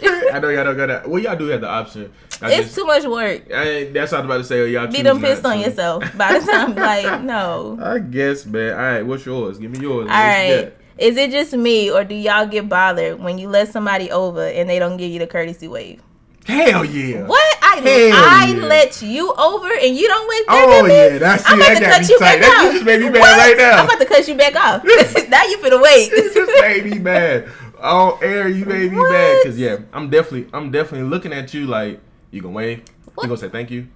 bush?" 0.02 0.10
I 0.32 0.38
know 0.40 0.48
y'all 0.48 0.64
don't 0.64 0.76
got 0.76 0.86
that. 0.86 1.08
Well, 1.08 1.22
y'all 1.22 1.36
do 1.36 1.46
have 1.48 1.60
the 1.60 1.68
option. 1.68 2.12
I 2.42 2.52
it's 2.52 2.62
just, 2.68 2.74
too 2.76 2.86
much 2.86 3.04
work. 3.04 3.42
I, 3.54 3.90
that's 3.92 4.12
what 4.12 4.18
I 4.18 4.20
was 4.22 4.24
about 4.24 4.38
to 4.38 4.44
say. 4.44 4.68
Y'all 4.70 4.86
Be 4.86 5.02
not 5.02 5.20
pissed 5.20 5.44
on 5.44 5.58
to. 5.58 5.62
yourself 5.64 6.16
by 6.16 6.38
the 6.38 6.46
time. 6.46 6.74
Like, 6.74 7.22
no. 7.22 7.78
I 7.82 7.98
guess, 7.98 8.46
man. 8.46 8.72
All 8.72 8.78
right, 8.78 9.02
what's 9.02 9.26
yours? 9.26 9.58
Give 9.58 9.70
me 9.70 9.80
yours. 9.80 10.08
All 10.08 10.16
right. 10.16 10.72
Is 11.00 11.16
it 11.16 11.30
just 11.30 11.52
me, 11.54 11.90
or 11.90 12.04
do 12.04 12.14
y'all 12.14 12.46
get 12.46 12.68
bothered 12.68 13.18
when 13.20 13.38
you 13.38 13.48
let 13.48 13.68
somebody 13.72 14.10
over 14.10 14.46
and 14.46 14.68
they 14.68 14.78
don't 14.78 14.98
give 14.98 15.10
you 15.10 15.18
the 15.18 15.26
courtesy 15.26 15.66
wave? 15.66 16.02
Hell 16.46 16.84
yeah. 16.84 17.26
What? 17.26 17.58
I 17.62 17.76
Hell 17.76 17.84
I 18.14 18.54
yeah. 18.56 18.66
let 18.66 19.00
you 19.02 19.32
over 19.34 19.68
and 19.72 19.96
you 19.96 20.08
don't 20.08 20.28
wave 20.28 20.46
back 20.46 20.64
Oh 20.68 20.86
yeah, 20.86 21.18
that's 21.18 21.44
I'm 21.46 21.58
about 21.60 21.68
That 21.68 21.80
to 21.80 21.86
cut 21.86 22.08
you 22.08 22.18
tight. 22.18 22.40
back 22.40 22.40
That 22.40 22.64
off. 22.66 22.72
just 22.72 22.84
made 22.84 23.00
me 23.00 23.10
mad 23.10 23.20
What? 23.20 23.38
right 23.38 23.56
now. 23.56 23.78
I'm 23.78 23.84
about 23.86 23.98
to 24.00 24.04
cut 24.06 24.28
you 24.28 24.34
back 24.34 24.56
off. 24.56 24.82
now 25.28 25.44
you 25.44 25.58
finna 25.58 25.80
wait. 25.82 26.10
you 26.10 26.34
just 26.34 26.60
made 26.60 26.84
me 26.84 26.98
mad. 26.98 27.48
On 27.80 28.18
air, 28.22 28.48
you 28.48 28.64
made 28.66 28.90
me 28.90 28.98
What? 28.98 29.10
mad 29.10 29.38
because 29.42 29.58
yeah, 29.58 29.78
I'm 29.92 30.10
definitely, 30.10 30.48
I'm 30.52 30.70
definitely 30.70 31.08
looking 31.08 31.32
at 31.32 31.54
you 31.54 31.66
like 31.66 32.00
you 32.30 32.42
gonna 32.42 32.54
wave. 32.54 32.82
What? 33.14 33.24
You 33.24 33.28
gonna 33.28 33.40
say 33.40 33.48
thank 33.48 33.70
you. 33.70 33.86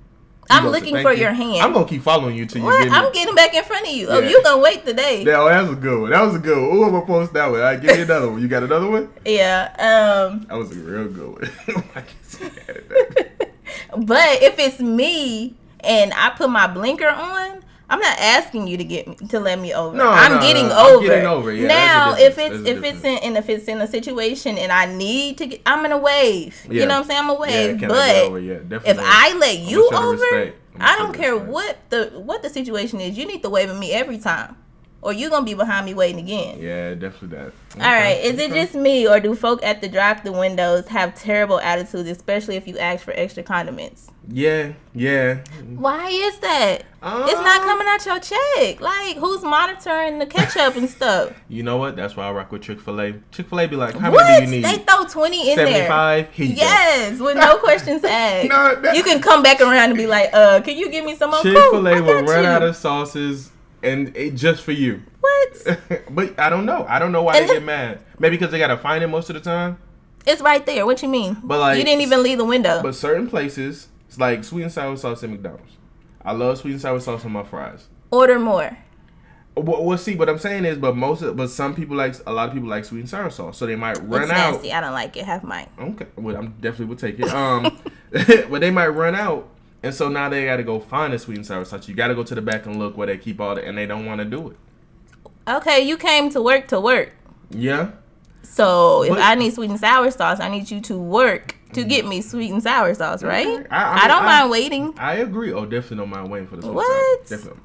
I'm 0.51 0.69
looking 0.69 1.01
for 1.03 1.13
you? 1.13 1.23
your 1.23 1.33
hand. 1.33 1.63
I'm 1.63 1.73
gonna 1.73 1.87
keep 1.87 2.03
following 2.03 2.37
you 2.37 2.47
till 2.47 2.61
you 2.61 2.67
what? 2.67 2.91
I'm 2.91 3.13
getting 3.13 3.35
back 3.35 3.55
in 3.55 3.65
front 3.65 3.87
of 3.87 3.93
you. 3.93 4.09
Oh, 4.09 4.21
you 4.21 4.43
gonna 4.43 4.61
wait 4.63 4.85
today? 4.85 5.25
yeah, 5.25 5.41
oh, 5.41 5.49
that 5.49 5.63
was 5.63 5.73
a 5.73 5.81
good 5.81 6.01
one. 6.01 6.11
That 6.11 6.23
was 6.23 6.35
a 6.37 6.39
good 6.39 6.57
one. 6.57 6.77
Ooh, 6.77 6.85
I'm 6.85 6.93
gonna 6.93 7.07
post 7.07 7.33
that 7.33 7.47
one. 7.51 7.61
All 7.61 7.65
right, 7.65 7.81
give 7.81 7.97
me 7.97 8.03
another 8.09 8.31
one. 8.31 8.41
You 8.43 8.49
got 8.49 8.63
another 8.63 8.91
one? 8.91 9.13
Yeah. 9.25 9.71
Um. 9.79 10.47
That 10.49 10.57
was 10.57 10.73
a 10.73 10.75
real 10.81 11.09
good 11.09 11.33
one. 11.33 11.85
I 11.95 12.01
can 12.01 12.23
see 12.23 12.49
that. 12.49 13.31
But 13.97 14.43
if 14.43 14.59
it's 14.59 14.81
me 14.81 15.55
and 15.81 16.13
I 16.15 16.31
put 16.31 16.51
my 16.51 16.67
blinker 16.67 17.09
on, 17.09 17.63
I'm 17.91 18.01
not 18.01 18.19
asking 18.19 18.67
you 18.67 18.77
to 18.79 18.85
get 18.85 19.07
me 19.07 19.15
to 19.29 19.41
let 19.41 19.59
me 19.59 19.75
over. 19.75 19.97
No, 19.97 20.09
I'm 20.11 20.33
no, 20.37 20.41
getting 20.41 20.69
no, 20.69 20.77
I'm 20.77 20.97
over. 20.97 21.07
getting 21.07 21.27
over, 21.27 21.53
yeah, 21.53 21.69
now, 21.69 22.11
that's 22.11 22.23
a 22.23 22.27
if 22.27 22.37
difference, 22.37 22.69
it's 22.69 22.79
if 22.79 22.85
it's 22.95 23.05
in 23.05 23.19
and 23.19 23.37
if 23.37 23.49
it's 23.49 23.69
in 23.69 23.81
a 23.81 23.87
situation 23.87 24.57
and 24.59 24.73
I 24.73 24.87
need 24.87 25.39
to 25.39 25.47
get, 25.47 25.61
I'm 25.67 25.83
gonna 25.83 25.99
wave. 25.99 26.67
Yeah. 26.71 26.83
You 26.83 26.89
know 26.89 26.95
what 26.95 27.01
I'm 27.03 27.05
saying? 27.05 27.21
I'm 27.21 27.27
gonna 27.37 27.51
Yeah, 27.51 27.67
wave. 27.73 27.83
I 27.85 27.87
but 27.89 28.17
over? 28.25 28.39
Yeah, 28.39 28.59
if 28.87 28.99
I 29.01 29.35
let 29.39 29.59
you 29.59 29.89
over. 29.93 30.53
I 30.81 30.97
don't 30.97 31.15
care 31.15 31.35
respect. 31.35 31.53
what 31.53 31.79
the 31.91 32.07
what 32.17 32.43
the 32.43 32.49
situation 32.51 33.01
is. 33.01 33.17
You 33.17 33.27
need 33.27 33.43
to 33.43 33.51
wave 33.51 33.71
at 33.71 33.77
me 33.77 33.93
every 33.93 34.19
time, 34.19 34.57
or 35.05 35.13
you 35.13 35.31
gonna 35.31 35.45
be 35.45 35.55
behind 35.55 35.87
me 35.87 35.95
waiting 35.95 36.19
again. 36.19 36.59
Yeah, 36.61 36.95
definitely 36.95 37.29
that. 37.39 37.53
All 37.77 37.93
right, 37.93 38.19
is 38.25 38.39
it 38.39 38.53
just 38.53 38.75
me 38.75 39.07
or 39.07 39.21
do 39.21 39.35
folk 39.35 39.63
at 39.65 39.81
the 39.81 39.89
drive-thru 39.89 40.33
windows 40.33 40.87
have 40.89 41.15
terrible 41.15 41.59
attitudes, 41.61 42.09
especially 42.09 42.57
if 42.57 42.67
you 42.69 42.79
ask 42.79 43.05
for 43.05 43.13
extra 43.17 43.43
condiments? 43.43 44.11
Yeah, 44.29 44.73
yeah. 44.95 45.39
Why 45.77 46.09
is 46.09 46.39
that? 46.39 46.79
it's 46.79 46.93
not 47.03 47.61
Uh, 47.61 47.65
coming 47.65 47.87
out 47.87 48.07
your 48.07 48.19
check. 48.21 48.81
Like, 48.81 49.17
who's 49.19 49.43
monitoring 49.43 50.19
the 50.19 50.25
ketchup 50.27 50.77
and 50.77 50.89
stuff? 50.89 51.33
You 51.49 51.63
know 51.63 51.77
what? 51.77 51.95
That's 51.97 52.17
why 52.17 52.27
I 52.27 52.33
rock 52.33 52.51
with 52.51 52.63
Chick 52.63 52.81
Fil 52.81 53.01
A. 53.01 53.15
Chick 53.31 53.49
Fil 53.49 53.61
A 53.61 53.67
be 53.67 53.77
like, 53.77 53.95
how 53.97 54.11
what? 54.11 54.25
many 54.25 54.47
do 54.47 54.51
you 54.53 54.63
need? 54.63 54.65
They 54.65 54.79
throw 54.85 55.05
20 55.05 55.51
in 55.51 55.57
there. 55.57 55.67
Seventy-five. 55.67 56.29
Yes, 56.39 57.21
with 57.21 57.37
no 57.37 57.59
questions 57.59 58.03
asked. 58.09 58.49
No, 58.49 58.93
you 58.95 59.03
can 59.03 59.21
come 59.21 59.43
back 59.43 59.61
around 59.61 59.91
and 59.91 59.97
be 59.97 60.07
like, 60.07 60.31
uh, 60.33 60.61
can 60.63 60.79
you 60.79 60.91
give 60.91 61.05
me 61.05 61.15
some 61.17 61.31
more 61.31 61.43
Chick 61.43 61.53
Fil 61.57 61.87
A 61.89 62.01
will 62.01 62.23
run 62.23 62.47
out 62.47 62.63
of 62.63 62.75
sauces 62.77 63.51
and 63.85 64.17
it 64.17 64.35
just 64.35 64.63
for 64.63 64.73
you. 64.73 65.03
What? 65.21 65.81
but 66.11 66.39
I 66.39 66.51
don't 66.51 66.67
know. 66.67 66.85
I 66.89 66.99
don't 66.99 67.13
know 67.13 67.23
why 67.23 67.37
And 67.37 67.49
they 67.49 67.55
get 67.55 67.63
mad. 67.63 68.01
Maybe 68.19 68.37
because 68.37 68.51
they 68.51 68.59
gotta 68.59 68.77
find 68.77 69.03
it 69.05 69.09
most 69.09 69.31
of 69.31 69.35
the 69.35 69.41
time. 69.41 69.79
It's 70.27 70.41
right 70.41 70.65
there. 70.65 70.87
What 70.87 71.03
you 71.03 71.09
mean? 71.09 71.37
But, 71.43 71.61
like, 71.61 71.79
you 71.79 71.85
didn't 71.85 72.01
even 72.01 72.23
leave 72.23 72.39
the 72.39 72.45
window. 72.45 72.83
But 72.83 72.95
certain 72.95 73.29
places, 73.29 73.89
it's 74.09 74.19
like 74.19 74.43
sweet 74.43 74.63
and 74.63 74.73
sour 74.73 74.97
sauce 74.97 75.23
at 75.23 75.31
McDonald's. 75.31 75.77
I 76.25 76.33
love 76.33 76.59
sweet 76.59 76.73
and 76.73 76.81
sour 76.81 76.99
sauce 76.99 77.25
on 77.25 77.33
my 77.33 77.45
fries. 77.45 77.89
Order 78.11 78.39
more. 78.39 78.79
Well, 79.57 79.85
we'll 79.85 79.99
see. 79.99 80.17
What 80.17 80.29
I'm 80.29 80.39
saying 80.39 80.65
is, 80.65 80.79
but 80.79 80.97
most, 80.97 81.23
of, 81.23 81.37
but 81.37 81.49
some 81.49 81.75
people 81.75 81.97
like 81.97 82.15
a 82.27 82.33
lot 82.33 82.49
of 82.49 82.55
people 82.55 82.69
like 82.69 82.85
sweet 82.85 83.01
and 83.01 83.09
sour 83.09 83.31
sauce, 83.31 83.57
so 83.59 83.67
they 83.67 83.77
might 83.77 83.99
run 84.03 84.23
it's 84.23 84.33
out. 84.33 84.53
nasty. 84.55 84.73
I 84.73 84.81
don't 84.81 84.95
like 84.95 85.17
it. 85.17 85.25
Have 85.27 85.45
mine. 85.45 85.69
Okay, 85.79 86.07
well, 86.17 86.37
I'm 86.37 86.55
definitely 86.61 86.87
would 86.87 86.99
take 86.99 87.21
it. 87.21 87.29
Um, 87.29 87.79
but 88.11 88.61
they 88.61 88.71
might 88.71 88.89
run 88.89 89.15
out, 89.15 89.49
and 89.85 89.95
so 89.95 90.09
now 90.09 90.29
they 90.29 90.45
got 90.47 90.57
to 90.57 90.63
go 90.65 90.81
find 90.81 91.13
a 91.15 91.19
sweet 91.19 91.37
and 91.39 91.47
sour 91.47 91.65
sauce. 91.65 91.89
You 91.89 91.95
got 91.95 92.09
to 92.09 92.15
go 92.15 92.23
to 92.25 92.35
the 92.35 92.43
back 92.43 92.67
and 92.67 92.79
look 92.79 92.97
where 92.97 93.07
they 93.07 93.19
keep 93.19 93.41
all 93.41 93.55
the, 93.55 93.65
and 93.65 93.77
they 93.79 93.87
don't 93.87 94.07
want 94.07 94.19
to 94.21 94.25
do 94.25 94.51
it. 94.51 94.57
Okay, 95.47 95.81
you 95.87 95.97
came 95.97 96.31
to 96.31 96.41
work 96.43 96.69
to 96.69 96.81
work. 96.81 97.13
Yeah, 97.51 97.91
So 98.43 99.03
if 99.05 99.13
I 99.17 99.35
need 99.35 99.53
sweet 99.55 99.71
and 99.71 99.79
sour 99.79 100.11
sauce, 100.11 100.41
I 100.41 100.49
need 100.49 100.71
you 100.71 100.81
to 100.83 100.99
work 100.99 101.55
to 101.75 101.85
get 101.85 102.07
me 102.07 102.21
sweet 102.23 102.51
and 102.51 102.63
sour 102.63 102.95
sauce, 102.95 103.23
right? 103.23 103.47
Okay. 103.47 103.67
I- 103.71 104.01
I 104.01 104.05
I, 104.05 104.09
don't 104.09 104.23
I- 104.23 104.27
mind 104.41 104.51
waiting. 104.51 104.95
I 104.99 105.17
agree. 105.17 105.53
Oh, 105.53 105.65
definitely 105.67 105.99
don't 105.99 106.11
mind 106.11 106.31
waiting 106.31 106.49
for 106.49 106.57
the 106.57 106.63
sweet 106.63 106.75
What? 106.75 107.29
sour. 107.29 107.39
Definitely. 107.39 107.61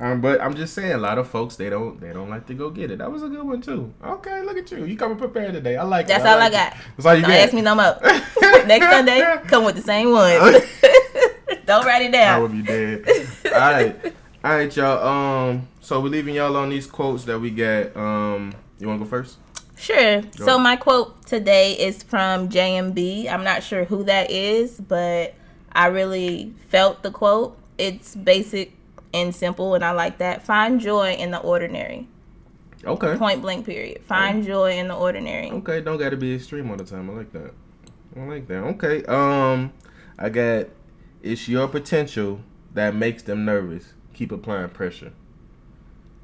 Um, 0.00 0.20
but 0.20 0.40
I'm 0.40 0.54
just 0.56 0.74
saying, 0.74 0.92
a 0.92 0.98
lot 0.98 1.18
of 1.18 1.28
folks 1.28 1.54
they 1.54 1.70
don't 1.70 2.00
they 2.00 2.12
don't 2.12 2.28
like 2.28 2.46
to 2.48 2.54
go 2.54 2.68
get 2.68 2.90
it. 2.90 2.98
That 2.98 3.10
was 3.12 3.22
a 3.22 3.28
good 3.28 3.44
one 3.44 3.60
too. 3.60 3.94
Okay, 4.04 4.42
look 4.42 4.56
at 4.56 4.68
you. 4.72 4.84
You 4.84 4.96
coming 4.96 5.16
prepared 5.16 5.54
today. 5.54 5.76
I 5.76 5.84
like. 5.84 6.08
That. 6.08 6.18
That's 6.22 6.24
it. 6.24 6.32
all 6.32 6.38
like 6.38 6.52
I 6.52 6.56
got. 6.56 6.72
It. 6.72 6.78
That's 6.96 7.06
all 7.06 7.14
you 7.14 7.22
Don't 7.22 7.30
got. 7.30 7.40
ask 7.40 7.52
me 7.54 7.62
no 7.62 7.74
more. 7.76 8.00
Next 8.66 8.86
Sunday, 8.90 9.40
come 9.46 9.64
with 9.64 9.76
the 9.76 9.82
same 9.82 10.10
one. 10.10 10.32
Don't 11.66 11.84
write 11.84 12.02
it 12.02 12.12
down. 12.12 12.34
I 12.34 12.38
would 12.38 12.52
be 12.52 12.62
dead. 12.62 13.04
all 13.46 13.52
right, 13.52 14.14
all 14.44 14.54
right, 14.56 14.76
y'all. 14.76 15.06
Um, 15.06 15.68
so 15.80 16.00
we're 16.00 16.08
leaving 16.08 16.34
y'all 16.34 16.56
on 16.56 16.70
these 16.70 16.86
quotes 16.86 17.24
that 17.24 17.38
we 17.38 17.50
got. 17.50 17.96
Um, 17.96 18.54
you 18.78 18.86
want 18.86 19.00
to 19.00 19.04
go 19.04 19.10
first? 19.10 19.38
Sure. 19.76 20.22
Go. 20.22 20.44
So 20.44 20.58
my 20.58 20.76
quote 20.76 21.26
today 21.26 21.72
is 21.72 22.02
from 22.02 22.48
JMB. 22.48 23.28
I'm 23.30 23.44
not 23.44 23.62
sure 23.62 23.84
who 23.84 24.04
that 24.04 24.30
is, 24.30 24.80
but 24.80 25.34
I 25.72 25.86
really 25.86 26.54
felt 26.68 27.02
the 27.02 27.10
quote. 27.10 27.58
It's 27.76 28.14
basic 28.14 28.72
and 29.12 29.34
simple, 29.34 29.74
and 29.74 29.84
I 29.84 29.92
like 29.92 30.18
that. 30.18 30.42
Find 30.42 30.80
joy 30.80 31.14
in 31.14 31.30
the 31.30 31.38
ordinary. 31.38 32.08
Okay. 32.84 33.16
Point 33.16 33.42
blank. 33.42 33.66
Period. 33.66 34.02
Find 34.04 34.44
joy 34.44 34.72
in 34.72 34.88
the 34.88 34.94
ordinary. 34.94 35.50
Okay, 35.50 35.80
don't 35.80 35.98
gotta 35.98 36.16
be 36.16 36.34
extreme 36.34 36.70
all 36.70 36.76
the 36.76 36.84
time. 36.84 37.10
I 37.10 37.14
like 37.14 37.32
that. 37.32 37.54
I 38.16 38.24
like 38.24 38.46
that. 38.48 38.58
Okay. 38.58 39.04
Um, 39.04 39.72
I 40.18 40.28
got. 40.28 40.66
It's 41.24 41.48
your 41.48 41.66
potential 41.68 42.40
that 42.74 42.94
makes 42.94 43.22
them 43.22 43.46
nervous. 43.46 43.94
Keep 44.12 44.30
applying 44.30 44.68
pressure. 44.68 45.12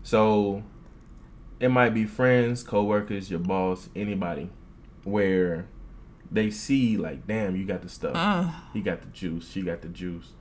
So, 0.03 0.63
it 1.59 1.69
might 1.69 1.91
be 1.95 2.05
friends, 2.05 2.63
coworkers, 2.63 3.31
your 3.31 3.41
boss, 3.41 3.89
anybody, 3.97 4.51
where 5.05 5.67
they 6.31 6.51
see 6.51 6.97
like, 6.97 7.27
damn, 7.27 7.57
you 7.57 7.65
got 7.65 7.83
the 7.83 7.89
stuff. 7.89 8.15
Mm, 8.15 8.53
He 8.75 8.81
got 8.81 9.01
the 9.01 9.09
juice. 9.09 9.51
She 9.51 9.63
got 9.63 9.81
the 9.83 9.89
juice. 9.89 10.33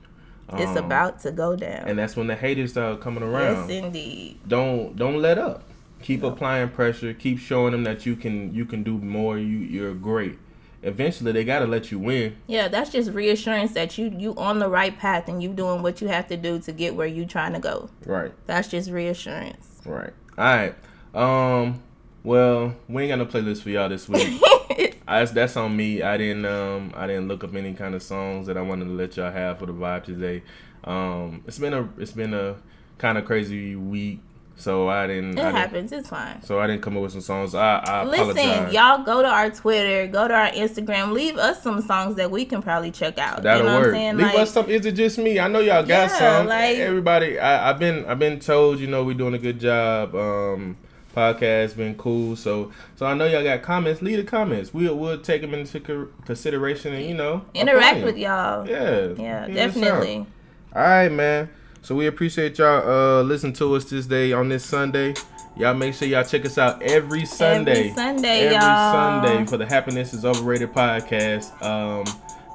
it's 0.52 0.76
Um, 0.76 0.84
about 0.84 1.20
to 1.20 1.30
go 1.32 1.56
down. 1.56 1.88
And 1.88 1.98
that's 1.98 2.14
when 2.16 2.26
the 2.26 2.36
haters 2.36 2.72
start 2.72 3.00
coming 3.00 3.22
around. 3.22 3.68
yes, 3.70 3.84
indeed. 3.84 4.40
don't 4.46 4.94
don't 4.96 5.20
let 5.22 5.38
up. 5.38 5.62
Keep 6.02 6.22
No. 6.22 6.28
applying 6.28 6.68
pressure. 6.70 7.12
Keep 7.14 7.38
showing 7.38 7.72
them 7.72 7.84
that 7.84 8.04
you 8.04 8.14
can 8.16 8.52
you 8.54 8.64
can 8.66 8.82
do 8.82 8.98
more. 8.98 9.38
You 9.38 9.58
you're 9.58 9.94
great. 9.94 10.38
Eventually, 10.82 11.32
they 11.32 11.44
gotta 11.44 11.66
let 11.66 11.90
you 11.92 11.98
win. 11.98 12.36
Yeah, 12.46 12.68
that's 12.68 12.90
just 12.90 13.10
reassurance 13.12 13.72
that 13.72 13.98
you 13.98 14.06
you 14.16 14.34
on 14.36 14.58
the 14.58 14.68
right 14.68 14.96
path 14.98 15.28
and 15.28 15.42
you 15.42 15.50
doing 15.50 15.82
what 15.82 16.00
you 16.00 16.08
have 16.08 16.28
to 16.28 16.36
do 16.36 16.58
to 16.60 16.72
get 16.72 16.94
where 16.94 17.06
you 17.06 17.26
trying 17.26 17.52
to 17.52 17.58
go. 17.58 17.90
Right, 18.06 18.32
That's 18.46 18.68
just 18.68 18.90
reassurance. 18.90 19.66
right. 19.84 20.12
All 20.38 20.44
right. 20.44 20.74
Um. 21.14 21.82
Well, 22.22 22.76
we 22.88 23.02
ain't 23.04 23.10
got 23.10 23.18
no 23.18 23.26
playlist 23.26 23.62
for 23.62 23.70
y'all 23.70 23.88
this 23.88 24.08
week. 24.08 24.40
I, 25.08 25.24
that's 25.24 25.56
on 25.56 25.76
me. 25.76 26.02
I 26.02 26.16
didn't 26.16 26.44
um 26.46 26.92
I 26.94 27.06
didn't 27.06 27.28
look 27.28 27.44
up 27.44 27.54
any 27.54 27.74
kind 27.74 27.94
of 27.94 28.02
songs 28.02 28.46
that 28.46 28.56
I 28.56 28.62
wanted 28.62 28.86
to 28.86 28.90
let 28.92 29.16
y'all 29.16 29.32
have 29.32 29.58
for 29.58 29.66
the 29.66 29.72
vibe 29.74 30.04
today. 30.04 30.42
Um. 30.84 31.42
It's 31.46 31.58
been 31.58 31.74
a 31.74 31.88
it's 31.98 32.12
been 32.12 32.32
a 32.32 32.56
kind 32.96 33.18
of 33.18 33.24
crazy 33.26 33.76
week, 33.76 34.20
so 34.60 34.88
I 34.88 35.06
didn't. 35.06 35.38
it 35.38 35.40
I 35.40 35.44
didn't 35.46 35.56
happens. 35.56 35.92
It's 35.92 36.08
fine. 36.08 36.42
so 36.42 36.60
I 36.60 36.66
didn't 36.66 36.82
come 36.82 36.96
up 36.96 37.02
with 37.02 37.12
some 37.12 37.20
songs. 37.20 37.54
I, 37.54 37.78
I 37.78 38.02
apologize. 38.02 38.34
Listen, 38.36 38.72
y'all 38.72 39.02
go 39.02 39.22
to 39.22 39.28
our 39.28 39.50
Twitter, 39.50 40.06
go 40.06 40.28
to 40.28 40.34
our 40.34 40.50
Instagram, 40.50 41.12
leave 41.12 41.36
us 41.36 41.62
some 41.62 41.80
songs 41.82 42.16
that 42.16 42.30
we 42.30 42.44
can 42.44 42.62
probably 42.62 42.90
check 42.90 43.18
out. 43.18 43.42
That'll 43.42 43.62
you 43.64 43.66
know 43.68 43.76
work. 43.78 43.86
what 43.86 43.88
I'm 43.88 43.94
saying? 43.94 44.16
Leave 44.18 44.26
Like, 44.26 44.38
us 44.38 44.50
some. 44.52 44.68
Is 44.70 44.86
it 44.86 44.92
just 44.92 45.18
me? 45.18 45.38
I 45.40 45.48
know 45.48 45.58
y'all 45.60 45.82
got 45.82 45.88
Yeah, 45.88 46.18
some. 46.38 46.46
like- 46.46 46.76
Everybody, 46.76 47.38
I, 47.38 47.70
I've 47.70 47.78
been, 47.78 48.04
I've 48.06 48.18
been 48.18 48.38
told, 48.40 48.78
you 48.78 48.86
know, 48.86 49.02
we're 49.04 49.14
doing 49.14 49.34
a 49.34 49.38
good 49.38 49.58
job. 49.58 50.14
Um, 50.14 50.76
podcast 51.16 51.76
been 51.76 51.94
cool. 51.96 52.36
So, 52.36 52.70
so 52.94 53.04
I 53.04 53.14
know 53.14 53.26
y'all 53.26 53.42
got 53.42 53.62
comments. 53.62 54.00
Leave 54.00 54.18
the 54.18 54.22
comments. 54.24 54.72
We'll, 54.72 54.96
we'll 54.96 55.20
take 55.20 55.40
them 55.42 55.54
into 55.54 55.80
consideration 56.24 56.92
and 56.94 57.04
you 57.04 57.14
know 57.14 57.44
interact 57.54 58.04
with 58.04 58.16
y'all. 58.16 58.68
Yeah, 58.68 59.08
Yeah, 59.08 59.14
Hear 59.16 59.34
us 59.36 59.48
out. 59.48 59.54
definitely. 59.54 60.26
All 60.74 60.82
right, 60.82 61.08
man. 61.08 61.50
So 61.82 61.94
we 61.94 62.06
appreciate 62.06 62.58
y'all 62.58 62.88
uh 62.88 63.22
listening 63.22 63.52
to 63.54 63.74
us 63.74 63.84
this 63.84 64.06
day 64.06 64.32
on 64.32 64.48
this 64.48 64.64
Sunday. 64.64 65.14
Y'all 65.56 65.74
make 65.74 65.94
sure 65.94 66.06
y'all 66.06 66.24
check 66.24 66.44
us 66.44 66.58
out 66.58 66.80
every 66.82 67.24
Sunday. 67.24 67.88
Every 67.88 67.92
Sunday, 67.94 68.40
Every 68.46 68.54
y'all. 68.56 69.22
Sunday 69.22 69.46
for 69.46 69.56
the 69.56 69.66
Happiness 69.66 70.14
is 70.14 70.24
Overrated 70.24 70.72
podcast. 70.72 71.60
Um, 71.62 72.04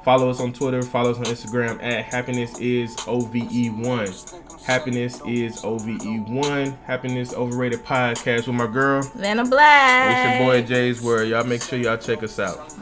follow 0.04 0.30
us 0.30 0.40
on 0.40 0.52
Twitter. 0.52 0.82
Follow 0.82 1.10
us 1.10 1.18
on 1.18 1.24
Instagram 1.24 1.82
at 1.82 2.04
Happiness 2.04 2.58
is 2.58 2.96
OVE1. 2.96 4.64
Happiness 4.64 5.20
is 5.26 5.60
OVE1. 5.62 6.82
Happiness 6.84 7.34
Overrated 7.34 7.84
podcast 7.84 8.46
with 8.46 8.56
my 8.56 8.66
girl. 8.66 9.02
Vanna 9.14 9.44
Black. 9.44 10.32
It's 10.32 10.40
your 10.40 10.48
boy 10.48 10.62
Jay's 10.66 11.02
Word. 11.02 11.28
Y'all 11.28 11.44
make 11.44 11.62
sure 11.62 11.78
y'all 11.78 11.98
check 11.98 12.22
us 12.22 12.38
out. 12.40 12.72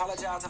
Want 0.00 0.16
to 0.16 0.24
talk 0.24 0.36
to 0.36 0.42
the 0.42 0.46